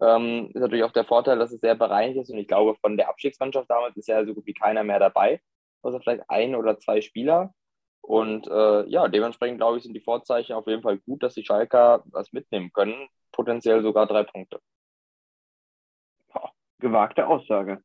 Ähm, 0.01 0.51
ist 0.53 0.61
natürlich 0.61 0.83
auch 0.83 0.91
der 0.91 1.05
Vorteil, 1.05 1.39
dass 1.39 1.51
es 1.51 1.61
sehr 1.61 1.75
bereinigt 1.75 2.19
ist 2.19 2.29
und 2.29 2.37
ich 2.37 2.47
glaube, 2.47 2.75
von 2.81 2.97
der 2.97 3.09
Abstiegsmannschaft 3.09 3.69
damals 3.69 3.95
ist 3.97 4.07
ja 4.07 4.25
so 4.25 4.33
gut 4.33 4.45
wie 4.45 4.53
keiner 4.53 4.83
mehr 4.83 4.99
dabei, 4.99 5.41
außer 5.85 6.01
vielleicht 6.01 6.29
ein 6.29 6.55
oder 6.55 6.79
zwei 6.79 7.01
Spieler. 7.01 7.53
Und 8.01 8.47
äh, 8.47 8.87
ja, 8.87 9.07
dementsprechend 9.07 9.57
glaube 9.57 9.77
ich, 9.77 9.83
sind 9.83 9.93
die 9.93 10.01
Vorzeichen 10.01 10.53
auf 10.53 10.67
jeden 10.67 10.83
Fall 10.83 10.99
gut, 10.99 11.23
dass 11.23 11.33
die 11.33 11.45
Schalker 11.45 12.03
was 12.05 12.31
mitnehmen 12.33 12.71
können, 12.71 13.07
potenziell 13.31 13.81
sogar 13.81 14.05
drei 14.05 14.23
Punkte. 14.23 14.59
gewagte 16.79 17.27
Aussage. 17.27 17.81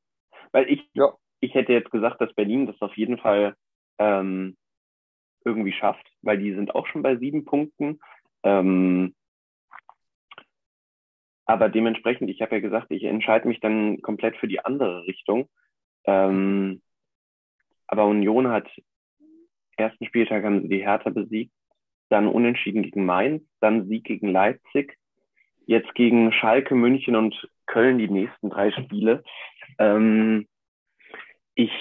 Weil 0.53 0.69
ich, 0.71 0.91
ja. 0.95 1.15
ich 1.41 1.55
hätte 1.55 1.73
jetzt 1.73 1.91
gesagt, 1.91 2.21
dass 2.21 2.35
Berlin 2.35 2.67
das 2.67 2.81
auf 2.83 2.97
jeden 2.97 3.19
Fall 3.19 3.55
ähm, 3.99 4.57
irgendwie 5.45 5.73
schafft, 5.73 6.07
weil 6.23 6.39
die 6.39 6.55
sind 6.55 6.75
auch 6.75 6.87
schon 6.87 7.03
bei 7.03 7.17
sieben 7.17 7.45
Punkten. 7.45 8.01
Ähm, 8.43 9.15
aber 11.47 11.69
dementsprechend, 11.69 12.31
ich 12.31 12.43
habe 12.43 12.57
ja 12.57 12.61
gesagt, 12.61 12.91
ich 12.91 13.05
entscheide 13.05 13.49
mich 13.49 13.61
dann 13.61 14.03
komplett 14.03 14.37
für 14.37 14.49
die 14.49 14.65
andere 14.65 15.07
Richtung. 15.07 15.49
Ähm, 16.05 16.83
aber 17.91 18.07
Union 18.07 18.49
hat 18.49 18.69
ersten 19.77 20.07
Spieltag 20.07 20.45
haben 20.45 20.63
sie 20.63 20.69
die 20.69 20.85
Hertha 20.85 21.11
besiegt, 21.11 21.53
dann 22.09 22.29
unentschieden 22.29 22.83
gegen 22.83 23.05
Mainz, 23.05 23.43
dann 23.61 23.89
Sieg 23.89 24.05
gegen 24.05 24.29
Leipzig, 24.29 24.97
jetzt 25.67 25.93
gegen 25.95 26.33
Schalke, 26.33 26.75
München 26.75 27.17
und 27.17 27.49
Köln 27.67 27.99
die 27.99 28.09
nächsten 28.09 28.51
drei 28.51 28.71
Spiele. 28.71 29.25
Ähm, 29.79 30.47
ich 31.55 31.73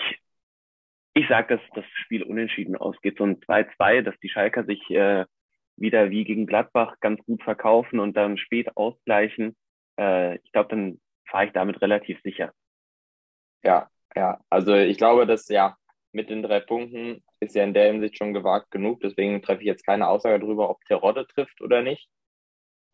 ich 1.13 1.28
sage, 1.28 1.58
dass 1.58 1.65
das 1.76 1.86
Spiel 2.04 2.24
unentschieden 2.24 2.76
ausgeht. 2.76 3.17
So 3.17 3.26
ein 3.26 3.41
2-2, 3.41 4.02
dass 4.02 4.17
die 4.19 4.30
Schalker 4.30 4.63
sich 4.63 4.89
äh, 4.89 5.26
wieder 5.76 6.10
wie 6.10 6.24
gegen 6.24 6.45
Gladbach 6.45 6.95
ganz 7.02 7.24
gut 7.26 7.43
verkaufen 7.43 8.00
und 8.00 8.15
dann 8.15 8.38
spät 8.38 8.76
ausgleichen. 8.78 9.56
Äh, 10.00 10.38
ich 10.38 10.52
glaube, 10.52 10.69
dann 10.69 11.02
fahre 11.26 11.48
ich 11.48 11.52
damit 11.52 11.82
relativ 11.82 12.22
sicher. 12.22 12.54
Ja, 13.63 13.89
ja. 14.15 14.39
Also 14.50 14.76
ich 14.76 14.98
glaube, 14.98 15.26
dass 15.26 15.50
ja 15.50 15.76
mit 16.12 16.30
den 16.30 16.43
drei 16.43 16.60
Punkten 16.60 17.24
ist 17.39 17.56
ja 17.56 17.63
in 17.63 17.74
der 17.74 17.91
Hinsicht 17.91 18.17
schon 18.17 18.34
gewagt 18.34 18.72
genug. 18.72 19.02
Deswegen 19.02 19.41
treffe 19.41 19.62
ich 19.62 19.67
jetzt 19.67 19.86
keine 19.86 20.08
Aussage 20.08 20.39
darüber, 20.39 20.69
ob 20.69 20.84
Terodde 20.86 21.28
trifft 21.28 21.62
oder 21.62 21.82
nicht. 21.82 22.10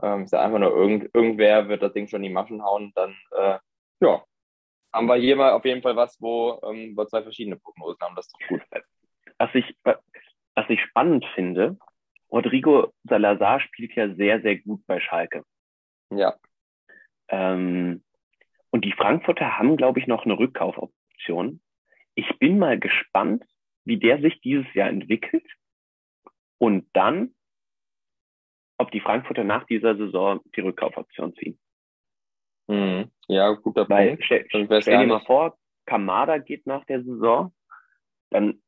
Ähm, 0.01 0.23
ist 0.23 0.33
ja 0.33 0.41
einfach 0.41 0.59
nur 0.59 0.75
irgend, 0.75 1.13
irgendwer 1.13 1.69
wird 1.69 1.81
das 1.81 1.93
Ding 1.93 2.07
schon 2.07 2.23
in 2.23 2.29
die 2.29 2.33
Maschen 2.33 2.63
hauen. 2.63 2.91
Dann 2.95 3.15
äh, 3.31 3.57
ja, 4.01 4.23
haben 4.93 5.07
wir 5.07 5.15
hier 5.15 5.35
mal 5.35 5.53
auf 5.53 5.65
jeden 5.65 5.81
Fall 5.81 5.95
was, 5.95 6.19
wo 6.21 6.59
ähm, 6.63 6.95
wir 6.95 7.07
zwei 7.07 7.23
verschiedene 7.23 7.57
Prognosen 7.57 7.99
haben. 8.01 8.15
Das 8.15 8.27
ist 8.27 8.33
doch 8.33 8.47
gut. 8.47 8.61
Was 9.37 9.53
ich, 9.53 9.75
was 9.83 10.69
ich 10.69 10.81
spannend 10.81 11.25
finde, 11.35 11.77
Rodrigo 12.31 12.93
Salazar 13.03 13.59
spielt 13.59 13.93
ja 13.95 14.13
sehr, 14.13 14.41
sehr 14.41 14.57
gut 14.57 14.85
bei 14.87 14.99
Schalke. 14.99 15.43
Ja. 16.11 16.35
Ähm, 17.29 18.03
und 18.71 18.85
die 18.85 18.93
Frankfurter 18.93 19.57
haben, 19.57 19.77
glaube 19.77 19.99
ich, 19.99 20.07
noch 20.07 20.25
eine 20.25 20.37
Rückkaufoption. 20.37 21.61
Ich 22.15 22.39
bin 22.39 22.59
mal 22.59 22.79
gespannt, 22.79 23.43
wie 23.85 23.97
der 23.97 24.19
sich 24.21 24.39
dieses 24.41 24.71
Jahr 24.73 24.89
entwickelt. 24.89 25.45
Und 26.57 26.87
dann, 26.93 27.35
ob 28.77 28.91
die 28.91 29.01
Frankfurter 29.01 29.43
nach 29.43 29.65
dieser 29.65 29.95
Saison 29.95 30.41
die 30.55 30.61
Rückkaufoption 30.61 31.35
ziehen. 31.35 31.59
Mhm. 32.67 33.11
Ja, 33.27 33.51
guter 33.51 33.87
Weil, 33.89 34.09
Punkt. 34.09 34.23
Stell, 34.25 34.47
stell 34.81 34.99
dir 34.99 35.07
mal 35.07 35.25
vor, 35.25 35.57
Kamada 35.85 36.37
geht 36.37 36.65
nach 36.65 36.85
der 36.85 37.03
Saison, 37.03 37.53
dann, 38.31 38.61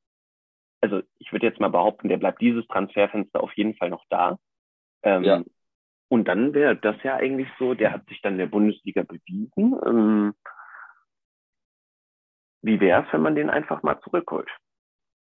also 0.82 1.02
ich 1.18 1.32
würde 1.32 1.48
jetzt 1.48 1.60
mal 1.60 1.70
behaupten, 1.70 2.10
der 2.10 2.18
bleibt 2.18 2.42
dieses 2.42 2.68
Transferfenster 2.68 3.42
auf 3.42 3.54
jeden 3.54 3.76
Fall 3.76 3.90
noch 3.90 4.06
da. 4.10 4.38
Ähm, 5.04 5.24
ja. 5.24 5.44
Und 6.10 6.28
dann 6.28 6.54
wäre 6.54 6.76
das 6.76 6.96
ja 7.04 7.16
eigentlich 7.16 7.50
so, 7.60 7.74
der 7.74 7.92
hat 7.92 8.08
sich 8.08 8.22
dann 8.22 8.34
in 8.34 8.40
der 8.40 8.46
Bundesliga 8.48 9.04
bewiesen. 9.04 9.76
Ähm, 9.86 10.34
wie 12.62 12.80
wäre 12.80 13.06
es, 13.06 13.14
wenn 13.14 13.22
man 13.22 13.36
den 13.36 13.50
einfach 13.50 13.84
mal 13.84 14.00
zurückholt? 14.02 14.50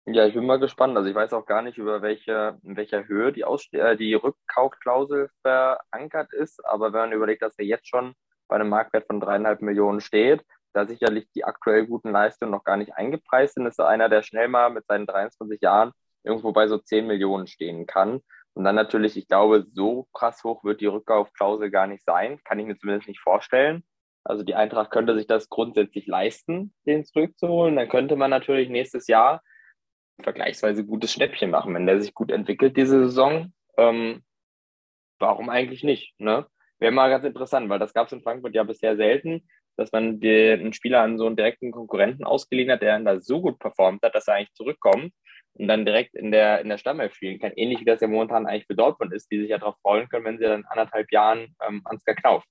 Ja, 0.07 0.25
ich 0.27 0.35
bin 0.35 0.45
mal 0.45 0.59
gespannt. 0.59 0.95
Also 0.95 1.09
ich 1.09 1.15
weiß 1.15 1.33
auch 1.33 1.47
gar 1.47 1.63
nicht, 1.63 1.79
über 1.79 2.01
welche, 2.01 2.59
in 2.63 2.77
welcher 2.77 3.07
Höhe 3.07 3.33
die, 3.33 3.43
Ausste 3.43 3.79
äh, 3.79 3.97
die 3.97 4.13
Rückkaufklausel 4.13 5.29
verankert 5.41 6.31
ist. 6.31 6.63
Aber 6.63 6.93
wenn 6.93 6.99
man 7.01 7.11
überlegt, 7.13 7.41
dass 7.41 7.57
er 7.57 7.65
jetzt 7.65 7.87
schon 7.87 8.13
bei 8.47 8.55
einem 8.55 8.69
Marktwert 8.69 9.07
von 9.07 9.19
dreieinhalb 9.19 9.61
Millionen 9.61 10.01
steht, 10.01 10.43
da 10.73 10.85
sicherlich 10.85 11.27
die 11.33 11.43
aktuell 11.43 11.87
guten 11.87 12.11
Leistungen 12.11 12.51
noch 12.51 12.63
gar 12.63 12.77
nicht 12.77 12.93
eingepreist 12.93 13.55
sind, 13.55 13.65
ist 13.65 13.79
er 13.79 13.87
einer, 13.87 14.09
der 14.09 14.21
schnell 14.21 14.47
mal 14.47 14.69
mit 14.69 14.85
seinen 14.85 15.07
23 15.07 15.59
Jahren 15.61 15.91
irgendwo 16.23 16.51
bei 16.51 16.67
so 16.67 16.77
10 16.77 17.07
Millionen 17.07 17.47
stehen 17.47 17.87
kann. 17.87 18.21
Und 18.53 18.63
dann 18.63 18.75
natürlich, 18.75 19.17
ich 19.17 19.27
glaube, 19.27 19.63
so 19.63 20.07
krass 20.13 20.43
hoch 20.43 20.63
wird 20.63 20.81
die 20.81 20.85
Rückkaufklausel 20.85 21.71
gar 21.71 21.87
nicht 21.87 22.03
sein, 22.05 22.39
kann 22.43 22.59
ich 22.59 22.65
mir 22.65 22.77
zumindest 22.77 23.07
nicht 23.07 23.21
vorstellen. 23.21 23.83
Also 24.25 24.43
die 24.43 24.55
Eintracht 24.55 24.89
könnte 24.89 25.15
sich 25.15 25.27
das 25.27 25.49
grundsätzlich 25.49 26.07
leisten, 26.07 26.73
den 26.87 27.05
zurückzuholen. 27.05 27.75
Dann 27.75 27.87
könnte 27.87 28.15
man 28.15 28.31
natürlich 28.31 28.69
nächstes 28.69 29.07
Jahr 29.07 29.41
ein 30.17 30.23
vergleichsweise 30.23 30.83
gutes 30.83 31.13
Schnäppchen 31.13 31.51
machen, 31.51 31.75
wenn 31.75 31.85
der 31.85 32.01
sich 32.01 32.13
gut 32.13 32.31
entwickelt 32.31 32.75
diese 32.75 33.05
Saison. 33.05 33.53
Ähm, 33.77 34.23
warum 35.19 35.49
eigentlich 35.49 35.83
nicht? 35.83 36.19
Ne? 36.19 36.47
Wäre 36.79 36.91
mal 36.91 37.09
ganz 37.09 37.23
interessant, 37.23 37.69
weil 37.69 37.79
das 37.79 37.93
gab 37.93 38.07
es 38.07 38.13
in 38.13 38.23
Frankfurt 38.23 38.55
ja 38.55 38.63
bisher 38.63 38.97
selten, 38.97 39.47
dass 39.77 39.91
man 39.91 40.19
den, 40.19 40.59
einen 40.59 40.73
Spieler 40.73 41.01
an 41.01 41.19
so 41.19 41.27
einen 41.27 41.35
direkten 41.35 41.71
Konkurrenten 41.71 42.25
ausgeliehen 42.25 42.71
hat, 42.71 42.81
der 42.81 42.93
dann 42.93 43.05
da 43.05 43.19
so 43.19 43.41
gut 43.41 43.59
performt 43.59 44.01
hat, 44.01 44.15
dass 44.15 44.27
er 44.27 44.35
eigentlich 44.35 44.53
zurückkommt 44.53 45.13
und 45.53 45.67
dann 45.67 45.85
direkt 45.85 46.15
in 46.15 46.31
der, 46.31 46.61
in 46.61 46.69
der 46.69 46.79
Stammelf 46.79 47.13
spielen 47.13 47.39
kann. 47.39 47.53
Ähnlich 47.55 47.81
wie 47.81 47.85
das 47.85 48.01
ja 48.01 48.07
momentan 48.07 48.47
eigentlich 48.47 48.65
für 48.65 48.75
Dortmund 48.75 49.13
ist, 49.13 49.31
die 49.31 49.39
sich 49.39 49.49
ja 49.49 49.59
darauf 49.59 49.75
freuen 49.81 50.09
können, 50.09 50.25
wenn 50.25 50.39
sie 50.39 50.45
dann 50.45 50.65
anderthalb 50.65 51.11
Jahren 51.11 51.55
ähm, 51.67 51.81
Ansgar 51.85 52.15
Knauf 52.15 52.43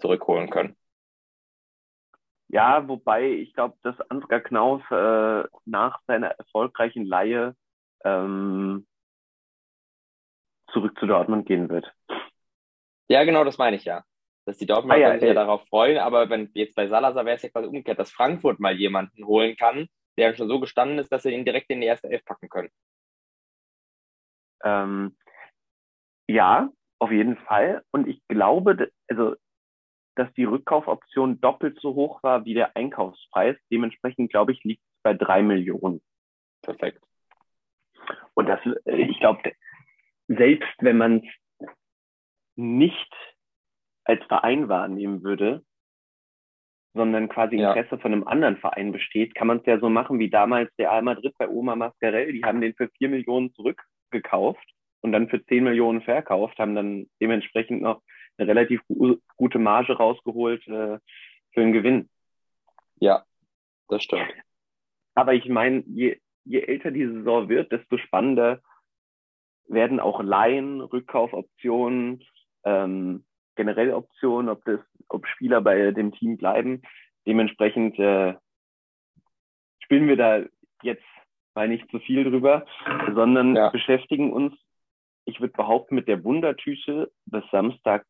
zurückholen 0.00 0.50
können. 0.50 0.76
Ja, 2.52 2.86
wobei 2.86 3.30
ich 3.30 3.54
glaube, 3.54 3.76
dass 3.82 3.98
Ansgar 4.10 4.40
Knauf 4.40 4.82
äh, 4.90 5.44
nach 5.64 6.00
seiner 6.06 6.28
erfolgreichen 6.28 7.06
Laie 7.06 7.56
ähm, 8.04 8.86
zurück 10.70 10.98
zu 10.98 11.06
Dortmund 11.06 11.46
gehen 11.46 11.70
wird. 11.70 11.90
Ja, 13.08 13.24
genau, 13.24 13.44
das 13.44 13.56
meine 13.56 13.76
ich 13.76 13.84
ja. 13.84 14.04
Dass 14.44 14.58
die 14.58 14.66
Dortmunder 14.66 14.96
ah, 14.96 15.12
ja, 15.12 15.18
sich 15.18 15.28
ja 15.28 15.34
darauf 15.34 15.66
freuen, 15.68 15.96
aber 15.98 16.28
wenn 16.28 16.50
jetzt 16.52 16.74
bei 16.74 16.88
Salazar 16.88 17.24
wäre 17.24 17.36
es 17.36 17.42
ja 17.42 17.48
quasi 17.48 17.68
umgekehrt, 17.68 17.98
dass 17.98 18.12
Frankfurt 18.12 18.60
mal 18.60 18.76
jemanden 18.76 19.24
holen 19.24 19.56
kann, 19.56 19.86
der 20.18 20.34
schon 20.34 20.48
so 20.48 20.60
gestanden 20.60 20.98
ist, 20.98 21.10
dass 21.10 21.22
sie 21.22 21.30
ihn 21.30 21.46
direkt 21.46 21.70
in 21.70 21.80
die 21.80 21.86
erste 21.86 22.10
Elf 22.10 22.24
packen 22.24 22.50
können. 22.50 22.70
Ähm, 24.62 25.16
ja, 26.28 26.68
auf 26.98 27.10
jeden 27.10 27.36
Fall. 27.36 27.82
Und 27.92 28.08
ich 28.08 28.20
glaube, 28.28 28.90
also, 29.08 29.36
dass 30.14 30.32
die 30.34 30.44
Rückkaufoption 30.44 31.40
doppelt 31.40 31.78
so 31.80 31.94
hoch 31.94 32.22
war 32.22 32.44
wie 32.44 32.54
der 32.54 32.76
Einkaufspreis. 32.76 33.56
Dementsprechend, 33.70 34.30
glaube 34.30 34.52
ich, 34.52 34.62
liegt 34.64 34.82
es 34.82 35.02
bei 35.02 35.14
drei 35.14 35.42
Millionen. 35.42 36.00
Perfekt. 36.62 37.02
Und 38.34 38.46
das, 38.46 38.60
äh, 38.84 39.02
ich 39.02 39.18
glaube, 39.20 39.52
selbst 40.28 40.74
wenn 40.80 40.98
man 40.98 41.22
es 41.58 41.68
nicht 42.56 43.14
als 44.04 44.24
Verein 44.26 44.68
wahrnehmen 44.68 45.22
würde, 45.22 45.64
sondern 46.94 47.28
quasi 47.28 47.56
Interesse 47.56 47.92
ja. 47.92 47.98
von 47.98 48.12
einem 48.12 48.26
anderen 48.26 48.58
Verein 48.58 48.92
besteht, 48.92 49.34
kann 49.34 49.46
man 49.46 49.58
es 49.58 49.66
ja 49.66 49.78
so 49.78 49.88
machen 49.88 50.18
wie 50.18 50.28
damals 50.28 50.70
der 50.76 50.90
Real 50.90 51.02
Madrid 51.02 51.34
bei 51.38 51.48
Oma 51.48 51.74
Mascarell. 51.74 52.32
Die 52.32 52.44
haben 52.44 52.60
den 52.60 52.74
für 52.74 52.88
vier 52.98 53.08
Millionen 53.08 53.54
zurückgekauft 53.54 54.66
und 55.00 55.12
dann 55.12 55.28
für 55.28 55.44
zehn 55.46 55.64
Millionen 55.64 56.02
verkauft, 56.02 56.58
haben 56.58 56.74
dann 56.74 57.06
dementsprechend 57.20 57.80
noch 57.80 58.02
eine 58.38 58.48
relativ 58.48 58.82
gute 59.36 59.58
Marge 59.58 59.94
rausgeholt 59.94 60.66
äh, 60.68 60.98
für 61.52 61.60
einen 61.60 61.72
Gewinn. 61.72 62.08
Ja, 63.00 63.24
das 63.88 64.02
stimmt. 64.02 64.32
Aber 65.14 65.34
ich 65.34 65.48
meine, 65.48 65.82
je, 65.86 66.18
je 66.44 66.60
älter 66.60 66.90
die 66.90 67.06
Saison 67.06 67.48
wird, 67.48 67.72
desto 67.72 67.98
spannender 67.98 68.60
werden 69.68 70.00
auch 70.00 70.22
Laien, 70.22 70.80
Rückkaufoptionen, 70.80 72.24
ähm, 72.64 73.24
generell 73.54 73.92
Optionen, 73.92 74.48
ob 74.48 74.64
das, 74.64 74.80
ob 75.08 75.26
Spieler 75.26 75.60
bei 75.60 75.90
dem 75.90 76.12
Team 76.12 76.36
bleiben. 76.36 76.82
Dementsprechend 77.26 77.98
äh, 77.98 78.34
spielen 79.80 80.08
wir 80.08 80.16
da 80.16 80.42
jetzt 80.82 81.04
mal 81.54 81.68
nicht 81.68 81.88
zu 81.90 81.98
viel 82.00 82.24
drüber, 82.24 82.64
sondern 83.14 83.54
ja. 83.54 83.70
beschäftigen 83.70 84.32
uns, 84.32 84.54
ich 85.24 85.40
würde 85.40 85.52
behaupten, 85.52 85.94
mit 85.94 86.08
der 86.08 86.24
Wundertüte 86.24 87.12
bis 87.26 87.44
Samstag 87.50 88.06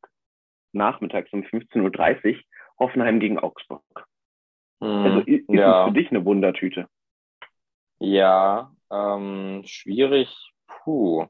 nachmittags 0.73 1.33
um 1.33 1.43
15.30 1.43 2.35
Uhr 2.37 2.43
Hoffenheim 2.79 3.21
gegen 3.21 3.39
Augsburg. 3.39 3.83
Mhm. 4.81 4.89
Also 4.89 5.21
ist 5.21 5.49
ja. 5.49 5.83
es 5.83 5.89
für 5.89 5.95
dich 5.95 6.11
eine 6.11 6.25
Wundertüte? 6.25 6.89
Ja, 7.99 8.73
ähm, 8.91 9.63
schwierig. 9.65 10.51
Puh. 10.67 11.27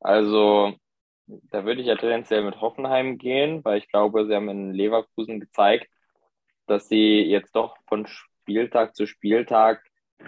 Also 0.00 0.74
da 1.26 1.64
würde 1.64 1.80
ich 1.80 1.86
ja 1.86 1.96
tendenziell 1.96 2.42
mit 2.42 2.60
Hoffenheim 2.60 3.18
gehen, 3.18 3.64
weil 3.64 3.78
ich 3.78 3.88
glaube, 3.88 4.26
sie 4.26 4.34
haben 4.34 4.48
in 4.48 4.72
Leverkusen 4.72 5.38
gezeigt, 5.38 5.88
dass 6.66 6.88
sie 6.88 7.20
jetzt 7.22 7.54
doch 7.54 7.76
von 7.86 8.06
Spieltag 8.06 8.96
zu 8.96 9.06
Spieltag 9.06 9.84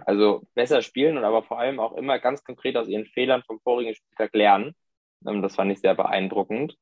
also 0.06 0.42
besser 0.54 0.82
spielen 0.82 1.18
und 1.18 1.24
aber 1.24 1.42
vor 1.42 1.58
allem 1.58 1.80
auch 1.80 1.94
immer 1.94 2.18
ganz 2.18 2.44
konkret 2.44 2.76
aus 2.76 2.88
ihren 2.88 3.06
Fehlern 3.06 3.42
vom 3.42 3.60
vorigen 3.60 3.94
Spieltag 3.94 4.34
lernen. 4.34 4.74
Ähm, 5.26 5.42
das 5.42 5.56
fand 5.56 5.72
ich 5.72 5.80
sehr 5.80 5.94
beeindruckend. 5.94 6.76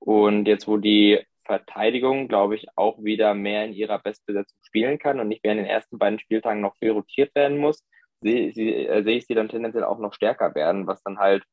Und 0.00 0.46
jetzt, 0.46 0.66
wo 0.66 0.78
die 0.78 1.20
Verteidigung, 1.44 2.28
glaube 2.28 2.56
ich, 2.56 2.66
auch 2.76 3.02
wieder 3.02 3.34
mehr 3.34 3.64
in 3.64 3.72
ihrer 3.72 3.98
Bestbesetzung 3.98 4.58
spielen 4.62 4.98
kann 4.98 5.20
und 5.20 5.28
nicht 5.28 5.44
mehr 5.44 5.52
in 5.52 5.58
den 5.58 5.66
ersten 5.66 5.98
beiden 5.98 6.18
Spieltagen 6.18 6.60
noch 6.60 6.76
viel 6.76 6.90
rotiert 6.90 7.34
werden 7.34 7.58
muss, 7.58 7.84
sehe, 8.20 8.50
äh, 8.50 9.02
sehe 9.02 9.18
ich 9.18 9.26
sie 9.26 9.34
dann 9.34 9.48
tendenziell 9.48 9.84
auch 9.84 9.98
noch 9.98 10.14
stärker 10.14 10.54
werden, 10.54 10.86
was 10.86 11.02
dann 11.02 11.18
halt 11.18 11.44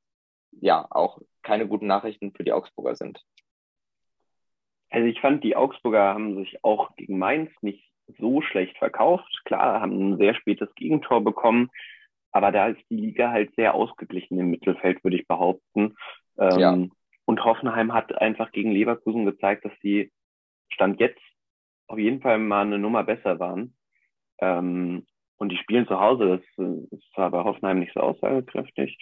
ja 0.51 0.85
auch 0.89 1.19
keine 1.43 1.67
guten 1.67 1.87
Nachrichten 1.87 2.33
für 2.33 2.43
die 2.43 2.53
Augsburger 2.53 2.95
sind. 2.95 3.23
Also 4.89 5.07
ich 5.07 5.19
fand, 5.19 5.43
die 5.43 5.55
Augsburger 5.55 6.13
haben 6.13 6.37
sich 6.37 6.63
auch 6.63 6.95
gegen 6.95 7.17
Mainz 7.17 7.51
nicht 7.61 7.91
so 8.19 8.41
schlecht 8.41 8.77
verkauft. 8.77 9.41
Klar, 9.45 9.81
haben 9.81 10.13
ein 10.13 10.17
sehr 10.17 10.33
spätes 10.33 10.73
Gegentor 10.75 11.23
bekommen, 11.23 11.69
aber 12.31 12.51
da 12.51 12.67
ist 12.67 12.81
die 12.89 12.97
Liga 12.97 13.31
halt 13.31 13.53
sehr 13.55 13.73
ausgeglichen 13.73 14.39
im 14.39 14.49
Mittelfeld, 14.49 15.03
würde 15.03 15.17
ich 15.17 15.27
behaupten. 15.27 15.95
Ähm, 16.37 16.59
ja. 16.59 16.77
Und 17.27 17.43
Hoffenheim 17.43 17.93
hat 17.93 18.15
einfach 18.21 18.51
gegen 18.53 18.71
Leverkusen 18.71 19.25
gezeigt, 19.25 19.65
dass 19.65 19.73
sie 19.81 20.13
Stand 20.71 20.99
jetzt 21.01 21.19
auf 21.87 21.99
jeden 21.99 22.21
Fall 22.21 22.39
mal 22.39 22.65
eine 22.65 22.79
Nummer 22.79 23.03
besser 23.03 23.37
waren. 23.39 23.75
Ähm, 24.39 25.05
und 25.37 25.49
die 25.49 25.57
spielen 25.57 25.87
zu 25.87 25.99
Hause, 25.99 26.41
das 26.57 26.67
ist 26.91 27.13
zwar 27.13 27.29
bei 27.31 27.43
Hoffenheim 27.43 27.79
nicht 27.79 27.93
so 27.93 27.99
aussagekräftig, 27.99 28.97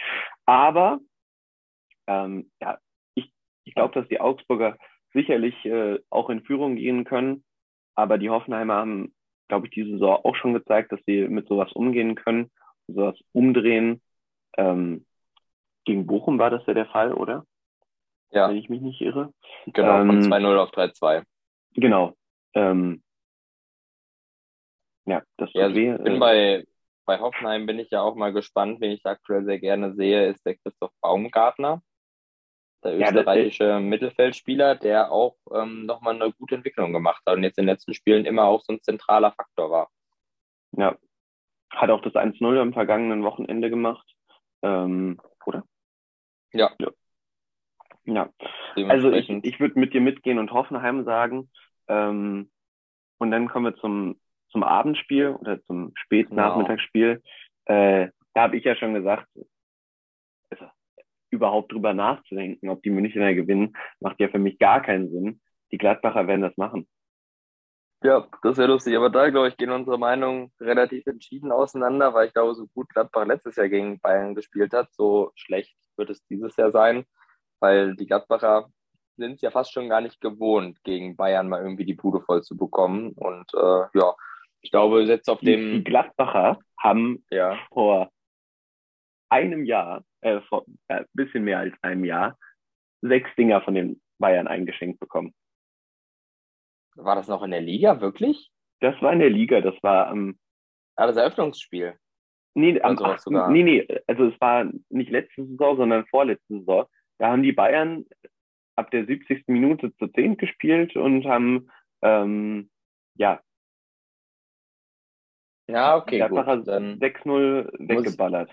aber 0.45 0.99
ähm, 2.07 2.51
ja, 2.59 2.78
ich, 3.13 3.32
ich 3.63 3.73
glaube, 3.76 3.93
dass 3.93 4.07
die 4.09 4.19
Augsburger 4.19 4.78
sicherlich 5.13 5.55
äh, 5.65 5.99
auch 6.09 6.30
in 6.30 6.43
Führung 6.43 6.76
gehen 6.76 7.05
können, 7.05 7.43
aber 7.93 8.17
die 8.17 8.30
Hoffenheimer 8.30 8.76
haben, 8.76 9.15
glaube 9.47 9.67
ich, 9.67 9.73
diese 9.73 9.91
Saison 9.91 10.19
auch 10.23 10.36
schon 10.36 10.53
gezeigt, 10.53 10.91
dass 10.91 10.99
sie 11.05 11.28
mit 11.28 11.47
sowas 11.47 11.71
umgehen 11.73 12.15
können, 12.15 12.51
sowas 12.88 13.17
umdrehen. 13.32 14.01
Ähm, 14.57 15.05
gegen 15.86 16.07
Bochum 16.07 16.39
war 16.39 16.49
das 16.49 16.65
ja 16.65 16.73
der 16.73 16.88
Fall, 16.88 17.13
oder? 17.13 17.45
Ja. 18.32 18.49
Wenn 18.49 18.57
ich 18.57 18.69
mich 18.69 18.82
nicht 18.82 19.01
irre. 19.01 19.34
Genau, 19.67 19.97
von 20.05 20.21
2-0 20.21 20.51
ähm, 20.51 20.57
auf 20.57 20.71
3-2. 20.71 21.23
Genau. 21.73 22.13
Ähm, 22.53 23.03
ja, 25.05 25.21
das 25.38 25.51
ja, 25.53 25.65
also 25.65 25.76
ich 25.78 25.97
bin 26.03 26.15
äh, 26.15 26.19
bei, 26.19 26.65
bei 27.05 27.19
Hoffenheim 27.19 27.65
bin 27.65 27.80
ich 27.80 27.91
ja 27.91 28.01
auch 28.01 28.15
mal 28.15 28.34
gespannt, 28.34 28.82
wen 28.82 28.91
ich 28.91 29.05
aktuell 29.05 29.45
sehr 29.45 29.59
gerne 29.59 29.93
sehe, 29.93 30.28
ist 30.28 30.45
der 30.45 30.55
Christoph 30.55 30.91
Baumgartner 31.01 31.82
der 32.86 32.99
österreichische 32.99 33.65
ja, 33.65 33.80
Mittelfeldspieler, 33.80 34.76
der 34.76 35.11
auch 35.11 35.36
ähm, 35.53 35.86
nochmal 35.86 36.15
eine 36.15 36.32
gute 36.32 36.55
Entwicklung 36.55 36.93
gemacht 36.93 37.21
hat 37.26 37.36
und 37.36 37.43
jetzt 37.43 37.57
in 37.57 37.63
den 37.63 37.73
letzten 37.73 37.93
Spielen 37.93 38.26
immer 38.26 38.45
auch 38.45 38.61
so 38.61 38.73
ein 38.73 38.80
zentraler 38.80 39.32
Faktor 39.32 39.71
war. 39.71 39.89
Ja, 40.71 40.95
hat 41.71 41.89
auch 41.89 42.01
das 42.01 42.13
1-0 42.13 42.59
am 42.59 42.73
vergangenen 42.73 43.23
Wochenende 43.23 43.69
gemacht, 43.69 44.07
ähm, 44.61 45.19
oder? 45.45 45.63
Ja. 46.53 46.71
Ja, 46.80 46.89
ja. 48.06 48.30
also 48.88 49.12
ich, 49.12 49.30
ich 49.30 49.60
würde 49.60 49.80
mit 49.80 49.93
dir 49.93 50.01
mitgehen 50.01 50.39
und 50.39 50.51
Hoffenheim 50.51 51.03
sagen. 51.03 51.49
Ähm, 51.88 52.49
und 53.18 53.32
dann 53.32 53.47
kommen 53.47 53.66
wir 53.66 53.76
zum, 53.76 54.20
zum 54.49 54.64
Abendspiel 54.64 55.30
oder 55.30 55.62
zum 55.64 55.91
Spätnachmittagsspiel. 55.95 57.22
Genau. 57.66 57.80
Äh, 57.80 58.10
da 58.34 58.41
habe 58.41 58.58
ich 58.58 58.64
ja 58.64 58.76
schon 58.76 58.93
gesagt, 58.93 59.28
also 60.49 60.66
überhaupt 61.30 61.72
drüber 61.72 61.93
nachzudenken, 61.93 62.70
ob 62.70 62.84
die 62.84 62.89
Münchner 62.89 63.34
gewinnen, 63.34 63.76
macht 63.99 64.20
ja 64.20 64.28
für 64.28 64.39
mich 64.39 64.60
gar 64.60 64.82
keinen 64.82 65.10
Sinn. 65.10 65.41
Die 65.72 65.78
Gladbacher 65.78 66.28
werden 66.28 66.41
das 66.41 66.58
machen. 66.58 66.88
Ja, 68.03 68.28
das 68.43 68.58
wäre 68.58 68.68
lustig. 68.68 68.95
Aber 68.95 69.10
da, 69.10 69.30
glaube 69.30 69.47
ich, 69.47 69.58
gehen 69.58 69.72
unsere 69.72 69.97
Meinungen 69.97 70.51
relativ 70.60 71.08
entschieden 71.08 71.51
auseinander, 71.51 72.14
weil 72.14 72.28
ich 72.28 72.34
glaube, 72.34 72.53
so 72.53 72.68
gut 72.68 72.89
Gladbach 72.89 73.26
letztes 73.26 73.56
Jahr 73.56 73.70
gegen 73.70 73.99
Bayern 73.99 74.36
gespielt 74.36 74.74
hat, 74.74 74.93
so 74.93 75.32
schlecht 75.36 75.76
wird 75.97 76.12
es 76.12 76.24
dieses 76.28 76.56
Jahr 76.56 76.72
sein, 76.72 77.06
weil 77.60 77.95
die 77.95 78.06
Gladbacher 78.06 78.68
sind 79.18 79.36
es 79.36 79.41
ja 79.41 79.51
fast 79.51 79.72
schon 79.72 79.89
gar 79.89 80.01
nicht 80.01 80.20
gewohnt, 80.22 80.84
gegen 80.84 81.16
Bayern 81.16 81.47
mal 81.47 81.62
irgendwie 81.62 81.86
die 81.86 81.93
Bude 81.93 82.22
voll 82.22 82.43
zu 82.43 82.58
bekommen. 82.58 83.14
Und 83.14 83.53
äh, 83.53 83.97
ja, 83.97 84.14
ich 84.62 84.72
glaube, 84.72 85.03
jetzt 85.03 85.30
auf 85.30 85.39
dem. 85.39 85.74
Die 85.74 85.84
Gladbacher 85.84 86.60
haben 86.80 87.24
ja. 87.30 87.58
vor 87.70 88.12
einem 89.30 89.66
Jahr, 89.66 90.03
äh, 90.22 90.41
vor 90.41 90.66
ein 90.88 91.03
äh, 91.03 91.06
bisschen 91.14 91.43
mehr 91.43 91.60
als 91.60 91.74
einem 91.82 92.06
Jahr, 92.06 92.38
sechs 93.01 93.30
Dinger 93.36 93.62
von 93.62 93.76
den 93.76 94.01
Bayern 94.20 94.47
eingeschenkt 94.47 94.99
bekommen. 94.99 95.34
War 96.95 97.16
das 97.16 97.28
noch 97.28 97.43
in 97.43 97.51
der 97.51 97.62
Liga, 97.62 98.01
wirklich? 98.01 98.51
Das 98.80 98.99
war 99.01 99.14
in 99.14 99.20
der 99.20 99.30
Liga, 99.30 99.62
das 99.62 99.76
war 99.82 100.08
am. 100.08 100.30
Ähm, 100.30 100.39
ah, 100.95 101.08
das 101.08 101.18
Eröffnungsspiel. 101.18 101.97
Nee, 102.53 102.80
am, 102.82 102.97
also 102.97 103.36
ach, 103.36 103.49
nee, 103.49 103.64
nee, 103.64 103.88
also 104.08 104.28
es 104.28 104.39
war 104.39 104.66
nicht 104.89 105.12
letzte 105.12 105.45
Saison, 105.45 105.76
sondern 105.76 106.06
vorletzte 106.08 106.60
Saison. 106.60 106.86
Da 107.18 107.32
haben 107.32 107.43
die 107.43 107.53
Bayern 107.53 108.05
ab 108.76 108.91
der 108.91 109.05
70. 109.05 109.47
Minute 109.47 109.95
zu 109.95 110.07
10 110.07 110.38
gespielt 110.38 110.95
und 110.95 111.26
haben, 111.26 111.70
ähm, 112.01 112.70
ja. 113.16 113.41
Ja, 115.68 115.95
okay, 115.97 116.28
gut. 116.28 116.45
Dann 116.68 116.99
6-0 116.99 117.72
weggeballert 117.80 118.51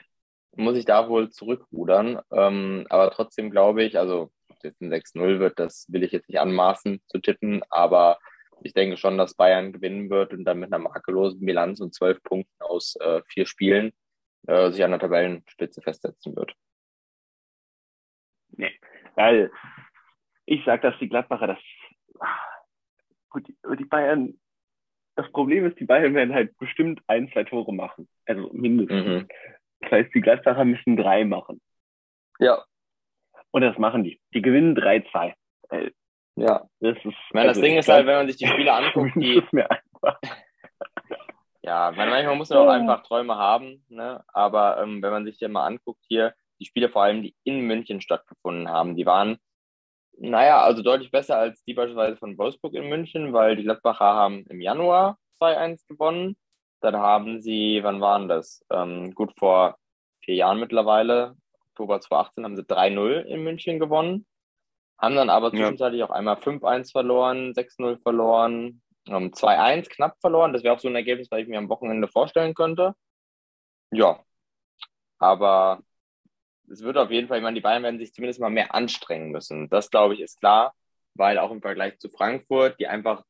muss 0.56 0.76
ich 0.76 0.84
da 0.84 1.08
wohl 1.08 1.30
zurückrudern. 1.30 2.20
Ähm, 2.30 2.86
aber 2.88 3.10
trotzdem 3.10 3.50
glaube 3.50 3.82
ich, 3.84 3.98
also 3.98 4.30
es 4.48 4.62
jetzt 4.62 4.80
ein 4.80 4.92
6-0 4.92 5.38
wird, 5.38 5.58
das 5.58 5.86
will 5.88 6.02
ich 6.02 6.12
jetzt 6.12 6.28
nicht 6.28 6.40
anmaßen 6.40 7.00
zu 7.06 7.18
tippen, 7.18 7.62
aber 7.70 8.18
ich 8.62 8.74
denke 8.74 8.96
schon, 8.96 9.18
dass 9.18 9.34
Bayern 9.34 9.72
gewinnen 9.72 10.08
wird 10.10 10.32
und 10.32 10.44
dann 10.44 10.60
mit 10.60 10.72
einer 10.72 10.82
makellosen 10.82 11.44
Bilanz 11.44 11.80
und 11.80 11.94
zwölf 11.94 12.22
Punkten 12.22 12.62
aus 12.62 12.96
äh, 13.00 13.22
vier 13.26 13.46
Spielen 13.46 13.92
äh, 14.46 14.70
sich 14.70 14.84
an 14.84 14.92
der 14.92 15.00
Tabellenspitze 15.00 15.82
festsetzen 15.82 16.36
wird. 16.36 16.54
Nee, 18.62 18.78
weil 19.16 19.50
ich 20.46 20.64
sage, 20.64 20.82
dass 20.82 20.98
die 20.98 21.08
Gladbacher 21.08 21.46
das. 21.48 21.58
Gut, 23.30 23.46
die 23.48 23.84
Bayern. 23.84 24.38
Das 25.14 25.30
Problem 25.32 25.66
ist, 25.66 25.78
die 25.78 25.84
Bayern 25.84 26.14
werden 26.14 26.34
halt 26.34 26.56
bestimmt 26.58 27.00
ein, 27.06 27.30
zwei 27.32 27.44
Tore 27.44 27.74
machen. 27.74 28.08
Also 28.26 28.50
mindestens. 28.52 29.06
Mhm. 29.06 29.28
Das 29.80 29.90
heißt, 29.90 30.14
die 30.14 30.20
Gladbacher 30.20 30.64
müssen 30.64 30.96
drei 30.96 31.24
machen. 31.24 31.60
Ja. 32.38 32.64
Und 33.50 33.62
das 33.62 33.76
machen 33.78 34.04
die. 34.04 34.20
Die 34.32 34.42
gewinnen 34.42 34.76
3-2. 34.76 35.34
Ja. 36.36 36.66
Das 36.80 36.96
ist, 36.96 37.14
meine, 37.32 37.48
das 37.48 37.58
also 37.58 37.60
Ding 37.60 37.78
ist 37.78 37.88
halt, 37.88 38.06
wenn 38.06 38.16
man 38.16 38.26
sich 38.26 38.36
die 38.36 38.46
Spiele 38.46 38.72
anguckt, 38.72 39.12
die. 39.16 39.42
Mir 39.52 39.70
einfach. 39.70 40.18
ja, 41.62 41.92
manchmal 41.94 42.36
muss 42.36 42.48
man 42.48 42.58
auch 42.58 42.70
einfach 42.70 43.02
Träume 43.02 43.36
haben, 43.36 43.84
ne? 43.88 44.24
Aber 44.28 44.82
ähm, 44.82 45.02
wenn 45.02 45.10
man 45.10 45.24
sich 45.24 45.36
hier 45.38 45.50
mal 45.50 45.66
anguckt, 45.66 46.02
hier, 46.08 46.34
die 46.62 46.68
Spiele 46.68 46.88
vor 46.88 47.02
allem, 47.02 47.22
die 47.22 47.34
in 47.42 47.60
München 47.60 48.00
stattgefunden 48.00 48.68
haben, 48.68 48.94
die 48.94 49.04
waren, 49.04 49.38
naja, 50.16 50.62
also 50.62 50.82
deutlich 50.82 51.10
besser 51.10 51.36
als 51.36 51.64
die 51.64 51.74
beispielsweise 51.74 52.16
von 52.16 52.38
Wolfsburg 52.38 52.74
in 52.74 52.88
München, 52.88 53.32
weil 53.32 53.56
die 53.56 53.64
Gladbacher 53.64 54.04
haben 54.04 54.44
im 54.48 54.60
Januar 54.60 55.18
2-1 55.40 55.88
gewonnen. 55.88 56.36
Dann 56.80 56.96
haben 56.96 57.40
sie, 57.40 57.80
wann 57.82 58.00
waren 58.00 58.28
das? 58.28 58.64
Ähm, 58.70 59.12
gut 59.12 59.32
vor 59.38 59.76
vier 60.24 60.36
Jahren 60.36 60.60
mittlerweile, 60.60 61.36
Oktober 61.70 62.00
2018, 62.00 62.44
haben 62.44 62.56
sie 62.56 62.62
3-0 62.62 63.22
in 63.22 63.42
München 63.42 63.80
gewonnen. 63.80 64.26
Haben 64.98 65.16
dann 65.16 65.30
aber 65.30 65.50
zwischenzeitlich 65.50 65.98
ja. 65.98 66.06
auch 66.06 66.10
einmal 66.10 66.36
5-1 66.36 66.92
verloren, 66.92 67.54
6-0 67.54 68.00
verloren, 68.02 68.82
ähm, 69.08 69.32
2-1 69.32 69.88
knapp 69.88 70.16
verloren. 70.20 70.52
Das 70.52 70.62
wäre 70.62 70.74
auch 70.74 70.80
so 70.80 70.88
ein 70.88 70.94
Ergebnis, 70.94 71.28
was 71.30 71.40
ich 71.40 71.48
mir 71.48 71.58
am 71.58 71.68
Wochenende 71.68 72.06
vorstellen 72.06 72.54
könnte. 72.54 72.94
Ja, 73.90 74.20
aber 75.18 75.82
es 76.72 76.82
wird 76.82 76.96
auf 76.96 77.10
jeden 77.10 77.28
Fall, 77.28 77.38
ich 77.38 77.42
meine, 77.42 77.54
die 77.54 77.60
Bayern 77.60 77.82
werden 77.82 77.98
sich 77.98 78.12
zumindest 78.12 78.40
mal 78.40 78.50
mehr 78.50 78.74
anstrengen 78.74 79.30
müssen. 79.30 79.68
Das, 79.68 79.90
glaube 79.90 80.14
ich, 80.14 80.20
ist 80.20 80.40
klar, 80.40 80.74
weil 81.14 81.38
auch 81.38 81.50
im 81.50 81.62
Vergleich 81.62 81.98
zu 81.98 82.08
Frankfurt, 82.08 82.80
die 82.80 82.88
einfach 82.88 83.24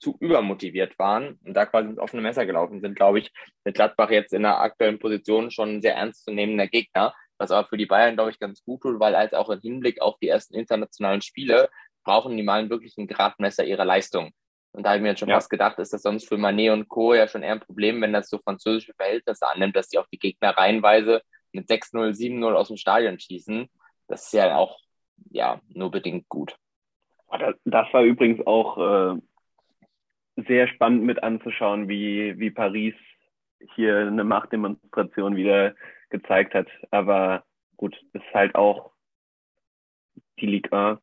zu 0.00 0.16
übermotiviert 0.20 0.98
waren 0.98 1.38
und 1.44 1.54
da 1.54 1.66
quasi 1.66 1.88
ins 1.88 1.98
offene 1.98 2.22
Messer 2.22 2.46
gelaufen 2.46 2.80
sind, 2.80 2.94
glaube 2.94 3.18
ich, 3.18 3.32
mit 3.64 3.74
Gladbach 3.74 4.10
jetzt 4.10 4.32
in 4.32 4.42
der 4.42 4.60
aktuellen 4.60 4.98
Position 4.98 5.50
schon 5.50 5.76
ein 5.76 5.82
sehr 5.82 5.96
ernstzunehmender 5.96 6.68
Gegner 6.68 7.14
was 7.38 7.50
aber 7.50 7.68
für 7.68 7.76
die 7.76 7.86
Bayern, 7.86 8.16
glaube 8.16 8.30
ich, 8.30 8.38
ganz 8.38 8.62
gut 8.62 8.82
tut, 8.82 9.00
weil 9.00 9.14
als 9.14 9.32
auch 9.32 9.48
im 9.48 9.60
Hinblick 9.60 10.02
auf 10.02 10.18
die 10.20 10.28
ersten 10.28 10.54
internationalen 10.54 11.22
Spiele 11.22 11.70
brauchen 12.04 12.36
die 12.36 12.42
mal 12.42 12.68
wirklich 12.68 12.96
ein 12.98 13.06
Gradmesser 13.06 13.64
ihrer 13.64 13.84
Leistung. 13.84 14.32
Und 14.72 14.82
da 14.82 14.90
habe 14.90 14.98
ich 14.98 15.02
mir 15.02 15.10
jetzt 15.10 15.20
schon 15.20 15.28
ja. 15.28 15.36
fast 15.36 15.50
gedacht, 15.50 15.78
ist 15.78 15.92
das 15.92 16.02
sonst 16.02 16.28
für 16.28 16.36
Manet 16.36 16.72
und 16.72 16.88
Co. 16.88 17.14
ja 17.14 17.26
schon 17.26 17.42
eher 17.42 17.52
ein 17.52 17.60
Problem, 17.60 18.02
wenn 18.02 18.12
das 18.12 18.28
so 18.28 18.38
französische 18.38 18.92
Verhältnisse 18.94 19.46
annimmt, 19.46 19.76
dass 19.76 19.88
die 19.88 19.98
auch 19.98 20.06
die 20.12 20.18
Gegner 20.18 20.50
reihenweise 20.50 21.22
mit 21.52 21.68
6-0, 21.68 22.12
7-0 22.14 22.52
aus 22.54 22.68
dem 22.68 22.76
Stadion 22.76 23.18
schießen. 23.18 23.68
Das 24.06 24.26
ist 24.26 24.32
ja 24.32 24.56
auch 24.56 24.78
ja, 25.30 25.60
nur 25.68 25.90
bedingt 25.90 26.28
gut. 26.28 26.56
Das 27.64 27.92
war 27.92 28.02
übrigens 28.02 28.46
auch 28.46 28.78
äh, 28.78 29.20
sehr 30.46 30.68
spannend 30.68 31.04
mit 31.04 31.22
anzuschauen, 31.22 31.88
wie, 31.88 32.38
wie 32.38 32.50
Paris 32.50 32.94
hier 33.74 33.98
eine 33.98 34.24
Machtdemonstration 34.24 35.36
wieder 35.36 35.74
gezeigt 36.10 36.54
hat. 36.54 36.68
Aber 36.90 37.44
gut, 37.76 38.00
ist 38.12 38.24
halt 38.32 38.54
auch 38.54 38.92
die 40.40 40.46
Liga. 40.46 41.00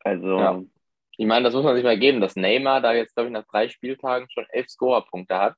Also. 0.00 0.38
Ja. 0.38 0.62
Ich 1.16 1.26
meine, 1.26 1.44
das 1.44 1.54
muss 1.54 1.62
man 1.62 1.76
sich 1.76 1.84
mal 1.84 1.98
geben, 1.98 2.20
dass 2.20 2.34
Neymar 2.34 2.80
da 2.80 2.92
jetzt, 2.92 3.14
glaube 3.14 3.28
ich, 3.28 3.32
nach 3.32 3.46
drei 3.46 3.68
Spieltagen 3.68 4.28
schon 4.30 4.46
elf 4.48 4.68
Scorerpunkte 4.68 5.38
hat. 5.38 5.54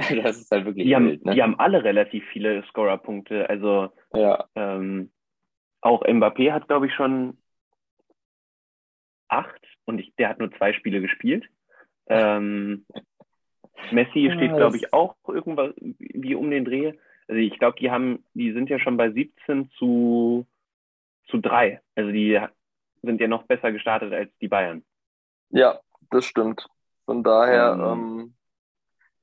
Das 0.22 0.38
ist 0.38 0.50
halt 0.50 0.64
wirklich 0.64 0.84
die 0.84 0.90
wild, 0.90 1.20
haben, 1.20 1.20
ne? 1.24 1.34
Die 1.34 1.42
haben 1.42 1.58
alle 1.58 1.84
relativ 1.84 2.24
viele 2.32 2.62
Scorerpunkte. 2.64 3.48
Also 3.48 3.90
ja. 4.14 4.46
ähm, 4.54 5.10
auch 5.80 6.02
Mbappé 6.02 6.52
hat, 6.52 6.68
glaube 6.68 6.86
ich, 6.86 6.94
schon 6.94 7.38
acht 9.28 9.60
und 9.84 9.98
ich, 9.98 10.14
der 10.16 10.28
hat 10.28 10.38
nur 10.38 10.52
zwei 10.52 10.72
Spiele 10.72 11.00
gespielt. 11.00 11.48
Ähm, 12.08 12.86
Messi 13.92 14.30
steht, 14.34 14.54
glaube 14.54 14.76
ich, 14.76 14.92
auch 14.92 15.16
irgendwas 15.26 15.72
wie 15.76 16.34
um 16.34 16.50
den 16.50 16.64
Dreh. 16.64 16.92
Also 17.28 17.40
ich 17.40 17.58
glaube, 17.58 17.78
die 17.78 17.90
haben, 17.90 18.24
die 18.34 18.52
sind 18.52 18.68
ja 18.68 18.78
schon 18.78 18.96
bei 18.96 19.10
17 19.10 19.70
zu, 19.78 20.46
zu 21.28 21.38
3. 21.38 21.80
Also 21.94 22.10
die 22.10 22.40
sind 23.02 23.20
ja 23.20 23.28
noch 23.28 23.44
besser 23.44 23.72
gestartet 23.72 24.12
als 24.12 24.30
die 24.40 24.48
Bayern. 24.48 24.84
Ja, 25.50 25.80
das 26.10 26.26
stimmt. 26.26 26.66
Von 27.06 27.22
daher, 27.22 27.74
um, 27.74 28.20
ähm, 28.20 28.34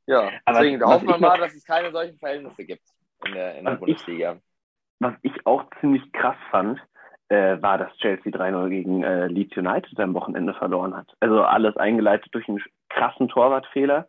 ja, 0.07 0.31
deswegen 0.47 0.83
hoffen 0.83 1.07
wir 1.07 1.17
mal, 1.17 1.37
dass 1.37 1.53
es 1.53 1.65
keine 1.65 1.91
solchen 1.91 2.17
Verhältnisse 2.17 2.65
gibt 2.65 2.83
in 3.25 3.33
der, 3.33 3.55
in 3.57 3.65
der 3.65 3.75
Bundesliga. 3.75 4.33
Ich, 4.33 4.39
was 4.99 5.13
ich 5.21 5.45
auch 5.45 5.65
ziemlich 5.79 6.11
krass 6.13 6.37
fand, 6.49 6.79
äh, 7.29 7.61
war, 7.61 7.77
dass 7.77 7.95
Chelsea 7.97 8.31
3-0 8.31 8.69
gegen 8.69 9.03
äh, 9.03 9.27
Leeds 9.27 9.55
United 9.57 9.99
am 9.99 10.13
Wochenende 10.13 10.53
verloren 10.53 10.95
hat. 10.95 11.13
Also 11.19 11.43
alles 11.43 11.75
eingeleitet 11.75 12.33
durch 12.33 12.47
einen 12.47 12.63
krassen 12.89 13.27
Torwartfehler. 13.27 14.07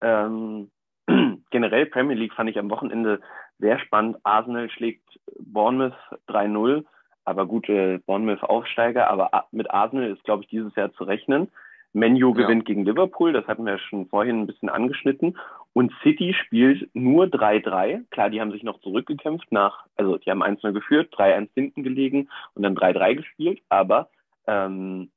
Ähm, 0.00 0.70
generell 1.50 1.86
Premier 1.86 2.16
League 2.16 2.34
fand 2.34 2.48
ich 2.48 2.58
am 2.58 2.70
Wochenende 2.70 3.20
sehr 3.58 3.78
spannend. 3.80 4.18
Arsenal 4.22 4.70
schlägt 4.70 5.18
Bournemouth 5.38 5.96
3-0, 6.28 6.84
aber 7.24 7.46
gute 7.46 7.98
Bournemouth 8.06 8.42
Aufsteiger, 8.44 9.10
aber 9.10 9.46
mit 9.50 9.70
Arsenal 9.70 10.10
ist, 10.10 10.24
glaube 10.24 10.44
ich, 10.44 10.48
dieses 10.48 10.74
Jahr 10.76 10.92
zu 10.92 11.04
rechnen. 11.04 11.50
Menu 11.92 12.32
gewinnt 12.34 12.68
ja. 12.68 12.74
gegen 12.74 12.84
Liverpool, 12.84 13.32
das 13.32 13.46
hatten 13.46 13.64
wir 13.64 13.78
schon 13.78 14.06
vorhin 14.08 14.42
ein 14.42 14.46
bisschen 14.46 14.68
angeschnitten. 14.68 15.38
Und 15.72 15.92
City 16.02 16.34
spielt 16.34 16.88
nur 16.94 17.26
3-3. 17.26 18.04
Klar, 18.10 18.30
die 18.30 18.40
haben 18.40 18.52
sich 18.52 18.62
noch 18.62 18.80
zurückgekämpft 18.80 19.50
nach, 19.52 19.86
also 19.96 20.16
die 20.18 20.30
haben 20.30 20.42
1-0 20.42 20.72
geführt, 20.72 21.12
3-1 21.14 21.48
hinten 21.54 21.82
gelegen 21.82 22.28
und 22.54 22.62
dann 22.62 22.76
3-3 22.76 23.16
gespielt, 23.16 23.60
aber 23.68 24.10
ähm, 24.46 25.10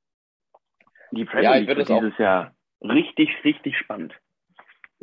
die 1.11 1.25
Premier 1.25 1.43
ja, 1.43 1.55
League 1.55 1.67
wird 1.67 1.89
dieses 1.89 2.17
Jahr 2.17 2.53
richtig, 2.81 3.29
richtig 3.43 3.77
spannend 3.77 4.13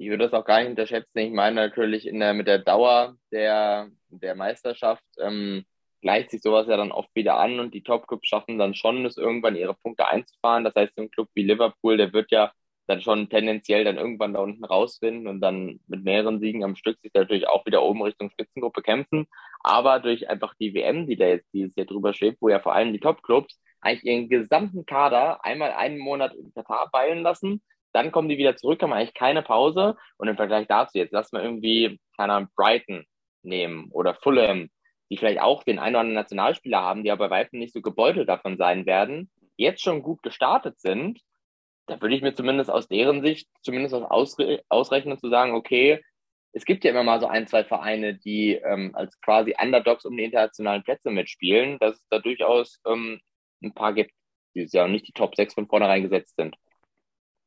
ich 0.00 0.08
würde 0.08 0.24
das 0.24 0.32
auch 0.32 0.46
gar 0.46 0.60
nicht 0.60 0.70
unterschätzen. 0.70 1.18
Ich 1.18 1.30
meine 1.30 1.56
natürlich 1.56 2.08
in 2.08 2.20
der, 2.20 2.32
mit 2.32 2.48
der 2.48 2.58
Dauer 2.58 3.16
der, 3.30 3.90
der 4.08 4.34
Meisterschaft 4.34 5.04
ähm, 5.18 5.66
gleicht 6.00 6.30
sich 6.30 6.42
sowas 6.42 6.66
ja 6.68 6.76
dann 6.76 6.92
oft 6.92 7.10
wieder 7.14 7.38
an 7.38 7.60
und 7.60 7.74
die 7.74 7.82
Top-Clubs 7.82 8.26
schaffen 8.26 8.58
dann 8.58 8.74
schon, 8.74 9.04
es 9.06 9.16
irgendwann 9.16 9.56
ihre 9.56 9.74
Punkte 9.74 10.06
einzufahren. 10.08 10.64
Das 10.64 10.74
heißt, 10.74 10.98
ein 10.98 11.10
Club 11.10 11.28
wie 11.34 11.42
Liverpool, 11.42 11.96
der 11.96 12.12
wird 12.12 12.30
ja 12.30 12.52
dann 12.86 13.00
schon 13.02 13.28
tendenziell 13.28 13.84
dann 13.84 13.98
irgendwann 13.98 14.34
da 14.34 14.40
unten 14.40 14.64
rausfinden 14.64 15.28
und 15.28 15.40
dann 15.40 15.80
mit 15.86 16.02
mehreren 16.04 16.40
Siegen 16.40 16.64
am 16.64 16.76
Stück 16.76 16.98
sich 17.00 17.12
natürlich 17.14 17.46
auch 17.48 17.64
wieder 17.66 17.82
oben 17.82 18.02
Richtung 18.02 18.30
Spitzengruppe 18.30 18.82
kämpfen. 18.82 19.26
Aber 19.60 20.00
durch 20.00 20.28
einfach 20.28 20.54
die 20.60 20.74
WM, 20.74 21.06
die 21.06 21.16
da 21.16 21.26
jetzt 21.26 21.48
dieses 21.52 21.76
Jahr 21.76 21.86
drüber 21.86 22.12
schwebt, 22.14 22.38
wo 22.40 22.48
ja 22.48 22.60
vor 22.60 22.74
allem 22.74 22.92
die 22.92 23.00
Top-Clubs 23.00 23.60
eigentlich 23.80 24.04
ihren 24.04 24.28
gesamten 24.28 24.86
Kader 24.86 25.44
einmal 25.44 25.72
einen 25.72 25.98
Monat 25.98 26.34
in 26.34 26.52
Katar 26.52 26.88
weilen 26.92 27.22
lassen 27.22 27.62
dann 27.92 28.12
kommen 28.12 28.28
die 28.28 28.38
wieder 28.38 28.56
zurück, 28.56 28.82
haben 28.82 28.92
eigentlich 28.92 29.14
keine 29.14 29.42
Pause. 29.42 29.96
Und 30.16 30.28
im 30.28 30.36
Vergleich 30.36 30.66
dazu, 30.68 30.98
jetzt 30.98 31.12
lass 31.12 31.32
mal 31.32 31.42
irgendwie, 31.42 32.00
keine 32.16 32.34
Ahnung, 32.34 32.50
Brighton 32.56 33.04
nehmen 33.42 33.88
oder 33.90 34.14
Fulham, 34.14 34.68
die 35.10 35.16
vielleicht 35.16 35.40
auch 35.40 35.64
den 35.64 35.78
einen 35.78 35.94
oder 35.94 36.00
anderen 36.00 36.14
Nationalspieler 36.14 36.80
haben, 36.80 37.02
die 37.02 37.10
aber 37.10 37.28
bei 37.28 37.38
weitem 37.38 37.58
nicht 37.58 37.74
so 37.74 37.80
gebeutelt 37.82 38.28
davon 38.28 38.56
sein 38.56 38.86
werden, 38.86 39.30
jetzt 39.56 39.82
schon 39.82 40.02
gut 40.02 40.22
gestartet 40.22 40.80
sind, 40.80 41.20
da 41.86 42.00
würde 42.00 42.14
ich 42.14 42.22
mir 42.22 42.34
zumindest 42.34 42.70
aus 42.70 42.88
deren 42.88 43.22
Sicht 43.22 43.48
zumindest 43.62 43.94
ausre 43.94 44.62
ausrechnen, 44.68 45.18
zu 45.18 45.28
sagen, 45.28 45.54
okay, 45.54 46.00
es 46.52 46.64
gibt 46.64 46.84
ja 46.84 46.90
immer 46.90 47.02
mal 47.02 47.20
so 47.20 47.26
ein, 47.26 47.46
zwei 47.46 47.64
Vereine, 47.64 48.14
die 48.14 48.54
ähm, 48.54 48.92
als 48.94 49.20
quasi 49.20 49.54
Underdogs 49.60 50.04
um 50.04 50.16
die 50.16 50.24
internationalen 50.24 50.82
Plätze 50.82 51.10
mitspielen, 51.10 51.78
dass 51.78 51.96
es 51.96 52.08
da 52.08 52.18
durchaus 52.18 52.80
ähm, 52.86 53.20
ein 53.62 53.74
paar 53.74 53.92
gibt, 53.92 54.12
die 54.54 54.68
ja 54.70 54.88
nicht 54.88 55.06
die 55.06 55.12
Top 55.12 55.36
6 55.36 55.54
von 55.54 55.68
vornherein 55.68 56.02
gesetzt 56.02 56.36
sind. 56.36 56.56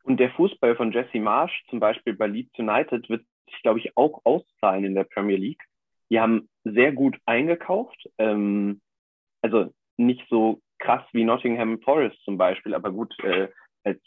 Und 0.03 0.19
der 0.19 0.31
Fußball 0.31 0.75
von 0.75 0.91
Jesse 0.91 1.19
Marsch, 1.19 1.63
zum 1.69 1.79
Beispiel 1.79 2.13
bei 2.13 2.27
Leeds 2.27 2.57
United, 2.57 3.09
wird 3.09 3.25
sich, 3.49 3.61
glaube 3.61 3.79
ich, 3.79 3.95
auch 3.97 4.21
auszahlen 4.25 4.83
in 4.83 4.95
der 4.95 5.05
Premier 5.05 5.37
League. 5.37 5.63
Die 6.13 6.19
haben 6.19 6.47
sehr 6.63 6.91
gut 6.91 7.17
eingekauft. 7.25 8.07
Ähm, 8.19 8.81
also 9.41 9.73
nicht 9.97 10.23
so 10.29 10.61
krass 10.77 11.01
wie 11.11 11.23
Nottingham 11.23 11.81
Forest 11.81 12.21
zum 12.23 12.37
Beispiel, 12.37 12.75
aber 12.75 12.91
gut, 12.91 13.11
äh, 13.23 13.47
als, 13.83 13.99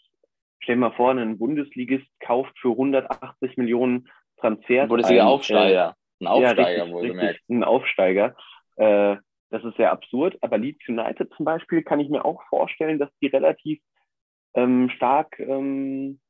stell 0.60 0.76
mal 0.76 0.92
vor, 0.92 1.10
ein 1.10 1.36
Bundesligist 1.36 2.06
kauft 2.20 2.56
für 2.60 2.70
180 2.70 3.56
Millionen 3.56 4.08
Transfers. 4.36 4.88
Bundesliga 4.88 5.22
ein, 5.22 5.28
Aufsteiger. 5.28 5.96
Äh, 6.20 6.24
ein 6.24 6.26
Aufsteiger, 6.28 6.76
ja, 6.76 6.84
richtig, 6.84 7.20
richtig, 7.20 7.42
Ein 7.48 7.64
Aufsteiger. 7.64 8.36
Äh, 8.76 9.16
das 9.50 9.64
ist 9.64 9.76
sehr 9.76 9.90
absurd, 9.90 10.38
aber 10.42 10.58
Leeds 10.58 10.88
United 10.88 11.34
zum 11.36 11.44
Beispiel 11.44 11.82
kann 11.82 11.98
ich 11.98 12.08
mir 12.08 12.24
auch 12.24 12.40
vorstellen, 12.44 13.00
dass 13.00 13.10
die 13.20 13.26
relativ 13.26 13.80
ähm, 14.54 14.90
stark 14.90 15.40
ähm, 15.40 16.20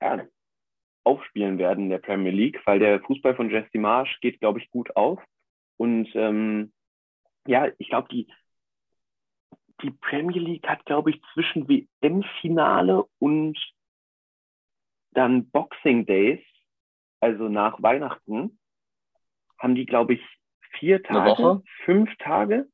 ja, 0.00 0.24
aufspielen 1.04 1.58
werden 1.58 1.84
in 1.84 1.90
der 1.90 1.98
Premier 1.98 2.32
League, 2.32 2.60
weil 2.64 2.78
der 2.78 3.00
Fußball 3.00 3.36
von 3.36 3.50
Jesse 3.50 3.78
Marsch 3.78 4.18
geht, 4.20 4.40
glaube 4.40 4.58
ich, 4.58 4.70
gut 4.70 4.96
auf. 4.96 5.22
Und 5.76 6.08
ähm, 6.14 6.72
ja, 7.46 7.68
ich 7.78 7.88
glaube, 7.88 8.08
die 8.10 8.26
die 9.82 9.90
Premier 9.90 10.40
League 10.40 10.66
hat, 10.66 10.84
glaube 10.86 11.10
ich, 11.10 11.20
zwischen 11.32 11.68
WM-Finale 11.68 13.04
und 13.18 13.58
dann 15.12 15.50
Boxing 15.50 16.06
Days, 16.06 16.40
also 17.20 17.48
nach 17.48 17.82
Weihnachten, 17.82 18.58
haben 19.58 19.74
die, 19.74 19.86
glaube 19.86 20.14
ich, 20.14 20.20
vier 20.78 21.02
Tage, 21.02 21.62
fünf 21.84 22.14
Tage. 22.16 22.66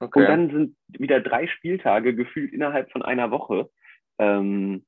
Okay. 0.00 0.20
Und 0.20 0.26
dann 0.26 0.50
sind 0.50 0.76
wieder 0.88 1.20
drei 1.20 1.46
Spieltage 1.48 2.14
gefühlt 2.14 2.52
innerhalb 2.52 2.90
von 2.92 3.02
einer 3.02 3.30
Woche. 3.30 3.70
Ähm, 4.18 4.86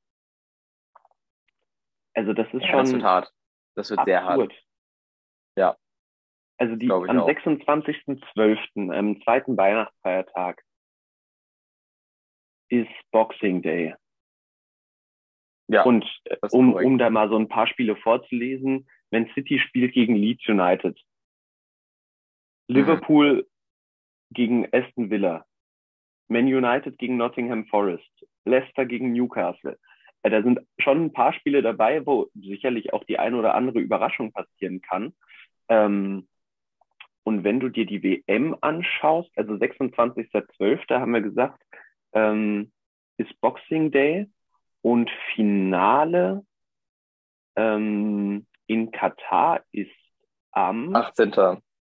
also 2.14 2.32
das 2.32 2.46
ist 2.52 2.62
ja, 2.62 2.68
schon. 2.68 2.78
Das 2.78 2.92
wird 2.92 3.02
hart. 3.02 3.32
Das 3.76 3.90
wird 3.90 4.00
absurd. 4.00 4.06
sehr 4.06 4.24
hart. 4.24 4.52
Ja. 5.56 5.76
Also 6.58 6.76
die 6.76 6.90
am 6.90 7.06
26.12., 7.06 8.92
am 8.94 9.22
zweiten 9.22 9.56
Weihnachtsfeiertag, 9.56 10.62
ist 12.68 12.90
Boxing 13.10 13.62
Day. 13.62 13.94
Ja, 15.68 15.84
und 15.84 16.04
äh, 16.24 16.36
um, 16.50 16.74
um 16.74 16.98
da 16.98 17.10
mal 17.10 17.28
so 17.28 17.36
ein 17.36 17.48
paar 17.48 17.66
Spiele 17.66 17.96
vorzulesen, 17.96 18.88
wenn 19.10 19.30
City 19.34 19.58
spielt 19.60 19.94
gegen 19.94 20.16
Leeds 20.16 20.48
United, 20.48 21.00
mhm. 22.68 22.74
Liverpool 22.74 23.48
gegen 24.32 24.66
Aston 24.72 25.10
Villa, 25.10 25.46
Man 26.28 26.46
United 26.46 26.98
gegen 26.98 27.16
Nottingham 27.16 27.66
Forest, 27.66 28.26
Leicester 28.44 28.84
gegen 28.84 29.12
Newcastle. 29.12 29.78
Äh, 30.22 30.30
da 30.30 30.42
sind 30.42 30.60
schon 30.78 31.04
ein 31.04 31.12
paar 31.12 31.32
Spiele 31.32 31.62
dabei, 31.62 32.04
wo 32.06 32.30
sicherlich 32.34 32.92
auch 32.92 33.04
die 33.04 33.18
eine 33.18 33.36
oder 33.36 33.54
andere 33.54 33.80
Überraschung 33.80 34.32
passieren 34.32 34.80
kann. 34.80 35.14
Ähm, 35.68 36.28
und 37.22 37.44
wenn 37.44 37.60
du 37.60 37.68
dir 37.68 37.86
die 37.86 38.02
WM 38.02 38.56
anschaust, 38.60 39.30
also 39.36 39.54
26.12. 39.54 40.98
haben 40.98 41.12
wir 41.12 41.20
gesagt, 41.20 41.62
ähm, 42.12 42.72
ist 43.18 43.38
Boxing 43.40 43.90
Day 43.90 44.28
und 44.82 45.10
Finale 45.34 46.44
ähm, 47.56 48.46
in 48.66 48.90
Katar 48.90 49.62
ist 49.72 49.90
am 50.52 50.94
18. 50.94 51.34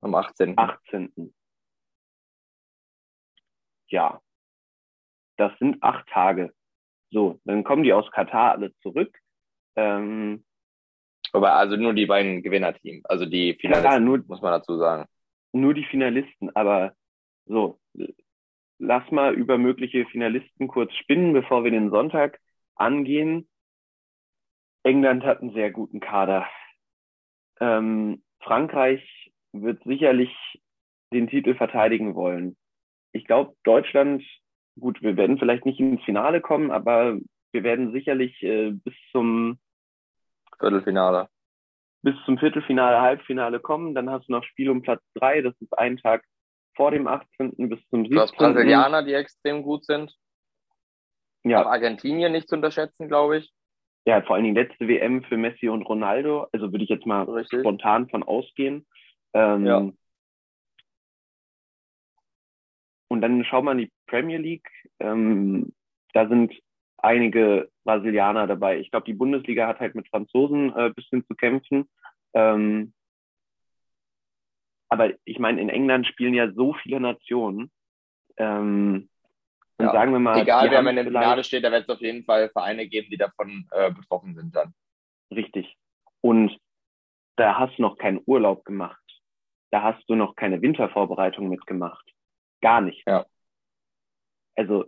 Am 0.02 0.16
18. 0.16 0.58
18. 0.58 1.34
Ja, 3.88 4.22
das 5.38 5.58
sind 5.60 5.82
acht 5.82 6.08
Tage. 6.10 6.54
So, 7.14 7.40
dann 7.46 7.64
kommen 7.64 7.84
die 7.84 7.94
aus 7.94 8.10
Katar 8.12 8.54
alle 8.54 8.76
zurück. 8.78 9.16
Ähm, 9.76 10.44
aber 11.32 11.54
also 11.54 11.76
nur 11.76 11.94
die 11.94 12.08
beiden 12.08 12.42
Gewinnerteams, 12.42 13.06
also 13.06 13.26
die 13.26 13.54
Finalisten, 13.54 13.92
ja, 13.92 14.00
nur, 14.00 14.24
muss 14.28 14.42
man 14.42 14.52
dazu 14.52 14.78
sagen. 14.78 15.06
Nur 15.52 15.76
die 15.76 15.86
Finalisten, 15.86 16.56
aber 16.56 16.94
so, 17.46 17.80
lass 18.80 19.10
mal 19.12 19.34
über 19.36 19.58
mögliche 19.60 20.06
Finalisten 20.08 20.68
kurz 20.68 20.92
spinnen, 20.96 21.34
bevor 21.34 21.64
wir 21.64 21.72
den 21.72 21.92
Sonntag 21.92 22.40
angehen. 22.76 23.48
England 24.84 25.24
hat 25.24 25.42
einen 25.42 25.54
sehr 25.54 25.72
guten 25.72 26.00
Kader. 26.00 26.48
Ähm, 27.60 28.24
Frankreich 28.42 29.32
wird 29.52 29.84
sicherlich 29.84 30.32
den 31.14 31.28
Titel 31.28 31.56
verteidigen 31.56 32.16
wollen. 32.16 32.58
Ich 33.12 33.26
glaube, 33.26 33.56
Deutschland, 33.64 34.24
gut, 34.80 35.02
wir 35.02 35.18
werden 35.18 35.38
vielleicht 35.38 35.66
nicht 35.66 35.80
ins 35.80 36.04
Finale 36.04 36.42
kommen, 36.42 36.72
aber 36.72 37.18
wir 37.52 37.64
werden 37.64 37.92
sicherlich 37.92 38.42
äh, 38.44 38.72
bis 38.72 38.96
zum 39.12 39.60
Viertelfinale. 40.60 41.30
Bis 42.02 42.16
zum 42.26 42.38
Viertelfinale, 42.38 43.02
Halbfinale 43.02 43.60
kommen. 43.60 43.96
Dann 43.96 44.10
hast 44.10 44.28
du 44.28 44.34
noch 44.34 44.44
Spiel 44.44 44.70
um 44.70 44.82
Platz 44.82 45.02
drei. 45.14 45.42
Das 45.42 45.56
ist 45.62 45.78
ein 45.78 45.98
Tag 45.98 46.24
vor 46.76 46.92
dem 46.92 47.08
18. 47.08 47.52
bis 47.70 47.80
zum 47.90 48.02
17. 48.02 48.10
Du 48.10 48.20
hast 48.20 48.36
Brasilianer, 48.36 49.04
die 49.04 49.14
extrem 49.14 49.64
gut 49.64 49.86
sind. 49.86 50.14
Ja. 51.44 51.62
Auch 51.62 51.68
Argentinien 51.68 52.32
nicht 52.32 52.50
zu 52.50 52.56
unterschätzen, 52.56 53.08
glaube 53.08 53.38
ich. 53.38 53.54
Ja, 54.06 54.22
vor 54.22 54.36
allen 54.36 54.44
Dingen 54.44 54.56
letzte 54.56 54.88
WM 54.88 55.24
für 55.24 55.38
Messi 55.38 55.70
und 55.70 55.84
Ronaldo. 55.84 56.48
Also 56.52 56.72
würde 56.72 56.84
ich 56.84 56.90
jetzt 56.90 57.06
mal 57.06 57.24
Richtig. 57.24 57.62
spontan 57.62 58.10
von 58.10 58.24
ausgehen. 58.24 58.86
Ähm, 59.34 59.66
ja. 59.66 59.90
Und 63.08 63.22
dann 63.22 63.46
schaut 63.46 63.64
man 63.64 63.78
die 63.78 63.92
Premier 64.14 64.38
League. 64.38 64.70
Ähm, 65.00 65.74
da 66.14 66.28
sind 66.28 66.54
einige 66.98 67.72
Brasilianer 67.84 68.46
dabei. 68.46 68.80
Ich 68.80 68.92
glaube, 68.92 69.06
die 69.06 69.14
Bundesliga 69.14 69.68
hat 69.68 69.80
halt 69.80 69.96
mit 69.96 70.08
Franzosen 70.08 70.72
ein 70.72 70.92
äh, 70.92 70.94
bisschen 70.94 71.26
zu 71.26 71.34
kämpfen. 71.34 71.90
Ähm, 72.36 72.94
aber 74.90 75.14
ich 75.26 75.40
meine, 75.40 75.60
in 75.60 75.70
England 75.70 76.06
spielen 76.06 76.36
ja 76.36 76.52
so 76.52 76.74
viele 76.74 77.00
Nationen. 77.00 77.72
Ähm, 78.38 79.10
und 79.78 79.86
ja. 79.88 79.92
sagen 79.92 80.12
wir 80.12 80.20
mal. 80.20 80.40
Egal, 80.40 80.70
wer 80.70 80.88
in 80.88 80.96
der 80.96 81.06
Finale 81.06 81.44
steht, 81.44 81.64
da 81.64 81.72
wird 81.72 81.90
es 81.90 81.90
auf 81.90 82.02
jeden 82.02 82.24
Fall 82.24 82.50
Vereine 82.50 82.88
geben, 82.88 83.08
die 83.10 83.18
davon 83.18 83.68
äh, 83.72 83.92
betroffen 83.92 84.36
sind 84.36 84.56
dann. 84.56 84.76
Richtig. 85.34 85.76
Und 86.22 86.56
da 87.36 87.58
hast 87.58 87.80
du 87.80 87.82
noch 87.82 87.98
keinen 87.98 88.22
Urlaub 88.28 88.64
gemacht. 88.64 89.02
Da 89.72 89.82
hast 89.82 90.08
du 90.08 90.14
noch 90.14 90.36
keine 90.36 90.62
Wintervorbereitung 90.62 91.50
mitgemacht. 91.50 92.08
Gar 92.62 92.82
nicht. 92.82 93.02
Ja. 93.08 93.26
Also, 94.56 94.86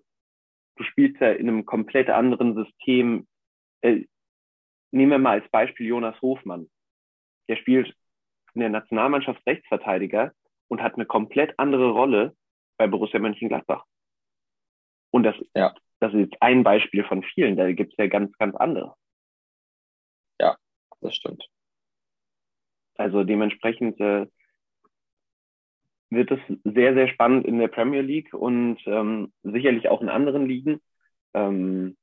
du 0.76 0.84
spielst 0.84 1.22
ja 1.22 1.32
in 1.32 1.48
einem 1.48 1.66
komplett 1.66 2.10
anderen 2.10 2.56
System. 2.56 3.28
Äh, 3.82 4.06
nehmen 4.92 5.12
wir 5.12 5.20
mal 5.20 5.42
als 5.42 5.50
Beispiel 5.50 5.88
Jonas 5.88 6.20
Hofmann. 6.22 6.70
Der 7.48 7.58
spielt 7.58 7.96
in 8.54 8.62
der 8.62 8.70
Nationalmannschaft 8.70 9.46
Rechtsverteidiger 9.46 10.34
und 10.68 10.82
hat 10.82 10.96
eine 10.96 11.06
komplett 11.06 11.54
andere 11.60 11.92
Rolle 11.92 12.36
bei 12.78 12.88
Borussia 12.88 13.20
Mönchengladbach. 13.20 13.86
Und 15.12 15.24
das, 15.24 15.36
ja. 15.54 15.74
das 16.00 16.14
ist 16.14 16.20
jetzt 16.20 16.42
ein 16.42 16.64
Beispiel 16.64 17.04
von 17.04 17.24
vielen, 17.24 17.56
da 17.56 17.72
gibt 17.72 17.94
es 17.94 17.98
ja 17.98 18.08
ganz, 18.08 18.36
ganz 18.38 18.56
andere. 18.56 18.96
Ja, 20.40 20.58
das 21.02 21.16
stimmt. 21.16 21.48
Also 22.98 23.24
dementsprechend 23.24 24.00
äh, 24.00 24.28
wird 26.16 26.32
es 26.32 26.40
sehr, 26.64 26.94
sehr 26.94 27.08
spannend 27.08 27.46
in 27.46 27.60
der 27.60 27.68
Premier 27.68 28.02
League 28.02 28.34
und 28.34 28.80
ähm, 28.86 29.32
sicherlich 29.44 29.90
auch 29.90 30.02
in 30.02 30.10
anderen 30.10 30.48
Ligen. 30.48 30.82
Ähm, 31.34 31.98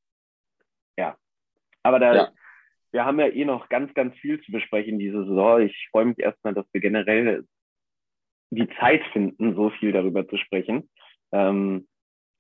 ja, 0.97 1.17
aber 1.83 1.99
da, 1.99 2.15
ja 2.15 2.33
wir 2.93 3.05
haben 3.05 3.19
ja 3.19 3.27
eh 3.27 3.45
noch 3.45 3.69
ganz, 3.69 3.93
ganz 3.95 4.15
viel 4.17 4.41
zu 4.43 4.53
besprechen 4.53 4.99
diese 4.99 5.25
Saison. 5.25 5.63
Ich 5.63 5.89
freue 5.91 6.05
mich 6.05 6.19
erstmal, 6.19 6.55
dass 6.55 6.67
wir 6.73 6.81
generell 6.81 7.47
die 8.51 8.69
Zeit 8.79 9.03
finden, 9.13 9.55
so 9.57 9.71
viel 9.71 9.93
darüber 9.93 10.29
zu 10.29 10.37
sprechen. 10.37 10.91
Ähm, 11.33 11.89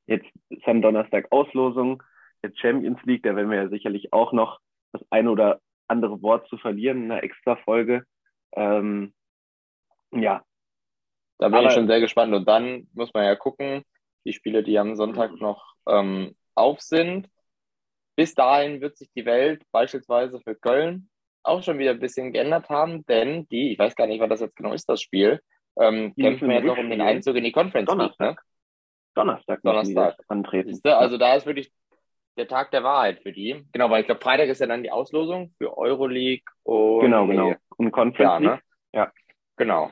jetzt 0.06 0.28
ist 0.50 0.66
am 0.68 0.82
Donnerstag 0.82 1.32
Auslosung 1.32 2.02
der 2.44 2.52
Champions 2.54 3.00
League, 3.04 3.22
da 3.22 3.34
werden 3.34 3.50
wir 3.50 3.62
ja 3.62 3.68
sicherlich 3.68 4.12
auch 4.12 4.32
noch 4.32 4.60
das 4.92 5.02
eine 5.10 5.30
oder 5.30 5.60
andere 5.88 6.20
Wort 6.22 6.48
zu 6.48 6.58
verlieren 6.58 7.04
in 7.04 7.10
einer 7.10 7.22
extra 7.22 7.56
Folge. 7.56 8.04
Ähm, 8.54 9.14
ja. 10.12 10.44
Da 11.38 11.48
bin 11.48 11.56
Aber, 11.56 11.68
ich 11.68 11.72
schon 11.72 11.86
sehr 11.88 12.00
gespannt. 12.00 12.34
Und 12.34 12.46
dann 12.48 12.88
muss 12.94 13.12
man 13.14 13.24
ja 13.24 13.34
gucken, 13.34 13.82
die 14.24 14.32
Spiele, 14.32 14.62
die 14.62 14.78
am 14.78 14.96
Sonntag 14.96 15.32
noch 15.40 15.74
ähm, 15.88 16.36
auf 16.54 16.80
sind. 16.80 17.28
Bis 18.16 18.34
dahin 18.34 18.80
wird 18.80 18.96
sich 18.96 19.10
die 19.16 19.24
Welt 19.24 19.62
beispielsweise 19.72 20.40
für 20.40 20.54
Köln 20.54 21.08
auch 21.44 21.62
schon 21.62 21.78
wieder 21.78 21.90
ein 21.90 22.00
bisschen 22.00 22.32
geändert 22.32 22.68
haben, 22.68 23.04
denn 23.06 23.46
die, 23.48 23.72
ich 23.72 23.78
weiß 23.78 23.96
gar 23.96 24.06
nicht, 24.06 24.20
was 24.20 24.28
das 24.28 24.40
jetzt 24.40 24.56
genau 24.56 24.72
ist, 24.72 24.88
das 24.88 25.02
Spiel, 25.02 25.40
ähm, 25.76 26.14
kämpfen 26.14 26.48
wir 26.48 26.56
jetzt 26.56 26.66
noch 26.66 26.78
um 26.78 26.90
den 26.90 27.00
Einzug 27.00 27.36
in 27.36 27.44
die 27.44 27.52
Conference 27.52 27.88
Donnerstag. 27.88 28.28
League. 28.28 28.36
Ne? 28.36 28.42
Donnerstag. 29.14 29.62
Donnerstag. 29.62 30.16
Antreten. 30.28 30.80
Also 30.84 31.18
da 31.18 31.34
ist 31.34 31.46
wirklich 31.46 31.72
der 32.36 32.48
Tag 32.48 32.70
der 32.70 32.82
Wahrheit 32.82 33.20
für 33.22 33.32
die. 33.32 33.64
Genau, 33.72 33.90
weil 33.90 34.00
ich 34.00 34.06
glaube, 34.06 34.22
Freitag 34.22 34.48
ist 34.48 34.60
ja 34.60 34.66
dann 34.66 34.82
die 34.82 34.90
Auslosung 34.90 35.52
für 35.58 35.76
Euroleague 35.76 36.44
und. 36.62 37.00
Genau, 37.00 37.26
genau. 37.26 37.54
Und 37.76 37.90
Conference 37.90 38.44
ja, 38.44 38.52
ne? 38.52 38.60
Ja. 38.92 39.12
Genau. 39.56 39.90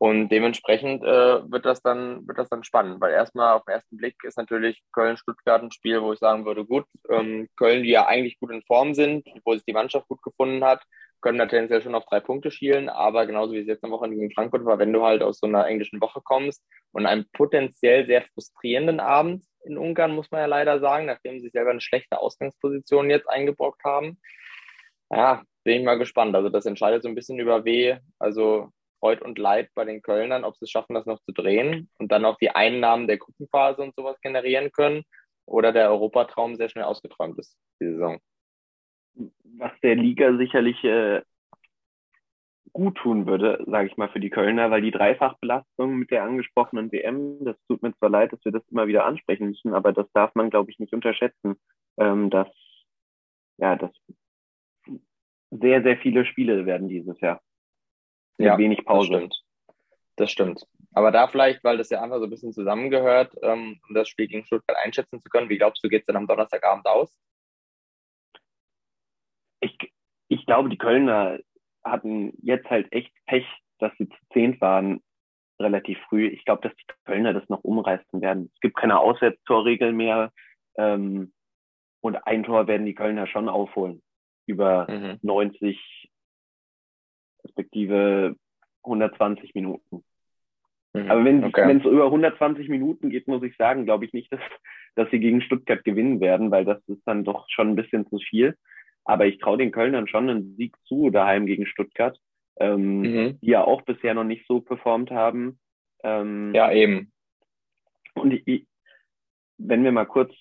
Und 0.00 0.30
dementsprechend 0.30 1.04
äh, 1.04 1.50
wird, 1.52 1.66
das 1.66 1.82
dann, 1.82 2.26
wird 2.26 2.38
das 2.38 2.48
dann 2.48 2.64
spannend, 2.64 3.02
weil 3.02 3.12
erstmal 3.12 3.54
auf 3.54 3.66
den 3.66 3.74
ersten 3.74 3.98
Blick 3.98 4.16
ist 4.24 4.38
natürlich 4.38 4.82
Köln-Stuttgart 4.94 5.62
ein 5.62 5.72
Spiel, 5.72 6.00
wo 6.00 6.14
ich 6.14 6.18
sagen 6.18 6.46
würde, 6.46 6.64
gut, 6.64 6.86
ähm, 7.10 7.50
Köln, 7.58 7.82
die 7.82 7.90
ja 7.90 8.06
eigentlich 8.06 8.40
gut 8.40 8.50
in 8.50 8.62
Form 8.62 8.94
sind, 8.94 9.28
wo 9.44 9.52
sich 9.52 9.64
die 9.66 9.74
Mannschaft 9.74 10.08
gut 10.08 10.22
gefunden 10.22 10.64
hat, 10.64 10.82
können 11.20 11.36
da 11.36 11.44
tendenziell 11.44 11.82
schon 11.82 11.94
auf 11.94 12.06
drei 12.06 12.18
Punkte 12.20 12.50
schielen, 12.50 12.88
aber 12.88 13.26
genauso 13.26 13.52
wie 13.52 13.58
es 13.58 13.66
jetzt 13.66 13.84
am 13.84 13.90
Wochenende 13.90 14.16
gegen 14.16 14.32
Frankfurt 14.32 14.64
war, 14.64 14.78
wenn 14.78 14.94
du 14.94 15.04
halt 15.04 15.22
aus 15.22 15.38
so 15.38 15.46
einer 15.46 15.66
englischen 15.66 16.00
Woche 16.00 16.22
kommst 16.24 16.64
und 16.92 17.04
einem 17.04 17.26
potenziell 17.34 18.06
sehr 18.06 18.22
frustrierenden 18.22 19.00
Abend 19.00 19.44
in 19.66 19.76
Ungarn, 19.76 20.14
muss 20.14 20.30
man 20.30 20.40
ja 20.40 20.46
leider 20.46 20.80
sagen, 20.80 21.04
nachdem 21.04 21.40
sie 21.40 21.50
selber 21.50 21.72
eine 21.72 21.82
schlechte 21.82 22.18
Ausgangsposition 22.20 23.10
jetzt 23.10 23.28
eingebrockt 23.28 23.84
haben, 23.84 24.18
ja, 25.10 25.42
bin 25.62 25.80
ich 25.80 25.84
mal 25.84 25.98
gespannt. 25.98 26.34
Also 26.34 26.48
das 26.48 26.64
entscheidet 26.64 27.02
so 27.02 27.10
ein 27.10 27.14
bisschen 27.14 27.38
über 27.38 27.66
W, 27.66 27.98
also 28.18 28.72
Freud 29.00 29.22
und 29.24 29.38
Leid 29.38 29.70
bei 29.74 29.84
den 29.84 30.02
Kölnern, 30.02 30.44
ob 30.44 30.56
sie 30.56 30.64
es 30.64 30.70
schaffen, 30.70 30.94
das 30.94 31.06
noch 31.06 31.20
zu 31.22 31.32
drehen 31.32 31.88
und 31.98 32.12
dann 32.12 32.24
auch 32.24 32.36
die 32.38 32.50
Einnahmen 32.50 33.06
der 33.06 33.18
Gruppenphase 33.18 33.82
und 33.82 33.94
sowas 33.94 34.20
generieren 34.20 34.70
können 34.72 35.02
oder 35.46 35.72
der 35.72 35.90
Europatraum 35.90 36.56
sehr 36.56 36.68
schnell 36.68 36.84
ausgeträumt 36.84 37.38
ist, 37.38 37.56
die 37.80 37.86
Saison. 37.86 38.20
Was 39.58 39.72
der 39.82 39.96
Liga 39.96 40.36
sicherlich 40.36 40.82
äh, 40.84 41.22
gut 42.72 42.96
tun 42.98 43.26
würde, 43.26 43.64
sage 43.66 43.88
ich 43.88 43.96
mal, 43.96 44.08
für 44.08 44.20
die 44.20 44.30
Kölner, 44.30 44.70
weil 44.70 44.82
die 44.82 44.92
Dreifachbelastung 44.92 45.96
mit 45.96 46.10
der 46.12 46.22
angesprochenen 46.22 46.92
WM, 46.92 47.44
das 47.44 47.56
tut 47.66 47.82
mir 47.82 47.92
zwar 47.96 48.10
leid, 48.10 48.32
dass 48.32 48.44
wir 48.44 48.52
das 48.52 48.62
immer 48.68 48.86
wieder 48.86 49.04
ansprechen 49.04 49.48
müssen, 49.48 49.74
aber 49.74 49.92
das 49.92 50.06
darf 50.12 50.34
man, 50.34 50.50
glaube 50.50 50.70
ich, 50.70 50.78
nicht 50.78 50.92
unterschätzen, 50.94 51.56
ähm, 51.98 52.30
dass 52.30 52.48
ja, 53.60 53.76
dass 53.76 53.92
sehr, 55.50 55.82
sehr 55.82 55.98
viele 55.98 56.24
Spiele 56.24 56.64
werden 56.66 56.88
dieses 56.88 57.20
Jahr. 57.20 57.40
Mit 58.40 58.46
ja, 58.46 58.56
wenig 58.56 58.84
Pause. 58.86 59.10
Das 59.10 59.18
stimmt. 59.18 59.44
das 60.16 60.30
stimmt. 60.30 60.66
Aber 60.92 61.10
da 61.12 61.28
vielleicht, 61.28 61.62
weil 61.62 61.76
das 61.76 61.90
ja 61.90 62.02
einfach 62.02 62.18
so 62.18 62.24
ein 62.24 62.30
bisschen 62.30 62.54
zusammengehört, 62.54 63.34
ähm, 63.42 63.78
um 63.86 63.94
das 63.94 64.08
Spiel 64.08 64.28
gegen 64.28 64.46
Stuttgart 64.46 64.78
einschätzen 64.82 65.20
zu 65.20 65.28
können, 65.28 65.50
wie 65.50 65.58
glaubst 65.58 65.84
du, 65.84 65.88
geht 65.88 66.02
es 66.02 66.06
denn 66.06 66.16
am 66.16 66.26
Donnerstagabend 66.26 66.86
aus? 66.86 67.14
Ich, 69.60 69.76
ich 70.28 70.46
glaube, 70.46 70.70
die 70.70 70.78
Kölner 70.78 71.38
hatten 71.84 72.32
jetzt 72.42 72.68
halt 72.70 72.90
echt 72.92 73.12
Pech, 73.26 73.46
dass 73.78 73.92
sie 73.98 74.08
zu 74.08 74.16
zehn 74.32 74.58
waren 74.62 75.02
relativ 75.60 75.98
früh. 76.08 76.26
Ich 76.28 76.46
glaube, 76.46 76.66
dass 76.66 76.74
die 76.76 76.86
Kölner 77.04 77.34
das 77.34 77.46
noch 77.50 77.62
umreißen 77.62 78.22
werden. 78.22 78.50
Es 78.54 78.60
gibt 78.60 78.76
keine 78.76 78.98
Auswärtstorregel 78.98 79.92
mehr. 79.92 80.32
Ähm, 80.78 81.34
und 82.00 82.16
ein 82.26 82.42
Tor 82.42 82.66
werden 82.66 82.86
die 82.86 82.94
Kölner 82.94 83.26
schon 83.26 83.50
aufholen. 83.50 84.02
Über 84.46 84.90
mhm. 84.90 85.18
90, 85.20 86.09
respektive 87.60 88.36
120 88.84 89.54
Minuten. 89.54 90.04
Mhm. 90.92 91.10
Aber 91.10 91.24
wenn 91.24 91.44
okay. 91.44 91.76
es 91.76 91.84
über 91.84 92.06
120 92.06 92.68
Minuten 92.68 93.10
geht, 93.10 93.28
muss 93.28 93.42
ich 93.42 93.56
sagen, 93.56 93.84
glaube 93.84 94.04
ich 94.04 94.12
nicht, 94.12 94.32
dass, 94.32 94.40
dass 94.96 95.10
sie 95.10 95.20
gegen 95.20 95.42
Stuttgart 95.42 95.84
gewinnen 95.84 96.20
werden, 96.20 96.50
weil 96.50 96.64
das 96.64 96.82
ist 96.88 97.02
dann 97.06 97.24
doch 97.24 97.46
schon 97.48 97.68
ein 97.68 97.76
bisschen 97.76 98.08
zu 98.08 98.18
viel. 98.18 98.56
Aber 99.04 99.26
ich 99.26 99.38
traue 99.38 99.58
den 99.58 99.72
Kölnern 99.72 100.08
schon 100.08 100.28
einen 100.28 100.56
Sieg 100.56 100.76
zu, 100.84 101.10
daheim 101.10 101.46
gegen 101.46 101.66
Stuttgart, 101.66 102.18
ähm, 102.58 103.00
mhm. 103.00 103.38
die 103.40 103.50
ja 103.50 103.64
auch 103.64 103.82
bisher 103.82 104.14
noch 104.14 104.24
nicht 104.24 104.46
so 104.46 104.60
performt 104.60 105.10
haben. 105.10 105.58
Ähm, 106.02 106.52
ja, 106.54 106.72
eben. 106.72 107.12
Und 108.14 108.32
ich, 108.32 108.66
wenn 109.58 109.84
wir 109.84 109.92
mal 109.92 110.06
kurz 110.06 110.32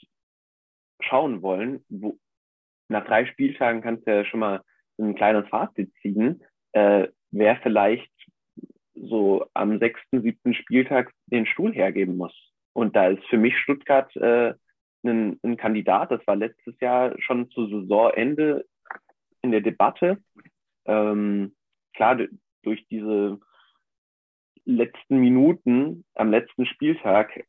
schauen 1.01 1.41
wollen, 1.41 1.85
wo, 1.89 2.17
nach 2.89 3.05
drei 3.05 3.25
Spieltagen 3.25 3.81
kannst 3.81 4.07
du 4.07 4.11
ja 4.11 4.25
schon 4.25 4.39
mal 4.39 4.61
ein 4.97 5.15
kleines 5.15 5.47
Fazit 5.47 5.93
ziehen, 6.01 6.43
äh, 6.73 7.07
wer 7.31 7.57
vielleicht 7.57 8.11
so 8.95 9.45
am 9.53 9.79
sechsten, 9.79 10.21
siebten 10.21 10.53
Spieltag 10.53 11.11
den 11.27 11.45
Stuhl 11.45 11.73
hergeben 11.73 12.17
muss. 12.17 12.33
Und 12.73 12.95
da 12.95 13.07
ist 13.07 13.23
für 13.25 13.37
mich 13.37 13.57
Stuttgart 13.57 14.13
äh, 14.15 14.53
ein, 15.03 15.39
ein 15.43 15.57
Kandidat. 15.57 16.11
Das 16.11 16.25
war 16.27 16.35
letztes 16.35 16.79
Jahr 16.79 17.13
schon 17.19 17.49
zu 17.51 17.67
Saisonende 17.67 18.65
in 19.41 19.51
der 19.51 19.61
Debatte. 19.61 20.17
Ähm, 20.85 21.55
klar, 21.93 22.17
durch 22.63 22.85
diese 22.87 23.39
letzten 24.65 25.17
Minuten 25.17 26.03
am 26.15 26.29
letzten 26.29 26.65
Spieltag 26.65 27.45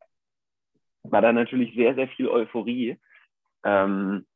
war 1.02 1.22
da 1.22 1.32
natürlich 1.32 1.74
sehr, 1.74 1.94
sehr 1.94 2.08
viel 2.08 2.28
Euphorie. 2.28 2.98
Ähm, 3.64 4.26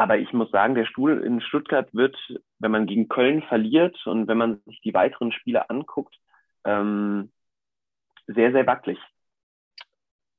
aber 0.00 0.16
ich 0.16 0.32
muss 0.32 0.50
sagen, 0.50 0.74
der 0.74 0.86
Stuhl 0.86 1.22
in 1.22 1.42
Stuttgart 1.42 1.92
wird, 1.92 2.16
wenn 2.58 2.70
man 2.70 2.86
gegen 2.86 3.08
Köln 3.08 3.42
verliert 3.42 4.06
und 4.06 4.28
wenn 4.28 4.38
man 4.38 4.62
sich 4.64 4.80
die 4.80 4.94
weiteren 4.94 5.30
Spiele 5.30 5.68
anguckt, 5.68 6.16
ähm, 6.64 7.30
sehr, 8.26 8.50
sehr 8.50 8.66
wackelig. 8.66 8.98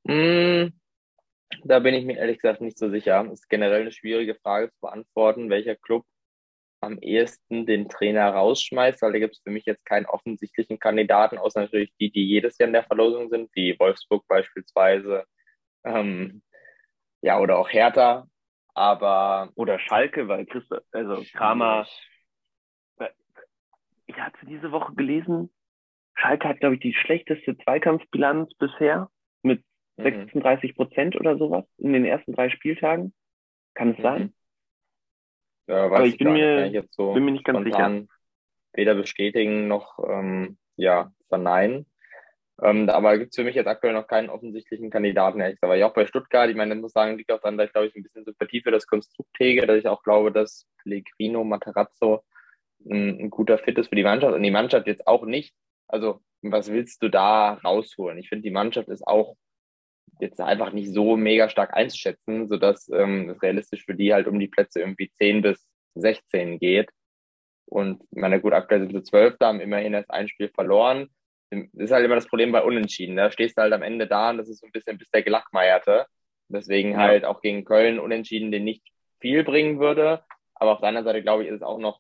Mm, 0.05 0.70
da 1.64 1.78
bin 1.78 1.93
ich 1.93 2.05
mir 2.05 2.18
ehrlich 2.18 2.39
gesagt 2.39 2.62
nicht 2.62 2.80
so 2.80 2.89
sicher. 2.89 3.24
Das 3.24 3.34
ist 3.34 3.49
generell 3.49 3.82
eine 3.82 3.91
schwierige 3.91 4.34
Frage 4.34 4.72
zu 4.72 4.80
beantworten, 4.82 5.51
welcher 5.51 5.76
Club 5.76 6.05
am 6.80 6.97
ehesten 6.97 7.68
den 7.68 7.88
Trainer 7.88 8.32
rausschmeißt, 8.32 9.03
weil 9.03 9.12
da 9.12 9.20
gibt 9.20 9.36
es 9.36 9.43
für 9.43 9.51
mich 9.51 9.66
jetzt 9.68 9.86
keinen 9.86 10.07
offensichtlichen 10.07 10.80
Kandidaten, 10.80 11.38
außer 11.38 11.62
natürlich 11.62 11.93
die, 11.99 12.12
die 12.12 12.26
jedes 12.26 12.57
Jahr 12.57 12.66
in 12.66 12.74
der 12.74 12.86
Verlosung 12.86 13.30
sind, 13.30 13.51
wie 13.53 13.78
Wolfsburg 13.78 14.28
beispielsweise. 14.28 15.24
Ähm, 15.84 16.41
ja, 17.22 17.39
oder 17.39 17.59
auch 17.59 17.70
Hertha, 17.70 18.28
aber. 18.82 19.51
Oder 19.55 19.79
Schalke, 19.79 20.27
weil 20.27 20.45
Christoph, 20.45 20.84
also 20.91 21.23
Kramer. 21.34 21.86
Ich 24.07 24.17
hatte 24.17 24.45
diese 24.45 24.71
Woche 24.71 24.93
gelesen, 24.95 25.49
Schalke 26.15 26.49
hat, 26.49 26.59
glaube 26.59 26.75
ich, 26.75 26.82
die 26.82 26.93
schlechteste 26.93 27.57
Zweikampfbilanz 27.59 28.53
bisher 28.55 29.09
mit 29.41 29.63
36 29.97 30.71
mhm. 30.71 30.75
Prozent 30.75 31.15
oder 31.15 31.38
sowas 31.38 31.65
in 31.77 31.93
den 31.93 32.05
ersten 32.05 32.34
drei 32.34 32.49
Spieltagen. 32.49 33.13
Kann 33.73 33.91
es 33.91 33.99
mhm. 33.99 34.01
sein? 34.01 34.34
Ja, 35.67 35.86
Aber 35.86 36.05
ich, 36.05 36.17
bin, 36.17 36.34
mir, 36.34 36.65
ich 36.65 36.84
so 36.91 37.13
bin 37.13 37.23
mir 37.23 37.32
nicht 37.32 37.45
ganz 37.45 37.63
sicher. 37.63 38.03
Weder 38.73 38.95
bestätigen 38.95 39.67
noch 39.67 39.99
ähm, 39.99 40.57
ja, 40.75 41.11
verneinen. 41.29 41.86
Ähm, 42.64 42.89
aber 42.89 43.18
gibt 43.18 43.32
es 43.32 43.36
für 43.36 43.43
mich 43.43 43.55
jetzt 43.55 43.68
aktuell 43.68 43.93
noch 43.93 44.07
keinen 44.07 44.30
offensichtlichen 44.30 44.91
Kandidaten, 44.91 45.39
ehrlich. 45.39 45.57
Aber 45.62 45.76
ja, 45.76 45.88
auch 45.88 45.93
bei 45.93 46.05
Stuttgart, 46.05 46.49
ich 46.49 46.55
meine, 46.55 46.76
ich 46.76 46.82
muss 46.82 46.93
sagen, 46.93 47.18
liegt 47.18 47.32
auch 47.32 47.41
daran, 47.41 47.57
dass 47.57 47.68
ich, 47.68 47.74
glaube 47.74 47.88
ich, 47.88 47.95
ein 47.95 48.03
bisschen 48.03 48.24
Sympathie 48.24 48.62
für 48.62 48.72
das 48.72 48.86
Konstrukt 48.86 49.36
hege, 49.39 49.66
dass 49.66 49.80
ich 49.80 49.88
auch 49.88 50.03
glaube, 50.03 50.32
dass 50.32 50.68
Pellegrino 50.84 51.43
Materazzo 51.43 52.24
ein, 52.86 53.20
ein, 53.20 53.30
guter 53.32 53.57
Fit 53.57 53.80
ist 53.80 53.89
für 53.89 53.95
die 53.95 54.03
Mannschaft 54.03 54.36
und 54.36 54.43
die 54.43 54.51
Mannschaft 54.51 54.86
jetzt 54.86 55.07
auch 55.07 55.26
nicht. 55.26 55.55
Also, 55.88 56.22
was 56.43 56.72
willst 56.72 57.01
du 57.01 57.09
da 57.09 57.53
rausholen? 57.53 58.20
Ich 58.20 58.30
finde, 58.30 58.43
die 58.43 58.51
Mannschaft 58.51 58.89
ist 58.89 59.07
auch 59.07 59.38
jetzt 60.20 60.39
einfach 60.39 60.72
nicht 60.72 60.93
so 60.93 61.18
mega 61.18 61.49
stark 61.49 61.76
einzuschätzen, 61.76 62.47
sodass 62.47 62.89
ähm, 62.89 63.30
es 63.32 63.41
realistisch 63.41 63.86
für 63.86 63.95
die 63.95 64.14
halt 64.14 64.28
um 64.28 64.39
die 64.39 64.47
Plätze 64.47 64.82
irgendwie 64.82 65.12
10 65.12 65.41
bis 65.41 65.68
16 65.95 66.59
geht. 66.59 66.89
Und 67.66 68.03
ich 68.12 68.22
meine, 68.22 68.39
gut, 68.39 68.53
aktuell 68.53 68.82
sind 68.82 68.91
sie 68.91 69.03
12, 69.03 69.38
da 69.39 69.47
haben 69.47 69.62
immerhin 69.62 69.93
erst 69.93 70.12
ein 70.12 70.28
Spiel 70.28 70.49
verloren 70.49 71.09
das 71.51 71.67
ist 71.73 71.91
halt 71.91 72.05
immer 72.05 72.15
das 72.15 72.27
Problem 72.27 72.51
bei 72.51 72.63
Unentschieden. 72.63 73.17
Da 73.17 73.29
stehst 73.29 73.57
du 73.57 73.61
halt 73.61 73.73
am 73.73 73.83
Ende 73.83 74.07
da 74.07 74.29
und 74.29 74.37
das 74.37 74.49
ist 74.49 74.61
so 74.61 74.65
ein 74.65 74.71
bisschen 74.71 74.97
bis 74.97 75.09
der 75.09 75.21
Gelackmeierte. 75.21 76.05
Deswegen 76.47 76.91
ja. 76.91 76.97
halt 76.97 77.25
auch 77.25 77.41
gegen 77.41 77.65
Köln 77.65 77.99
Unentschieden, 77.99 78.51
den 78.51 78.63
nicht 78.63 78.83
viel 79.19 79.43
bringen 79.43 79.79
würde. 79.79 80.23
Aber 80.55 80.73
auf 80.73 80.79
der 80.79 80.89
anderen 80.89 81.05
Seite, 81.05 81.21
glaube 81.21 81.43
ich, 81.43 81.49
ist 81.49 81.57
es 81.57 81.61
auch 81.61 81.79
noch 81.79 81.99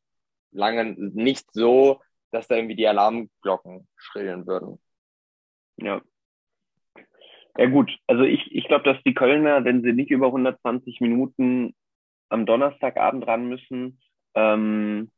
lange 0.51 0.95
nicht 0.97 1.51
so, 1.51 2.01
dass 2.31 2.47
da 2.47 2.55
irgendwie 2.55 2.75
die 2.75 2.87
Alarmglocken 2.87 3.87
schrillen 3.95 4.47
würden. 4.47 4.79
Ja. 5.77 6.01
Ja 7.57 7.65
gut, 7.65 7.91
also 8.07 8.23
ich, 8.23 8.49
ich 8.55 8.65
glaube, 8.67 8.85
dass 8.85 9.03
die 9.03 9.13
Kölner, 9.13 9.65
wenn 9.65 9.81
sie 9.81 9.91
nicht 9.91 10.09
über 10.09 10.27
120 10.27 11.01
Minuten 11.01 11.75
am 12.29 12.45
Donnerstagabend 12.45 13.27
ran 13.27 13.49
müssen, 13.49 13.99
ähm, 14.35 15.11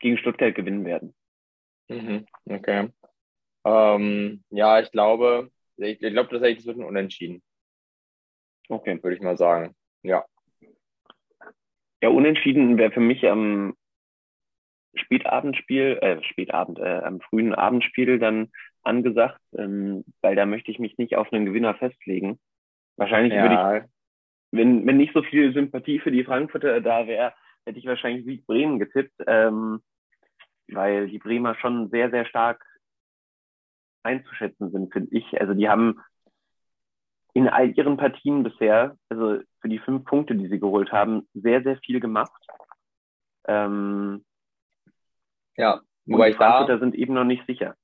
gegen 0.00 0.18
Stuttgart 0.18 0.54
gewinnen 0.54 0.84
werden. 0.84 1.14
Mhm, 1.88 2.26
okay. 2.44 2.90
Ähm, 3.64 4.44
ja, 4.50 4.80
ich 4.80 4.90
glaube, 4.90 5.50
ich, 5.76 6.02
ich 6.02 6.12
glaube, 6.12 6.30
tatsächlich 6.30 6.66
wird 6.66 6.78
ein 6.78 6.84
Unentschieden. 6.84 7.42
Okay. 8.68 9.02
Würde 9.02 9.16
ich 9.16 9.22
mal 9.22 9.36
sagen. 9.36 9.74
Ja. 10.02 10.24
Ja, 12.02 12.08
Unentschieden 12.10 12.76
wäre 12.76 12.92
für 12.92 13.00
mich 13.00 13.26
am 13.26 13.74
Spätabendspiel, 14.94 15.98
äh, 16.00 16.22
Spätabend, 16.22 16.78
äh, 16.78 17.00
am 17.02 17.20
frühen 17.20 17.54
Abendspiel 17.54 18.18
dann 18.18 18.50
angesagt, 18.82 19.40
ähm, 19.56 20.04
weil 20.20 20.36
da 20.36 20.46
möchte 20.46 20.70
ich 20.70 20.78
mich 20.78 20.98
nicht 20.98 21.16
auf 21.16 21.32
einen 21.32 21.46
Gewinner 21.46 21.74
festlegen. 21.74 22.38
Wahrscheinlich 22.96 23.32
ja. 23.32 23.42
würde 23.42 23.78
ich, 23.78 23.90
wenn, 24.52 24.86
wenn 24.86 24.98
nicht 24.98 25.14
so 25.14 25.22
viel 25.22 25.52
Sympathie 25.52 25.98
für 25.98 26.10
die 26.10 26.24
Frankfurter 26.24 26.80
da 26.80 27.06
wäre, 27.06 27.32
hätte 27.66 27.78
ich 27.78 27.86
wahrscheinlich 27.86 28.24
Sieg 28.24 28.46
Bremen 28.46 28.78
getippt, 28.78 29.14
ähm, 29.26 29.80
weil 30.68 31.08
die 31.08 31.18
Bremer 31.18 31.54
schon 31.56 31.88
sehr, 31.90 32.10
sehr 32.10 32.26
stark 32.26 32.64
einzuschätzen 34.04 34.70
sind, 34.70 34.92
finde 34.92 35.16
ich. 35.16 35.40
Also 35.40 35.54
die 35.54 35.68
haben 35.68 36.00
in 37.32 37.48
all 37.48 37.70
ihren 37.76 37.96
Partien 37.96 38.42
bisher, 38.44 38.96
also 39.08 39.40
für 39.60 39.68
die 39.68 39.80
fünf 39.80 40.04
Punkte, 40.04 40.36
die 40.36 40.48
sie 40.48 40.60
geholt 40.60 40.92
haben, 40.92 41.28
sehr, 41.34 41.62
sehr 41.62 41.76
viel 41.78 42.00
gemacht. 42.00 42.40
Ähm, 43.46 44.24
ja, 45.56 45.80
wobei 46.06 46.30
ich 46.30 46.36
da 46.36 46.78
sind 46.78 46.94
eben 46.94 47.14
noch 47.14 47.24
nicht 47.24 47.44
sicher. 47.46 47.74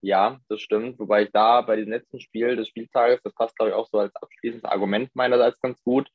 Ja, 0.00 0.40
das 0.48 0.60
stimmt. 0.60 0.98
Wobei 0.98 1.24
ich 1.24 1.30
da 1.32 1.60
bei 1.60 1.76
dem 1.76 1.90
letzten 1.90 2.18
Spiel 2.20 2.56
des 2.56 2.68
Spieltages, 2.68 3.20
das 3.22 3.34
passt 3.34 3.56
glaube 3.56 3.70
ich 3.70 3.76
auch 3.76 3.86
so 3.86 3.98
als 3.98 4.14
abschließendes 4.16 4.68
Argument 4.68 5.14
meinerseits 5.14 5.60
ganz 5.60 5.80
gut, 5.84 6.10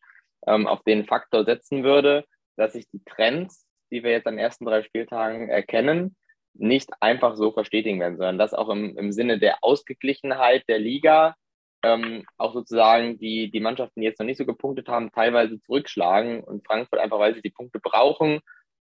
ähm, 0.45 0.67
auf 0.67 0.83
den 0.83 1.05
Faktor 1.05 1.45
setzen 1.45 1.83
würde, 1.83 2.25
dass 2.57 2.73
sich 2.73 2.89
die 2.89 3.03
Trends, 3.05 3.65
die 3.91 4.03
wir 4.03 4.11
jetzt 4.11 4.27
an 4.27 4.33
den 4.33 4.43
ersten 4.43 4.65
drei 4.65 4.83
Spieltagen 4.83 5.47
erkennen, 5.47 6.17
nicht 6.59 6.89
einfach 7.01 7.35
so 7.35 7.51
verstetigen 7.51 7.99
werden, 7.99 8.17
sondern 8.17 8.37
dass 8.37 8.53
auch 8.53 8.69
im, 8.69 8.97
im 8.97 9.11
Sinne 9.11 9.39
der 9.39 9.63
Ausgeglichenheit 9.63 10.63
der 10.67 10.79
Liga 10.79 11.35
ähm, 11.83 12.25
auch 12.37 12.53
sozusagen 12.53 13.19
die, 13.19 13.51
die 13.51 13.59
Mannschaften, 13.59 14.01
die 14.01 14.05
jetzt 14.05 14.19
noch 14.19 14.25
nicht 14.25 14.37
so 14.37 14.45
gepunktet 14.45 14.87
haben, 14.87 15.11
teilweise 15.11 15.59
zurückschlagen 15.61 16.43
und 16.43 16.65
Frankfurt 16.65 16.99
einfach, 16.99 17.19
weil 17.19 17.35
sie 17.35 17.41
die 17.41 17.51
Punkte 17.51 17.79
brauchen 17.79 18.41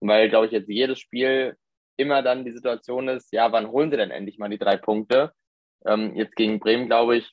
weil, 0.09 0.29
glaube 0.29 0.47
ich, 0.47 0.53
jetzt 0.53 0.69
jedes 0.69 0.99
Spiel 0.99 1.57
immer 1.97 2.23
dann 2.23 2.45
die 2.45 2.53
Situation 2.53 3.09
ist, 3.09 3.33
ja, 3.33 3.53
wann 3.53 3.71
holen 3.71 3.91
sie 3.91 3.97
denn 3.97 4.11
endlich 4.11 4.39
mal 4.39 4.49
die 4.49 4.59
drei 4.59 4.77
Punkte? 4.77 5.33
Ähm, 5.87 6.15
jetzt 6.17 6.37
gegen 6.37 6.61
Bremen, 6.61 6.87
glaube 6.87 7.17
ich, 7.19 7.33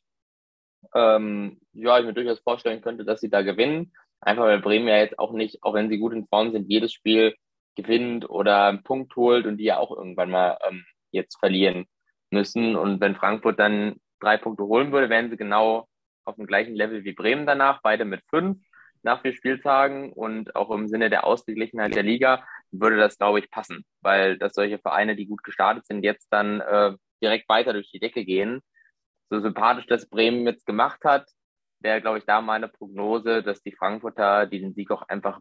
ähm, 0.95 1.59
ja, 1.73 1.99
ich 1.99 2.05
mir 2.05 2.13
durchaus 2.13 2.39
vorstellen 2.39 2.81
könnte, 2.81 3.05
dass 3.05 3.21
sie 3.21 3.29
da 3.29 3.41
gewinnen. 3.41 3.93
Einfach 4.19 4.43
weil 4.43 4.61
Bremen 4.61 4.87
ja 4.87 4.97
jetzt 4.97 5.17
auch 5.17 5.33
nicht, 5.33 5.63
auch 5.63 5.73
wenn 5.73 5.89
sie 5.89 5.97
gut 5.97 6.13
in 6.13 6.27
Form 6.27 6.51
sind, 6.51 6.69
jedes 6.69 6.93
Spiel 6.93 7.35
gewinnt 7.83 8.29
oder 8.29 8.65
einen 8.67 8.83
Punkt 8.83 9.15
holt 9.15 9.45
und 9.45 9.57
die 9.57 9.65
ja 9.65 9.77
auch 9.77 9.95
irgendwann 9.95 10.31
mal 10.31 10.57
ähm, 10.67 10.85
jetzt 11.11 11.39
verlieren 11.39 11.85
müssen. 12.31 12.75
Und 12.75 13.01
wenn 13.01 13.15
Frankfurt 13.15 13.59
dann 13.59 13.97
drei 14.19 14.37
Punkte 14.37 14.63
holen 14.63 14.91
würde, 14.91 15.09
wären 15.09 15.29
sie 15.29 15.37
genau 15.37 15.87
auf 16.25 16.35
dem 16.35 16.47
gleichen 16.47 16.75
Level 16.75 17.03
wie 17.03 17.13
Bremen 17.13 17.45
danach, 17.45 17.81
beide 17.81 18.05
mit 18.05 18.21
fünf 18.29 18.57
nach 19.03 19.21
vier 19.21 19.33
Spieltagen 19.33 20.13
und 20.13 20.55
auch 20.55 20.69
im 20.69 20.87
Sinne 20.87 21.09
der 21.09 21.25
Ausgeglichenheit 21.25 21.95
der 21.95 22.03
Liga 22.03 22.45
würde 22.71 22.97
das, 22.97 23.17
glaube 23.17 23.39
ich, 23.39 23.49
passen, 23.49 23.83
weil 24.01 24.37
dass 24.37 24.53
solche 24.53 24.79
Vereine, 24.79 25.15
die 25.15 25.25
gut 25.25 25.43
gestartet 25.43 25.85
sind, 25.85 26.03
jetzt 26.03 26.31
dann 26.31 26.61
äh, 26.61 26.93
direkt 27.21 27.49
weiter 27.49 27.73
durch 27.73 27.89
die 27.91 27.99
Decke 27.99 28.23
gehen. 28.23 28.61
So 29.29 29.39
sympathisch 29.39 29.87
das 29.87 30.07
Bremen 30.07 30.45
jetzt 30.45 30.65
gemacht 30.65 31.03
hat, 31.03 31.27
wäre, 31.79 32.01
glaube 32.01 32.19
ich, 32.19 32.25
da 32.25 32.41
meine 32.41 32.67
Prognose, 32.67 33.43
dass 33.43 33.61
die 33.63 33.71
Frankfurter 33.71 34.45
diesen 34.45 34.73
Sieg 34.73 34.91
auch 34.91 35.01
einfach 35.03 35.39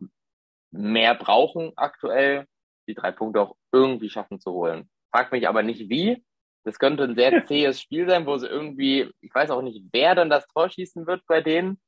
mehr 0.70 1.14
brauchen 1.14 1.72
aktuell, 1.76 2.46
die 2.88 2.94
drei 2.94 3.12
Punkte 3.12 3.40
auch 3.40 3.56
irgendwie 3.72 4.10
schaffen 4.10 4.40
zu 4.40 4.52
holen. 4.52 4.88
Frag 5.10 5.32
mich 5.32 5.48
aber 5.48 5.62
nicht 5.62 5.88
wie. 5.88 6.24
Das 6.64 6.78
könnte 6.78 7.04
ein 7.04 7.14
sehr 7.14 7.44
zähes 7.46 7.80
Spiel 7.80 8.08
sein, 8.08 8.26
wo 8.26 8.36
sie 8.36 8.46
irgendwie, 8.46 9.10
ich 9.20 9.34
weiß 9.34 9.50
auch 9.50 9.62
nicht, 9.62 9.82
wer 9.92 10.14
dann 10.14 10.30
das 10.30 10.46
Tor 10.48 10.68
schießen 10.68 11.06
wird 11.06 11.26
bei 11.26 11.40
denen, 11.40 11.80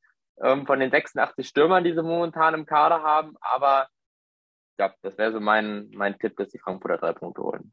ähm, 0.42 0.66
von 0.66 0.80
den 0.80 0.90
86 0.90 1.46
Stürmern, 1.46 1.84
die 1.84 1.92
sie 1.92 2.02
momentan 2.02 2.54
im 2.54 2.66
Kader 2.66 3.02
haben. 3.02 3.36
Aber 3.40 3.88
ja, 4.78 4.94
das 5.02 5.16
wäre 5.18 5.32
so 5.32 5.40
mein, 5.40 5.90
mein 5.94 6.18
Tipp, 6.18 6.36
dass 6.36 6.50
die 6.50 6.58
Frankfurter 6.58 6.98
drei 6.98 7.12
Punkte 7.12 7.42
holen. 7.42 7.72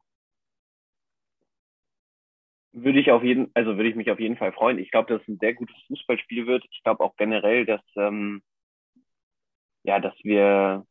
Würde 2.72 3.00
ich 3.00 3.10
auf 3.10 3.24
jeden, 3.24 3.50
also 3.54 3.76
würde 3.76 3.88
ich 3.88 3.96
mich 3.96 4.12
auf 4.12 4.20
jeden 4.20 4.36
Fall 4.36 4.52
freuen. 4.52 4.78
Ich 4.78 4.92
glaube, 4.92 5.12
dass 5.12 5.22
es 5.22 5.28
ein 5.28 5.38
sehr 5.40 5.54
gutes 5.54 5.76
Fußballspiel 5.88 6.46
wird. 6.46 6.64
Ich 6.70 6.82
glaube 6.84 7.02
auch 7.02 7.16
generell, 7.16 7.66
dass 7.66 7.82
ähm, 7.96 8.42
ja, 9.82 9.98
dass 9.98 10.14
wir 10.22 10.86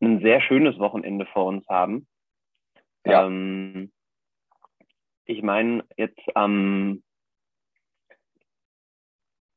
ein 0.00 0.20
sehr 0.20 0.40
schönes 0.40 0.78
Wochenende 0.78 1.26
vor 1.26 1.46
uns 1.46 1.66
haben. 1.68 2.06
Ja. 3.04 3.26
Ähm, 3.26 3.92
ich 5.24 5.42
meine, 5.42 5.84
jetzt 5.96 6.20
am 6.34 7.02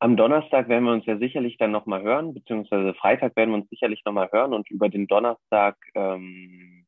am 0.01 0.15
Donnerstag 0.15 0.69
werden 0.69 0.85
wir 0.85 0.93
uns 0.93 1.05
ja 1.05 1.17
sicherlich 1.17 1.57
dann 1.57 1.71
nochmal 1.71 2.01
hören, 2.01 2.33
beziehungsweise 2.33 2.93
Freitag 2.93 3.35
werden 3.35 3.49
wir 3.49 3.55
uns 3.55 3.69
sicherlich 3.69 4.01
nochmal 4.05 4.29
hören 4.31 4.53
und 4.53 4.69
über 4.69 4.87
den 4.87 5.07
Donnerstag 5.07 5.75
ähm, 5.93 6.85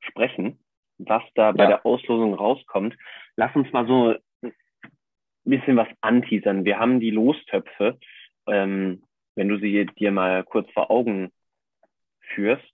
sprechen, 0.00 0.58
was 0.96 1.22
da 1.34 1.48
ja. 1.48 1.52
bei 1.52 1.66
der 1.66 1.86
Auslosung 1.86 2.32
rauskommt. 2.32 2.96
Lass 3.36 3.54
uns 3.54 3.70
mal 3.72 3.86
so 3.86 4.14
ein 4.42 4.52
bisschen 5.44 5.76
was 5.76 5.88
anteasern. 6.00 6.64
Wir 6.64 6.78
haben 6.78 6.98
die 6.98 7.10
Lostöpfe, 7.10 7.98
ähm, 8.46 9.02
wenn 9.34 9.48
du 9.48 9.58
sie 9.58 9.84
dir 9.98 10.10
mal 10.10 10.44
kurz 10.44 10.70
vor 10.72 10.90
Augen 10.90 11.30
führst. 12.34 12.72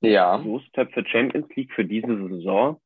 Ja. 0.00 0.36
Lostöpfe 0.36 1.04
Champions 1.06 1.48
League 1.56 1.72
für 1.72 1.84
diese 1.84 2.16
Saison. 2.28 2.80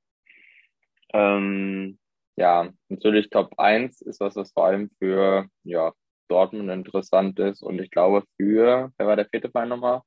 Ähm, 1.12 1.98
ja, 2.36 2.70
natürlich 2.88 3.28
Top 3.30 3.58
1 3.58 4.00
ist 4.02 4.20
was, 4.20 4.36
was 4.36 4.52
vor 4.52 4.66
allem 4.66 4.90
für 4.98 5.46
ja, 5.64 5.92
Dortmund 6.28 6.70
interessant 6.70 7.38
ist. 7.38 7.62
Und 7.62 7.80
ich 7.80 7.90
glaube 7.90 8.24
für, 8.36 8.92
wer 8.96 9.06
war 9.06 9.16
der 9.16 9.28
vierte 9.28 9.50
Verein 9.50 9.68
nochmal? 9.68 10.00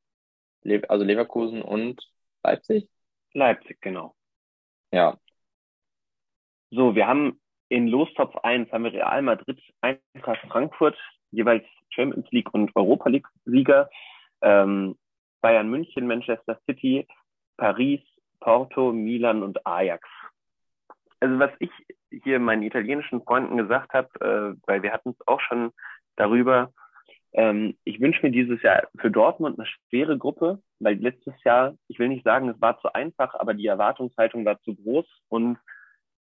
Le 0.64 0.82
also 0.90 1.06
Leverkusen 1.06 1.62
und 1.62 2.02
Leipzig? 2.44 2.90
Leipzig, 3.34 3.80
genau. 3.82 4.16
Ja. 4.92 5.20
So, 6.72 6.96
wir 6.96 7.06
haben 7.06 7.40
in 7.70 7.88
Lostop 7.88 8.44
1 8.44 8.72
haben 8.72 8.84
wir 8.84 8.94
Real 8.94 9.22
Madrid, 9.22 9.62
Eintracht 9.82 10.42
Frankfurt, 10.48 10.98
jeweils 11.32 11.66
Champions 11.90 12.30
League 12.32 12.54
und 12.54 12.76
Europa 12.76 13.10
League 13.10 13.28
Sieger, 13.46 13.90
ähm, 14.42 14.98
Bayern 15.46 15.70
München, 15.70 16.08
Manchester 16.08 16.60
City, 16.66 17.08
Paris, 17.58 18.02
Porto, 18.40 18.92
Milan 18.92 19.44
und 19.44 19.64
Ajax. 19.68 20.10
Also 21.20 21.38
was 21.38 21.52
ich 21.60 21.70
hier 22.24 22.40
meinen 22.40 22.64
italienischen 22.64 23.22
Freunden 23.22 23.56
gesagt 23.56 23.94
habe, 23.94 24.10
äh, 24.22 24.60
weil 24.66 24.82
wir 24.82 24.92
hatten 24.92 25.12
es 25.12 25.28
auch 25.28 25.40
schon 25.42 25.70
darüber, 26.16 26.74
ähm, 27.34 27.78
ich 27.84 28.02
wünsche 28.02 28.26
mir 28.26 28.32
dieses 28.32 28.60
Jahr 28.64 28.88
für 28.98 29.12
Dortmund 29.12 29.60
eine 29.60 29.68
schwere 29.68 30.18
Gruppe, 30.18 30.64
weil 30.80 30.96
letztes 30.96 31.36
Jahr, 31.44 31.76
ich 31.90 32.00
will 32.00 32.08
nicht 32.08 32.24
sagen, 32.24 32.50
es 32.50 32.60
war 32.60 32.80
zu 32.80 32.92
einfach, 32.96 33.36
aber 33.36 33.54
die 33.54 33.68
Erwartungshaltung 33.68 34.46
war 34.46 34.60
zu 34.62 34.74
groß 34.74 35.06
und 35.30 35.60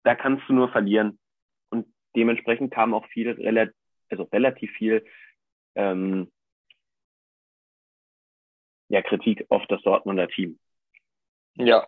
da 0.02 0.16
kannst 0.16 0.48
du 0.48 0.52
nur 0.52 0.68
verlieren. 0.70 1.16
Und 1.70 1.86
dementsprechend 2.16 2.74
kam 2.74 2.92
auch 2.92 3.06
viel, 3.06 3.70
also 4.10 4.24
relativ 4.32 4.72
viel 4.72 5.04
ähm, 5.76 6.32
ja, 8.88 9.02
Kritik 9.02 9.46
auf 9.48 9.66
das 9.68 9.82
Dortmunder 9.82 10.28
Team. 10.28 10.58
Ja, 11.56 11.86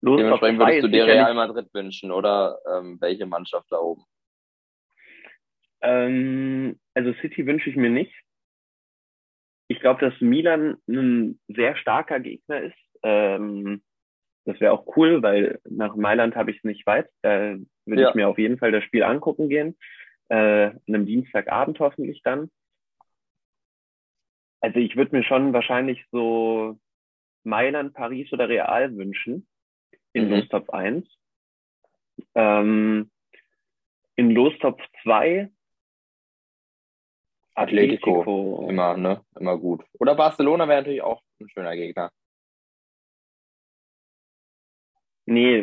Los 0.00 0.18
Dementsprechend 0.18 0.60
würdest 0.60 0.84
du 0.84 0.88
dir 0.88 1.06
Real 1.06 1.34
Madrid 1.34 1.68
wünschen 1.74 2.12
oder 2.12 2.58
ähm, 2.72 2.98
welche 3.00 3.26
Mannschaft 3.26 3.66
da 3.70 3.78
oben? 3.78 4.04
Ähm, 5.80 6.78
also 6.94 7.12
City 7.20 7.46
wünsche 7.46 7.68
ich 7.68 7.76
mir 7.76 7.90
nicht. 7.90 8.14
Ich 9.68 9.80
glaube, 9.80 10.00
dass 10.00 10.20
Milan 10.20 10.76
ein 10.88 11.40
sehr 11.48 11.76
starker 11.76 12.20
Gegner 12.20 12.62
ist. 12.62 12.78
Ähm, 13.02 13.82
das 14.44 14.60
wäre 14.60 14.72
auch 14.72 14.96
cool, 14.96 15.22
weil 15.22 15.60
nach 15.68 15.94
Mailand 15.94 16.36
habe 16.36 16.52
ich 16.52 16.58
es 16.58 16.64
nicht 16.64 16.86
weit. 16.86 17.08
Da 17.22 17.56
würde 17.84 18.02
ja. 18.02 18.08
ich 18.08 18.14
mir 18.14 18.28
auf 18.28 18.38
jeden 18.38 18.58
Fall 18.58 18.72
das 18.72 18.84
Spiel 18.84 19.02
angucken 19.02 19.48
gehen. 19.48 19.76
Äh, 20.28 20.68
an 20.68 20.80
einem 20.86 21.06
Dienstagabend 21.06 21.80
hoffentlich 21.80 22.22
dann. 22.22 22.50
Also 24.60 24.78
ich 24.78 24.96
würde 24.96 25.16
mir 25.16 25.22
schon 25.22 25.52
wahrscheinlich 25.52 26.04
so 26.10 26.78
Mailand, 27.44 27.94
Paris 27.94 28.32
oder 28.32 28.48
Real 28.48 28.96
wünschen 28.96 29.46
in 30.12 30.26
mhm. 30.26 30.30
Lostop 30.34 30.70
1. 30.70 31.06
Ähm, 32.34 33.10
in 34.16 34.30
Lostop 34.30 34.80
2 35.02 35.50
Atletico. 37.54 38.20
Atletico. 38.20 38.68
Immer, 38.68 38.96
ne? 38.96 39.24
Immer 39.38 39.58
gut. 39.58 39.84
Oder 39.98 40.14
Barcelona 40.14 40.68
wäre 40.68 40.80
natürlich 40.80 41.02
auch 41.02 41.22
ein 41.40 41.48
schöner 41.48 41.74
Gegner. 41.74 42.10
Nee, 45.26 45.62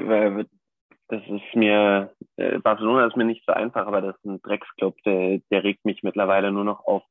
das 1.07 1.21
ist 1.27 1.55
mir, 1.55 2.13
äh, 2.37 2.59
Barcelona 2.59 3.07
ist 3.07 3.15
mir 3.15 3.25
nicht 3.25 3.43
so 3.45 3.53
einfach, 3.53 3.87
aber 3.87 4.01
das 4.01 4.15
ist 4.17 4.25
ein 4.25 4.41
Drecksclub, 4.41 4.95
der, 5.03 5.39
der 5.51 5.63
regt 5.63 5.85
mich 5.85 6.03
mittlerweile 6.03 6.51
nur 6.51 6.63
noch 6.63 6.85
auf. 6.85 7.03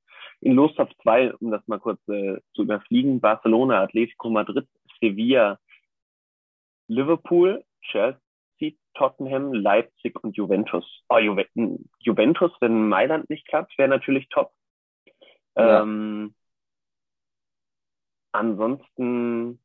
In 0.44 0.52
Lostop 0.52 0.90
2, 1.00 1.36
um 1.36 1.50
das 1.50 1.66
mal 1.68 1.80
kurz 1.80 2.06
äh, 2.06 2.38
zu 2.52 2.64
überfliegen, 2.64 3.18
Barcelona, 3.18 3.80
Atletico 3.80 4.28
Madrid, 4.28 4.68
Sevilla, 5.00 5.58
Liverpool, 6.86 7.64
Chelsea, 7.80 8.20
Tottenham, 8.92 9.54
Leipzig 9.54 10.22
und 10.22 10.36
Juventus. 10.36 10.84
Oh, 11.08 11.16
Juve 11.16 11.46
Juventus, 11.98 12.52
wenn 12.60 12.90
Mailand 12.90 13.30
nicht 13.30 13.48
klappt, 13.48 13.78
wäre 13.78 13.88
natürlich 13.88 14.28
top. 14.28 14.52
Ja. 15.56 15.80
Ähm, 15.80 16.34
ansonsten 18.32 19.58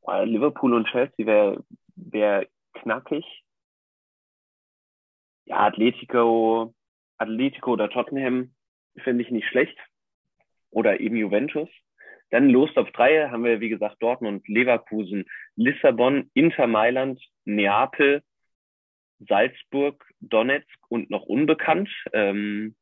oh, 0.00 0.22
Liverpool 0.24 0.74
und 0.74 0.88
Chelsea 0.88 1.24
wäre 1.24 1.64
wär 1.94 2.48
knackig. 2.72 3.24
Ja, 5.44 5.66
Atletico, 5.66 6.74
Atletico 7.18 7.74
oder 7.74 7.88
Tottenham 7.88 8.55
finde 9.02 9.22
ich 9.22 9.30
nicht 9.30 9.48
schlecht. 9.48 9.78
Oder 10.70 11.00
eben 11.00 11.16
Juventus. 11.16 11.68
Dann 12.30 12.50
Los 12.50 12.76
auf 12.76 12.90
drei 12.90 13.28
haben 13.28 13.44
wir, 13.44 13.60
wie 13.60 13.68
gesagt, 13.68 14.02
Dortmund, 14.02 14.46
Leverkusen, 14.48 15.26
Lissabon, 15.54 16.30
Inter 16.34 16.66
Mailand, 16.66 17.22
Neapel, 17.44 18.22
Salzburg, 19.20 20.04
Donetsk 20.20 20.78
und 20.88 21.08
noch 21.08 21.22
unbekannt, 21.22 21.88
ähm, 22.12 22.74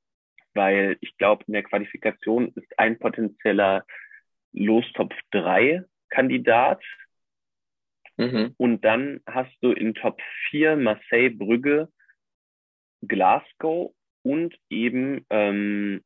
weil 0.54 0.96
ich 1.00 1.16
glaube, 1.18 1.44
in 1.46 1.52
der 1.52 1.62
Qualifikation 1.62 2.52
ist 2.54 2.78
ein 2.78 2.98
potenzieller 2.98 3.84
Lostopf 4.52 5.14
3 5.32 5.84
Kandidat. 6.10 6.82
Mhm. 8.16 8.54
Und 8.56 8.84
dann 8.84 9.20
hast 9.26 9.54
du 9.60 9.72
in 9.72 9.94
Top 9.94 10.20
4 10.50 10.76
Marseille, 10.76 11.30
Brügge, 11.30 11.88
Glasgow 13.02 13.94
und 14.24 14.56
eben 14.70 15.24
ähm, 15.30 16.02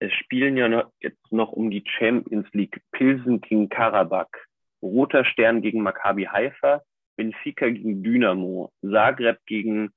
es 0.00 0.12
spielen 0.14 0.56
ja 0.56 0.68
noch, 0.68 0.90
jetzt 1.00 1.30
noch 1.30 1.52
um 1.52 1.70
die 1.70 1.84
Champions 1.86 2.48
League 2.52 2.80
Pilsen 2.92 3.40
gegen 3.40 3.68
Karabakh, 3.68 4.36
Roter 4.82 5.24
Stern 5.24 5.60
gegen 5.60 5.82
Maccabi 5.82 6.24
Haifa, 6.24 6.82
Benfica 7.16 7.68
gegen 7.68 8.02
Dynamo, 8.02 8.72
Zagreb 8.80 9.38
gegen 9.46 9.90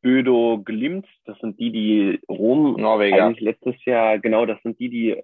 Bödo 0.00 0.62
Glimt, 0.64 1.06
das 1.24 1.38
sind 1.40 1.58
die, 1.58 1.72
die 1.72 2.20
Rom 2.28 2.80
Norweger. 2.80 3.26
eigentlich 3.26 3.40
letztes 3.40 3.84
Jahr, 3.84 4.18
genau, 4.18 4.46
das 4.46 4.62
sind 4.62 4.78
die, 4.78 4.88
die 4.88 5.22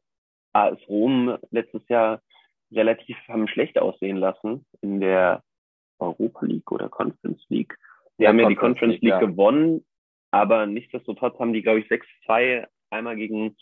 AS 0.52 0.78
Rom 0.88 1.38
letztes 1.50 1.86
Jahr 1.88 2.20
relativ 2.72 3.16
haben 3.28 3.48
schlecht 3.48 3.78
aussehen 3.78 4.16
lassen 4.16 4.66
in 4.80 5.00
der 5.00 5.42
Europa 5.98 6.44
League 6.44 6.70
oder 6.72 6.88
Conference 6.88 7.42
League. 7.48 7.78
Die 8.18 8.24
ja, 8.24 8.30
haben 8.30 8.40
ja 8.40 8.48
die 8.48 8.56
Conference 8.56 8.94
League, 8.94 9.02
League 9.02 9.12
ja. 9.12 9.20
gewonnen, 9.20 9.84
aber 10.34 10.66
nichtsdestotrotz 10.66 11.38
haben 11.38 11.52
die, 11.52 11.62
glaube 11.62 11.78
ich, 11.78 11.86
6-2 11.86 12.66
einmal 12.90 13.14
gegen 13.14 13.56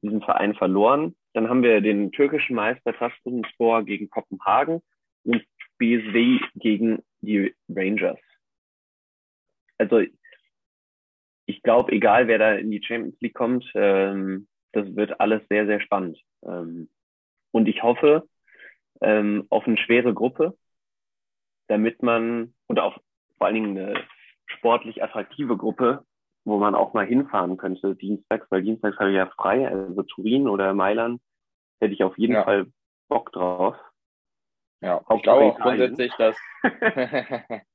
diesen 0.00 0.22
Verein 0.22 0.54
verloren. 0.54 1.14
dann 1.34 1.48
haben 1.48 1.62
wir 1.62 1.80
den 1.80 2.12
türkischen 2.12 2.54
Meister 2.54 2.94
Trabzonspor 2.94 3.84
gegen 3.84 4.08
Kopenhagen 4.08 4.80
und 5.24 5.44
BSW 5.78 6.40
gegen 6.54 7.02
die 7.20 7.54
Rangers. 7.68 8.18
Also 9.76 10.02
ich 11.46 11.62
glaube, 11.62 11.92
egal 11.92 12.26
wer 12.26 12.38
da 12.38 12.54
in 12.54 12.70
die 12.70 12.82
Champions 12.82 13.20
League 13.20 13.34
kommt, 13.34 13.70
ähm, 13.74 14.48
das 14.72 14.96
wird 14.96 15.20
alles 15.20 15.42
sehr, 15.48 15.66
sehr 15.66 15.80
spannend. 15.80 16.18
Ähm, 16.42 16.88
und 17.50 17.68
ich 17.68 17.82
hoffe 17.82 18.26
ähm, 19.02 19.46
auf 19.50 19.66
eine 19.66 19.76
schwere 19.76 20.14
Gruppe, 20.14 20.56
damit 21.66 22.02
man, 22.02 22.54
oder 22.68 22.84
auf 22.84 22.94
vor 23.36 23.46
allen 23.46 23.54
Dingen 23.56 23.78
eine 23.78 24.04
sportlich 24.46 25.02
attraktive 25.02 25.56
Gruppe, 25.56 26.04
wo 26.44 26.58
man 26.58 26.74
auch 26.74 26.92
mal 26.94 27.06
hinfahren 27.06 27.56
könnte, 27.56 27.96
dienstags, 27.96 28.46
weil 28.50 28.62
dienstags 28.62 28.98
habe 28.98 29.10
ich 29.10 29.16
ja 29.16 29.26
frei, 29.26 29.68
also 29.68 30.02
Turin 30.02 30.48
oder 30.48 30.74
Mailand, 30.74 31.20
hätte 31.80 31.94
ich 31.94 32.04
auf 32.04 32.18
jeden 32.18 32.34
ja. 32.34 32.44
Fall 32.44 32.66
Bock 33.08 33.32
drauf. 33.32 33.76
Ja, 34.82 35.00
ich 35.14 35.22
glaube 35.22 35.44
auch 35.46 35.58
grundsätzlich, 35.58 36.12
dass 36.18 36.36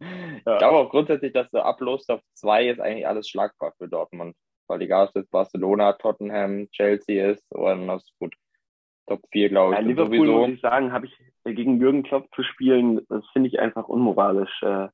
ich 0.00 0.44
glaube 0.44 0.78
auch 0.78 0.90
grundsätzlich, 0.90 1.32
dass 1.32 1.50
der 1.50 1.64
Ablos 1.64 2.08
auf 2.08 2.20
2 2.34 2.68
ist 2.68 2.80
eigentlich 2.80 3.06
alles 3.06 3.28
schlagbar 3.28 3.72
für 3.78 3.88
Dortmund. 3.88 4.36
Weil 4.68 4.82
egal, 4.82 5.08
ob 5.08 5.16
es 5.16 5.28
Barcelona, 5.28 5.92
Tottenham, 5.94 6.68
Chelsea 6.70 7.30
ist 7.30 7.44
oder 7.54 7.76
das 7.86 8.08
gut. 8.18 8.34
Top 9.08 9.20
4, 9.32 9.48
glaube 9.48 9.74
ich. 9.74 9.80
Ja, 9.80 9.86
Liverpool, 9.86 10.18
sowieso. 10.18 10.38
muss 10.38 10.50
ich 10.50 10.60
sagen, 10.60 10.92
habe 10.92 11.06
ich 11.06 11.18
gegen 11.44 11.80
Jürgen 11.80 12.04
Klopp 12.04 12.28
zu 12.34 12.44
spielen, 12.44 13.04
das 13.08 13.26
finde 13.32 13.48
ich 13.48 13.58
einfach 13.58 13.88
unmoralisch. 13.88 14.62
Äh, 14.62 14.88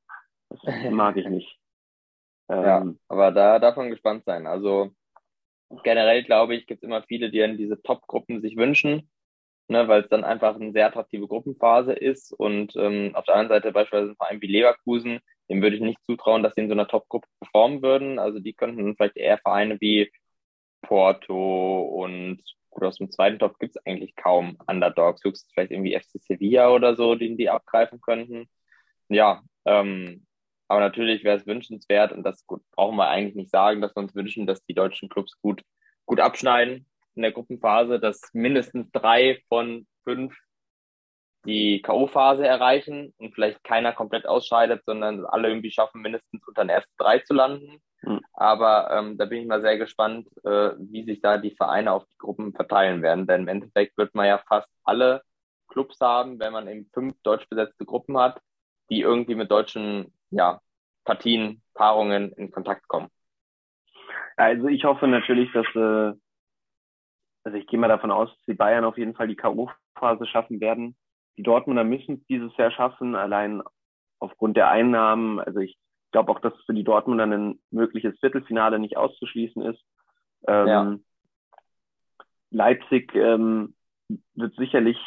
das 0.49 0.91
mag 0.91 1.15
ich 1.15 1.27
nicht. 1.27 1.58
Ja, 2.49 2.81
ähm, 2.81 2.99
aber 3.07 3.31
da 3.31 3.59
darf 3.59 3.75
man 3.75 3.89
gespannt 3.89 4.25
sein. 4.25 4.47
Also 4.47 4.91
generell, 5.83 6.23
glaube 6.23 6.55
ich, 6.55 6.67
gibt 6.67 6.83
es 6.83 6.87
immer 6.87 7.03
viele, 7.03 7.29
die 7.31 7.39
in 7.39 7.57
diese 7.57 7.81
Top-Gruppen 7.81 8.41
sich 8.41 8.57
wünschen 8.57 9.09
ne, 9.69 9.87
weil 9.87 10.01
es 10.03 10.09
dann 10.09 10.23
einfach 10.23 10.55
eine 10.55 10.71
sehr 10.71 10.87
attraktive 10.87 11.27
Gruppenphase 11.27 11.93
ist. 11.93 12.33
Und 12.33 12.75
ähm, 12.75 13.11
auf 13.15 13.25
der 13.25 13.35
anderen 13.35 13.61
Seite 13.61 13.71
beispielsweise 13.71 14.11
ein 14.11 14.15
Verein 14.17 14.41
wie 14.41 14.47
Leverkusen, 14.47 15.19
dem 15.49 15.61
würde 15.61 15.75
ich 15.77 15.81
nicht 15.81 16.03
zutrauen, 16.05 16.43
dass 16.43 16.55
sie 16.55 16.61
in 16.61 16.67
so 16.67 16.73
einer 16.73 16.87
Top-Gruppe 16.87 17.27
performen 17.39 17.81
würden. 17.81 18.19
Also 18.19 18.39
die 18.39 18.53
könnten 18.53 18.95
vielleicht 18.95 19.17
eher 19.17 19.37
Vereine 19.37 19.77
wie 19.79 20.11
Porto 20.81 21.81
und 21.81 22.41
gut, 22.69 22.83
aus 22.83 22.97
dem 22.97 23.11
zweiten 23.11 23.39
Top 23.39 23.59
gibt 23.59 23.75
es 23.75 23.85
eigentlich 23.85 24.15
kaum 24.15 24.57
Underdogs, 24.67 25.23
höchstens 25.23 25.51
vielleicht 25.53 25.71
irgendwie 25.71 25.97
FC 25.97 26.21
Sevilla 26.21 26.69
oder 26.71 26.95
so, 26.95 27.15
den 27.15 27.37
die 27.37 27.49
abgreifen 27.49 28.01
könnten. 28.01 28.49
Ja, 29.09 29.41
ähm, 29.65 30.25
aber 30.69 30.79
natürlich 30.79 31.23
wäre 31.23 31.37
es 31.37 31.47
wünschenswert, 31.47 32.11
und 32.11 32.23
das 32.23 32.45
brauchen 32.75 32.95
wir 32.95 33.09
eigentlich 33.09 33.35
nicht 33.35 33.49
sagen, 33.49 33.81
dass 33.81 33.95
wir 33.95 34.03
uns 34.03 34.15
wünschen, 34.15 34.45
dass 34.47 34.63
die 34.65 34.75
deutschen 34.75 35.09
Clubs 35.09 35.33
gut, 35.41 35.63
gut 36.05 36.19
abschneiden 36.19 36.85
in 37.15 37.23
der 37.23 37.31
Gruppenphase, 37.31 37.99
dass 37.99 38.21
mindestens 38.33 38.91
drei 38.91 39.41
von 39.49 39.87
fünf 40.03 40.37
die 41.45 41.81
K.O.-Phase 41.81 42.43
erreichen 42.43 43.13
und 43.17 43.33
vielleicht 43.33 43.63
keiner 43.63 43.93
komplett 43.93 44.27
ausscheidet, 44.27 44.83
sondern 44.85 45.25
alle 45.25 45.47
irgendwie 45.47 45.71
schaffen, 45.71 46.01
mindestens 46.01 46.47
unter 46.47 46.63
den 46.63 46.69
ersten 46.69 46.93
drei 46.97 47.19
zu 47.19 47.33
landen. 47.33 47.81
Mhm. 48.03 48.21
Aber 48.33 48.91
ähm, 48.91 49.17
da 49.17 49.25
bin 49.25 49.41
ich 49.41 49.47
mal 49.47 49.61
sehr 49.61 49.77
gespannt, 49.77 50.27
äh, 50.43 50.71
wie 50.77 51.03
sich 51.03 51.21
da 51.21 51.37
die 51.37 51.55
Vereine 51.55 51.93
auf 51.93 52.05
die 52.05 52.17
Gruppen 52.17 52.53
verteilen 52.53 53.01
werden. 53.01 53.25
Denn 53.25 53.41
im 53.41 53.47
Endeffekt 53.47 53.97
wird 53.97 54.13
man 54.13 54.27
ja 54.27 54.37
fast 54.47 54.69
alle 54.83 55.23
Clubs 55.67 55.99
haben, 55.99 56.39
wenn 56.39 56.53
man 56.53 56.67
eben 56.67 56.89
fünf 56.93 57.15
deutsch 57.23 57.47
besetzte 57.49 57.85
Gruppen 57.85 58.17
hat, 58.17 58.39
die 58.89 59.01
irgendwie 59.01 59.35
mit 59.35 59.49
deutschen 59.49 60.13
ja, 60.31 60.59
Partien, 61.05 61.61
Paarungen 61.73 62.31
in 62.33 62.51
Kontakt 62.51 62.87
kommen. 62.87 63.09
Also 64.37 64.67
ich 64.67 64.83
hoffe 64.83 65.07
natürlich, 65.07 65.51
dass 65.51 65.65
äh, 65.75 66.13
also 67.43 67.57
ich 67.57 67.67
gehe 67.67 67.79
mal 67.79 67.87
davon 67.87 68.11
aus, 68.11 68.29
dass 68.29 68.45
die 68.45 68.53
Bayern 68.53 68.85
auf 68.85 68.97
jeden 68.97 69.15
Fall 69.15 69.27
die 69.27 69.35
K.O.-Phase 69.35 70.25
schaffen 70.27 70.59
werden. 70.59 70.95
Die 71.37 71.43
Dortmunder 71.43 71.83
müssen 71.83 72.15
es 72.15 72.27
dieses 72.27 72.55
Jahr 72.57 72.71
schaffen, 72.71 73.15
allein 73.15 73.61
aufgrund 74.19 74.57
der 74.57 74.69
Einnahmen. 74.69 75.39
Also 75.39 75.59
ich 75.59 75.77
glaube 76.11 76.31
auch, 76.31 76.39
dass 76.39 76.53
für 76.65 76.73
die 76.73 76.83
Dortmunder 76.83 77.25
ein 77.25 77.59
mögliches 77.71 78.19
Viertelfinale 78.19 78.79
nicht 78.79 78.97
auszuschließen 78.97 79.61
ist. 79.63 79.81
Ähm, 80.47 80.67
ja. 80.67 80.95
Leipzig 82.51 83.13
ähm, 83.15 83.75
wird 84.33 84.55
sicherlich 84.55 84.97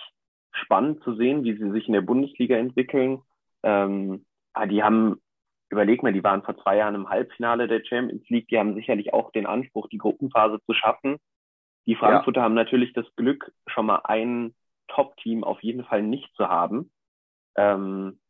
spannend 0.52 1.02
zu 1.02 1.14
sehen, 1.14 1.44
wie 1.44 1.56
sie 1.56 1.70
sich 1.70 1.86
in 1.86 1.92
der 1.92 2.02
Bundesliga 2.02 2.56
entwickeln. 2.56 3.22
Ähm, 3.62 4.24
ah, 4.54 4.66
die 4.66 4.82
haben, 4.82 5.20
überleg 5.70 6.02
mal, 6.02 6.12
die 6.12 6.24
waren 6.24 6.42
vor 6.42 6.56
zwei 6.58 6.76
Jahren 6.76 6.94
im 6.94 7.08
Halbfinale 7.08 7.68
der 7.68 7.84
Champions 7.84 8.28
League. 8.28 8.48
Die 8.48 8.58
haben 8.58 8.74
sicherlich 8.74 9.12
auch 9.12 9.32
den 9.32 9.46
Anspruch, 9.46 9.88
die 9.88 9.98
Gruppenphase 9.98 10.58
zu 10.66 10.74
schaffen. 10.74 11.18
Die 11.86 11.96
Frankfurter 11.96 12.40
ja. 12.40 12.44
haben 12.44 12.54
natürlich 12.54 12.92
das 12.92 13.06
Glück, 13.16 13.52
schon 13.66 13.86
mal 13.86 14.02
ein 14.04 14.54
Top-Team 14.88 15.42
auf 15.44 15.62
jeden 15.62 15.84
Fall 15.84 16.02
nicht 16.02 16.32
zu 16.36 16.48
haben. 16.48 16.92
Ähm, 17.56 18.20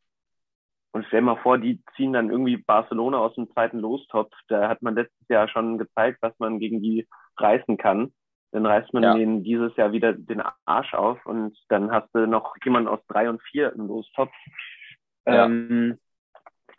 und 0.91 1.05
stell 1.07 1.21
mal 1.21 1.37
vor, 1.37 1.57
die 1.57 1.81
ziehen 1.95 2.13
dann 2.13 2.29
irgendwie 2.29 2.57
Barcelona 2.57 3.17
aus 3.17 3.33
dem 3.35 3.51
zweiten 3.51 3.79
Lostopf. 3.79 4.31
Da 4.47 4.69
hat 4.69 4.81
man 4.83 4.95
letztes 4.95 5.27
Jahr 5.27 5.47
schon 5.47 5.79
gezeigt, 5.79 6.19
was 6.21 6.37
man 6.37 6.59
gegen 6.59 6.81
die 6.81 7.07
reißen 7.37 7.77
kann. 7.77 8.13
Dann 8.51 8.67
reißt 8.67 8.93
man 8.93 9.01
ja. 9.01 9.15
denen 9.15 9.43
dieses 9.43 9.75
Jahr 9.75 9.91
wieder 9.91 10.13
den 10.13 10.43
Arsch 10.65 10.93
auf 10.93 11.25
und 11.25 11.57
dann 11.69 11.91
hast 11.91 12.13
du 12.13 12.27
noch 12.27 12.55
jemanden 12.63 12.87
aus 12.87 12.99
drei 13.07 13.27
und 13.27 13.41
vier 13.41 13.73
im 13.73 13.87
Lostopf. 13.87 14.31
Ja. 15.25 15.45
Ähm, 15.45 15.97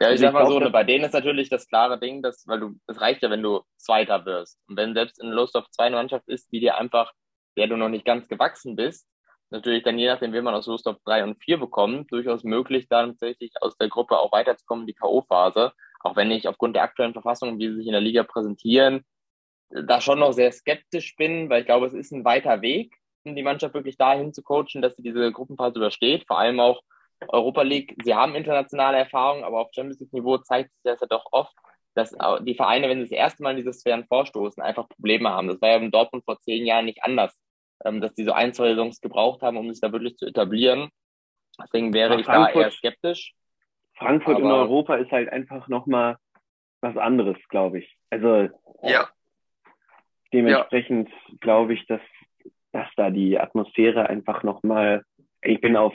ja, 0.01 0.09
ich 0.09 0.13
also 0.13 0.23
sag 0.23 0.33
mal 0.33 0.47
so, 0.47 0.59
ne, 0.59 0.71
bei 0.71 0.85
denen 0.85 1.05
ist 1.05 1.13
natürlich 1.13 1.49
das 1.49 1.67
klare 1.69 1.99
Ding, 1.99 2.23
dass, 2.23 2.47
weil 2.47 2.61
du, 2.61 2.75
es 2.87 3.01
reicht 3.01 3.23
ja, 3.23 3.31
wenn 3.31 3.43
du 3.43 3.63
Zweiter 3.77 4.25
wirst. 4.27 4.59
Und 4.69 4.77
wenn 4.77 4.95
selbst 4.95 5.23
in 5.23 5.33
auf 5.33 5.71
zwei 5.71 5.85
eine 5.85 5.97
Mannschaft 5.97 6.29
ist, 6.29 6.51
die 6.53 6.61
dir 6.61 6.77
einfach, 6.77 7.13
der 7.57 7.69
du 7.69 7.77
noch 7.77 7.89
nicht 7.89 8.05
ganz 8.05 8.29
gewachsen 8.29 8.77
bist, 8.77 9.07
natürlich 9.51 9.85
dann 9.85 9.99
je 9.99 10.09
nachdem, 10.09 10.33
wie 10.33 10.41
man 10.41 10.55
aus 10.55 10.69
auf 10.69 10.97
drei 11.05 11.23
und 11.23 11.43
vier 11.43 11.59
bekommt, 11.59 12.11
durchaus 12.13 12.43
möglich, 12.45 12.89
dann 12.89 13.11
tatsächlich 13.11 13.53
aus 13.61 13.77
der 13.77 13.89
Gruppe 13.89 14.19
auch 14.19 14.33
weiterzukommen, 14.33 14.87
die 14.87 14.95
K.O.-Phase. 14.95 15.73
Auch 16.01 16.17
wenn 16.17 16.31
ich 16.31 16.49
aufgrund 16.49 16.77
der 16.77 16.83
aktuellen 16.83 17.13
Verfassung, 17.13 17.59
wie 17.59 17.69
sie 17.69 17.77
sich 17.77 17.87
in 17.87 17.93
der 17.93 18.01
Liga 18.01 18.25
präsentieren, 18.25 19.05
da 19.71 20.01
schon 20.01 20.19
noch 20.19 20.33
sehr 20.33 20.53
skeptisch 20.53 21.17
bin, 21.17 21.49
weil 21.49 21.61
ich 21.61 21.67
glaube, 21.67 21.87
es 21.87 21.95
ist 21.95 22.13
ein 22.13 22.25
weiter 22.25 22.63
Weg, 22.63 22.95
um 23.25 23.35
die 23.35 23.43
Mannschaft 23.43 23.75
wirklich 23.75 23.97
dahin 23.97 24.33
zu 24.33 24.43
coachen, 24.43 24.83
dass 24.83 24.97
sie 24.97 25.03
diese 25.03 25.33
Gruppenphase 25.33 25.79
übersteht. 25.79 26.27
Vor 26.27 26.39
allem 26.39 26.61
auch, 26.61 26.83
Europa 27.29 27.63
League, 27.63 27.95
sie 28.03 28.15
haben 28.15 28.35
internationale 28.35 28.99
Erfahrung, 28.99 29.45
aber 29.45 29.61
auf 29.61 29.71
Champions 29.75 30.01
League-Niveau 30.01 30.39
zeigt 30.39 30.71
sich 30.73 30.83
das 30.85 31.01
ja 31.01 31.07
doch 31.07 31.25
oft, 31.33 31.55
dass 31.95 32.15
die 32.41 32.55
Vereine, 32.55 32.89
wenn 32.89 32.99
sie 32.99 33.11
das 33.11 33.19
erste 33.19 33.43
Mal 33.43 33.53
in 33.53 33.59
diese 33.59 33.73
Sphären 33.73 34.05
vorstoßen, 34.07 34.63
einfach 34.63 34.89
Probleme 34.89 35.31
haben. 35.31 35.49
Das 35.49 35.61
war 35.61 35.71
ja 35.71 35.77
in 35.77 35.91
Dortmund 35.91 36.25
vor 36.25 36.41
zehn 36.41 36.67
Jahren 36.67 36.87
nicht 36.87 37.03
anders, 37.03 37.41
ähm, 37.85 38.01
dass 38.01 38.15
die 38.15 38.25
so 38.25 38.33
ein, 38.33 38.53
zwei 38.53 38.71
Saisons 38.71 39.01
gebraucht 39.01 39.43
haben, 39.43 39.57
um 39.57 39.71
sich 39.71 39.81
da 39.81 39.93
wirklich 39.93 40.17
zu 40.17 40.27
etablieren. 40.27 40.91
Deswegen 41.63 41.95
wäre 41.95 42.19
ich 42.21 42.27
da 42.27 42.49
eher 42.51 42.71
skeptisch. 42.73 43.35
Frankfurt 43.97 44.37
aber, 44.37 44.45
in 44.45 44.51
Europa 44.51 44.97
ist 44.97 45.13
halt 45.13 45.29
einfach 45.31 45.69
nochmal 45.69 46.17
was 46.81 46.97
anderes, 46.97 47.37
glaube 47.49 47.79
ich. 47.79 47.97
Also 48.11 48.49
ja. 48.83 49.09
dementsprechend 50.33 51.09
ja. 51.09 51.35
glaube 51.41 51.75
ich, 51.75 51.87
dass, 51.87 52.01
dass 52.73 52.89
da 52.97 53.11
die 53.11 53.39
Atmosphäre 53.39 54.09
einfach 54.09 54.43
nochmal, 54.43 55.05
ich 55.43 55.61
bin 55.61 55.77
auf 55.77 55.95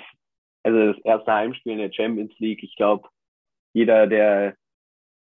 also 0.64 0.94
das 0.94 1.02
erste 1.04 1.34
Heimspiel 1.34 1.74
in 1.74 1.80
der 1.80 1.92
Champions 1.92 2.38
League. 2.40 2.64
Ich 2.64 2.76
glaube, 2.76 3.08
jeder, 3.74 4.08
der, 4.08 4.56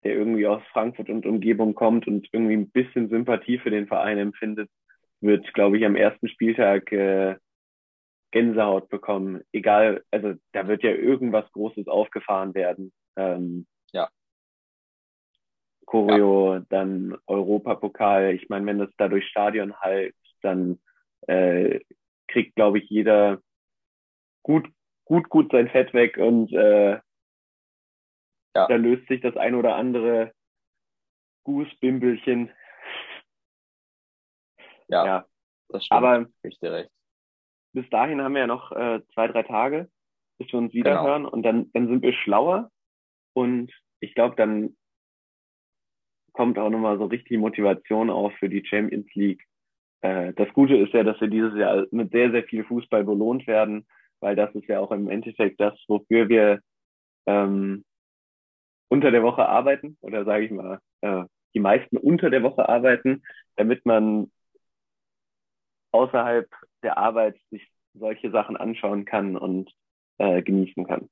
der 0.04 0.16
irgendwie 0.16 0.48
aus 0.48 0.62
Frankfurt 0.72 1.10
und 1.10 1.26
Umgebung 1.26 1.76
kommt 1.76 2.08
und 2.08 2.28
irgendwie 2.32 2.56
ein 2.56 2.70
bisschen 2.70 3.10
Sympathie 3.10 3.60
für 3.60 3.70
den 3.70 3.88
Verein 3.88 4.18
empfindet, 4.18 4.70
wird, 5.22 5.54
glaube 5.54 5.78
ich, 5.78 5.86
am 5.86 5.96
ersten 5.96 6.28
Spieltag 6.28 6.92
äh, 6.92 7.36
Gänsehaut 8.32 8.90
bekommen. 8.90 9.42
Egal, 9.52 10.04
also 10.12 10.34
da 10.52 10.68
wird 10.68 10.84
ja 10.84 10.92
irgendwas 10.92 11.52
Großes 11.52 11.88
aufgefahren 11.88 12.54
werden. 12.54 12.92
Ähm, 13.16 13.66
ja. 13.92 14.10
Choreo, 15.86 16.56
ja. 16.56 16.66
dann 16.70 17.18
Europapokal. 17.26 18.34
Ich 18.36 18.50
meine, 18.50 18.66
wenn 18.68 18.80
das 18.80 18.92
da 18.98 19.08
durch 19.08 19.28
Stadion 19.28 19.76
halt, 19.78 20.16
dann 20.42 20.80
äh, 21.28 21.80
kriegt, 22.28 22.56
glaube 22.56 22.80
ich, 22.80 22.90
jeder 22.90 23.42
gut 24.44 24.70
gut, 25.10 25.28
gut 25.30 25.52
sein 25.52 25.68
Fett 25.70 25.94
weg 25.94 26.18
und 26.18 26.54
äh, 26.54 26.92
ja. 28.56 28.68
da 28.68 28.76
löst 28.76 29.08
sich 29.08 29.22
das 29.22 29.36
ein 29.36 29.56
oder 29.56 29.76
andere 29.76 30.34
Gußbimbelchen. 31.44 32.52
Ja, 34.88 35.06
ja, 35.06 35.26
das 35.70 35.86
stimmt. 35.86 35.98
Aber 35.98 36.28
recht. 36.44 36.92
bis 37.74 37.90
dahin 37.90 38.22
haben 38.22 38.34
wir 38.34 38.42
ja 38.42 38.48
noch 38.48 38.72
äh, 38.72 39.02
zwei, 39.14 39.28
drei 39.28 39.44
Tage, 39.44 39.90
bis 40.38 40.52
wir 40.52 40.60
uns 40.60 40.72
genau. 40.72 41.04
hören 41.04 41.26
und 41.26 41.44
dann, 41.44 41.72
dann 41.74 41.88
sind 41.88 42.04
wir 42.04 42.14
schlauer 42.14 42.72
und 43.34 43.72
ich 44.00 44.14
glaube, 44.14 44.36
dann 44.36 44.78
kommt 46.34 46.58
auch 46.60 46.70
nochmal 46.70 46.98
so 47.00 47.06
richtig 47.06 47.40
Motivation 47.40 48.10
auf 48.10 48.32
für 48.34 48.48
die 48.48 48.66
Champions 48.66 49.08
League. 49.16 49.44
Äh, 50.02 50.34
das 50.34 50.54
Gute 50.54 50.78
ist 50.78 50.94
ja, 50.94 51.04
dass 51.04 51.20
wir 51.20 51.28
dieses 51.28 51.58
Jahr 51.58 51.88
mit 51.92 52.12
sehr, 52.12 52.32
sehr 52.32 52.44
viel 52.44 52.64
Fußball 52.64 53.04
belohnt 53.04 53.48
werden 53.48 53.88
weil 54.20 54.36
das 54.36 54.54
ist 54.56 54.68
ja 54.68 54.80
auch 54.80 54.92
im 54.92 55.10
Endeffekt 55.10 55.60
das, 55.60 55.74
wofür 55.88 56.30
wir 56.30 56.60
ähm, 57.26 57.84
unter 58.90 59.12
der 59.12 59.24
Woche 59.24 59.48
arbeiten 59.48 59.98
oder 60.02 60.26
sage 60.26 60.46
ich 60.46 60.52
mal, 60.52 60.80
äh, 61.02 61.24
die 61.54 61.60
meisten 61.60 61.98
unter 61.98 62.30
der 62.30 62.44
Woche 62.44 62.68
arbeiten, 62.68 63.24
damit 63.56 63.86
man 63.86 64.32
außerhalb 65.92 66.48
der 66.84 66.98
Arbeit 66.98 67.38
sich 67.50 67.68
solche 67.94 68.32
Sachen 68.32 68.58
anschauen 68.58 69.06
kann 69.06 69.36
und 69.36 69.72
äh, 70.18 70.42
genießen 70.42 70.86
kann. 70.86 71.10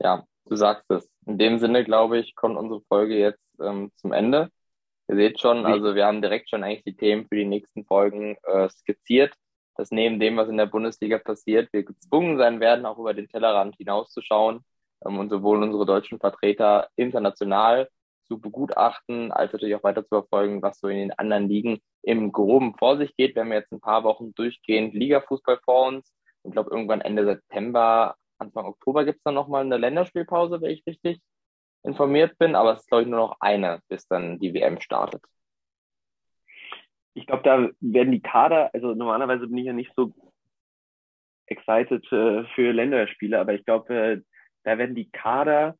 Ja, 0.00 0.24
du 0.46 0.56
sagst 0.56 0.90
es. 0.90 1.08
In 1.26 1.38
dem 1.38 1.58
Sinne, 1.58 1.84
glaube 1.84 2.18
ich, 2.18 2.34
kommt 2.34 2.56
unsere 2.56 2.82
Folge 2.82 3.16
jetzt 3.16 3.40
ähm, 3.60 3.90
zum 3.96 4.12
Ende. 4.12 4.50
Ihr 5.08 5.16
seht 5.16 5.40
schon, 5.40 5.66
also 5.66 5.94
wir 5.94 6.06
haben 6.06 6.22
direkt 6.22 6.48
schon 6.48 6.64
eigentlich 6.64 6.84
die 6.84 6.96
Themen 6.96 7.26
für 7.26 7.36
die 7.36 7.44
nächsten 7.44 7.84
Folgen 7.84 8.36
äh, 8.44 8.68
skizziert, 8.70 9.34
dass 9.76 9.90
neben 9.90 10.20
dem, 10.20 10.36
was 10.36 10.48
in 10.48 10.56
der 10.56 10.66
Bundesliga 10.66 11.18
passiert, 11.18 11.72
wir 11.72 11.84
gezwungen 11.84 12.38
sein 12.38 12.60
werden, 12.60 12.86
auch 12.86 12.98
über 12.98 13.14
den 13.14 13.28
Tellerrand 13.28 13.76
hinauszuschauen 13.76 14.64
ähm, 15.04 15.18
und 15.18 15.30
sowohl 15.30 15.62
unsere 15.62 15.86
deutschen 15.86 16.18
Vertreter 16.18 16.88
international 16.96 17.88
zu 18.26 18.40
begutachten, 18.40 19.32
als 19.32 19.52
natürlich 19.52 19.74
auch 19.74 19.82
weiter 19.82 20.02
zu 20.02 20.08
verfolgen, 20.08 20.62
was 20.62 20.80
so 20.80 20.88
in 20.88 20.96
den 20.96 21.12
anderen 21.12 21.48
Ligen 21.48 21.80
im 22.02 22.32
Groben 22.32 22.74
vor 22.78 22.96
sich 22.96 23.14
geht. 23.16 23.34
Wir 23.34 23.42
haben 23.42 23.52
jetzt 23.52 23.72
ein 23.72 23.80
paar 23.80 24.04
Wochen 24.04 24.34
durchgehend 24.34 24.94
Ligafußball 24.94 25.58
vor 25.64 25.88
uns. 25.88 26.12
Ich 26.42 26.52
glaube, 26.52 26.70
irgendwann 26.70 27.00
Ende 27.00 27.24
September, 27.24 28.16
Anfang 28.38 28.66
Oktober 28.66 29.04
gibt 29.04 29.18
es 29.18 29.22
dann 29.24 29.34
nochmal 29.34 29.64
eine 29.64 29.76
Länderspielpause, 29.76 30.60
wenn 30.60 30.70
ich 30.70 30.86
richtig 30.86 31.20
informiert 31.82 32.38
bin. 32.38 32.54
Aber 32.54 32.72
es 32.72 32.80
ist, 32.80 32.88
glaube 32.88 33.02
ich, 33.02 33.08
nur 33.08 33.20
noch 33.20 33.36
eine, 33.40 33.80
bis 33.88 34.06
dann 34.08 34.38
die 34.38 34.54
WM 34.54 34.80
startet. 34.80 35.22
Ich 37.14 37.26
glaube, 37.26 37.42
da 37.42 37.70
werden 37.80 38.12
die 38.12 38.22
Kader, 38.22 38.70
also 38.74 38.94
normalerweise 38.94 39.46
bin 39.46 39.58
ich 39.58 39.66
ja 39.66 39.72
nicht 39.72 39.92
so 39.96 40.12
excited 41.46 42.04
äh, 42.12 42.44
für 42.54 42.72
Länderspiele, 42.72 43.38
aber 43.38 43.54
ich 43.54 43.64
glaube, 43.64 43.94
äh, 43.94 44.20
da 44.64 44.78
werden 44.78 44.94
die 44.94 45.10
Kader 45.10 45.76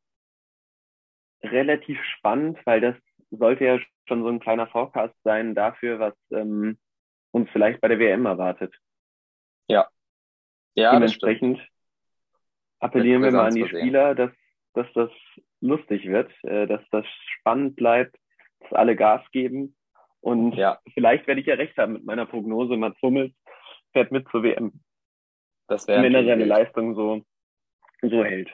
relativ 1.43 1.99
spannend, 2.17 2.59
weil 2.65 2.81
das 2.81 2.95
sollte 3.31 3.65
ja 3.65 3.79
schon 4.07 4.23
so 4.23 4.29
ein 4.29 4.39
kleiner 4.39 4.67
Forecast 4.67 5.15
sein 5.23 5.55
dafür, 5.55 5.99
was 5.99 6.13
ähm, 6.31 6.77
uns 7.31 7.49
vielleicht 7.51 7.81
bei 7.81 7.87
der 7.87 7.99
WM 7.99 8.25
erwartet. 8.25 8.73
Ja. 9.67 9.87
ja 10.75 10.93
Dementsprechend 10.93 11.59
appellieren 12.79 13.23
wir 13.23 13.31
mal 13.31 13.47
an 13.47 13.55
die 13.55 13.67
Spieler, 13.67 14.15
dass, 14.15 14.31
dass 14.73 14.87
das 14.93 15.11
lustig 15.59 16.07
wird, 16.07 16.31
äh, 16.43 16.67
dass 16.67 16.81
das 16.91 17.05
spannend 17.39 17.75
bleibt, 17.75 18.15
dass 18.59 18.73
alle 18.73 18.95
Gas 18.95 19.21
geben. 19.31 19.75
Und 20.25 20.53
ja. 20.55 20.79
vielleicht 20.91 21.27
werde 21.27 21.39
ich 21.39 21.45
ja 21.45 21.53
recht 21.53 21.77
haben 21.77 21.93
mit 21.93 22.03
meiner 22.03 22.25
Prognose, 22.25 22.77
Mats 22.77 22.99
Hummels 23.03 23.31
fährt 23.91 24.11
mit 24.11 24.27
zur 24.29 24.41
WM. 24.41 24.81
Das 25.67 25.87
wäre 25.87 26.01
Wenn 26.01 26.15
er 26.15 26.25
seine 26.25 26.45
Leistung 26.45 26.95
so, 26.95 27.21
so 28.01 28.23
hält. 28.23 28.49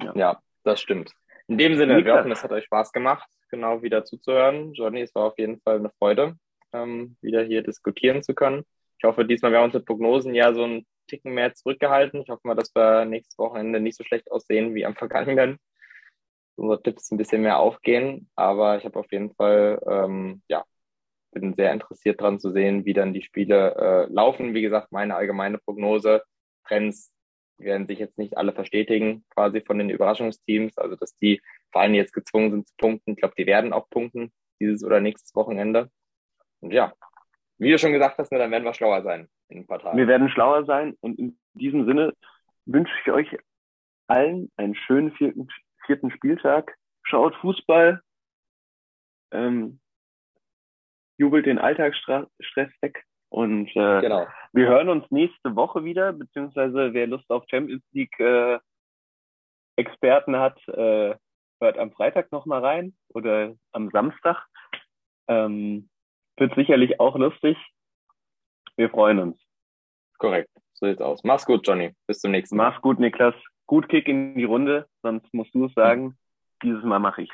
Ja. 0.00 0.12
ja, 0.14 0.42
das 0.62 0.80
stimmt. 0.80 1.12
In 1.48 1.58
dem 1.58 1.76
Sinne, 1.76 2.04
wir 2.04 2.14
hoffen, 2.14 2.30
es 2.30 2.44
hat 2.44 2.52
euch 2.52 2.66
Spaß 2.66 2.92
gemacht, 2.92 3.28
genau 3.50 3.82
wieder 3.82 4.04
zuzuhören. 4.04 4.74
Johnny, 4.74 5.00
es 5.00 5.12
war 5.16 5.24
auf 5.24 5.38
jeden 5.38 5.60
Fall 5.62 5.80
eine 5.80 5.90
Freude, 5.98 6.36
ähm, 6.72 7.16
wieder 7.20 7.42
hier 7.42 7.64
diskutieren 7.64 8.22
zu 8.22 8.32
können. 8.32 8.62
Ich 8.98 9.04
hoffe, 9.04 9.24
diesmal 9.24 9.50
wir 9.50 9.58
haben 9.58 9.64
unsere 9.64 9.82
Prognosen 9.82 10.36
ja 10.36 10.54
so 10.54 10.62
einen 10.62 10.86
Ticken 11.08 11.34
mehr 11.34 11.52
zurückgehalten. 11.52 12.22
Ich 12.22 12.28
hoffe 12.28 12.46
mal, 12.46 12.54
dass 12.54 12.72
wir 12.76 13.06
nächstes 13.06 13.36
Wochenende 13.38 13.80
nicht 13.80 13.96
so 13.96 14.04
schlecht 14.04 14.30
aussehen 14.30 14.72
wie 14.76 14.86
am 14.86 14.94
vergangenen. 14.94 15.58
Unsere 16.54 16.80
Tipps 16.80 17.10
ein 17.10 17.18
bisschen 17.18 17.42
mehr 17.42 17.58
aufgehen. 17.58 18.30
Aber 18.36 18.78
ich 18.78 18.84
habe 18.84 19.00
auf 19.00 19.10
jeden 19.10 19.34
Fall, 19.34 19.82
ähm, 19.90 20.42
ja, 20.46 20.64
bin 21.40 21.54
sehr 21.54 21.72
interessiert 21.72 22.20
daran 22.20 22.40
zu 22.40 22.50
sehen, 22.50 22.86
wie 22.86 22.94
dann 22.94 23.12
die 23.12 23.22
Spiele 23.22 23.74
äh, 23.76 24.12
laufen. 24.12 24.54
Wie 24.54 24.62
gesagt, 24.62 24.90
meine 24.90 25.14
allgemeine 25.14 25.58
Prognose, 25.58 26.22
Trends 26.66 27.12
werden 27.58 27.86
sich 27.86 27.98
jetzt 27.98 28.18
nicht 28.18 28.38
alle 28.38 28.52
verstetigen, 28.52 29.24
quasi 29.30 29.60
von 29.60 29.78
den 29.78 29.90
Überraschungsteams. 29.90 30.78
Also, 30.78 30.96
dass 30.96 31.14
die 31.18 31.42
Vereine 31.72 31.98
jetzt 31.98 32.14
gezwungen 32.14 32.50
sind 32.50 32.68
zu 32.68 32.74
punkten. 32.78 33.12
Ich 33.12 33.18
glaube, 33.18 33.34
die 33.36 33.46
werden 33.46 33.74
auch 33.74 33.88
punkten, 33.90 34.32
dieses 34.60 34.82
oder 34.82 35.00
nächstes 35.00 35.34
Wochenende. 35.34 35.90
Und 36.60 36.72
ja, 36.72 36.94
wie 37.58 37.70
du 37.70 37.78
schon 37.78 37.92
gesagt 37.92 38.16
hast, 38.16 38.32
ne, 38.32 38.38
dann 38.38 38.50
werden 38.50 38.64
wir 38.64 38.74
schlauer 38.74 39.02
sein 39.02 39.28
in 39.48 39.58
ein 39.58 39.66
paar 39.66 39.78
Tagen. 39.78 39.98
Wir 39.98 40.08
werden 40.08 40.30
schlauer 40.30 40.64
sein 40.64 40.96
und 41.00 41.18
in 41.18 41.38
diesem 41.52 41.84
Sinne 41.86 42.14
wünsche 42.64 42.92
ich 43.04 43.12
euch 43.12 43.38
allen 44.06 44.50
einen 44.56 44.74
schönen 44.74 45.12
vierten, 45.12 45.48
vierten 45.84 46.10
Spieltag. 46.10 46.76
Schaut 47.02 47.34
Fußball, 47.36 48.00
ähm, 49.32 49.80
jubelt 51.18 51.46
den 51.46 51.58
Alltagsstress 51.58 52.70
weg 52.80 53.04
und 53.28 53.68
äh, 53.70 54.00
genau. 54.00 54.26
wir 54.52 54.68
hören 54.68 54.88
uns 54.88 55.04
nächste 55.10 55.56
Woche 55.56 55.84
wieder, 55.84 56.12
beziehungsweise 56.12 56.92
wer 56.94 57.06
Lust 57.06 57.28
auf 57.30 57.44
Champions 57.50 57.82
League 57.92 58.18
äh, 58.20 58.58
Experten 59.76 60.36
hat, 60.36 60.56
äh, 60.68 61.14
hört 61.60 61.78
am 61.78 61.92
Freitag 61.92 62.32
nochmal 62.32 62.64
rein 62.64 62.96
oder 63.08 63.54
am 63.72 63.90
Samstag. 63.90 64.46
Ähm, 65.28 65.88
wird 66.36 66.54
sicherlich 66.54 67.00
auch 67.00 67.16
lustig. 67.16 67.56
Wir 68.76 68.90
freuen 68.90 69.18
uns. 69.18 69.40
Korrekt, 70.18 70.50
so 70.74 70.86
sieht's 70.86 71.00
aus. 71.00 71.22
Mach's 71.24 71.46
gut, 71.46 71.66
Johnny. 71.66 71.94
Bis 72.06 72.20
zum 72.20 72.30
nächsten 72.30 72.56
Mal. 72.56 72.70
Mach's 72.70 72.82
gut, 72.82 72.98
Niklas. 73.00 73.34
Gut 73.66 73.88
Kick 73.88 74.06
in 74.08 74.36
die 74.36 74.44
Runde, 74.44 74.86
sonst 75.02 75.32
musst 75.34 75.54
du 75.54 75.66
es 75.66 75.74
sagen. 75.74 76.16
Dieses 76.62 76.84
Mal 76.84 77.00
mache 77.00 77.22
ich 77.22 77.30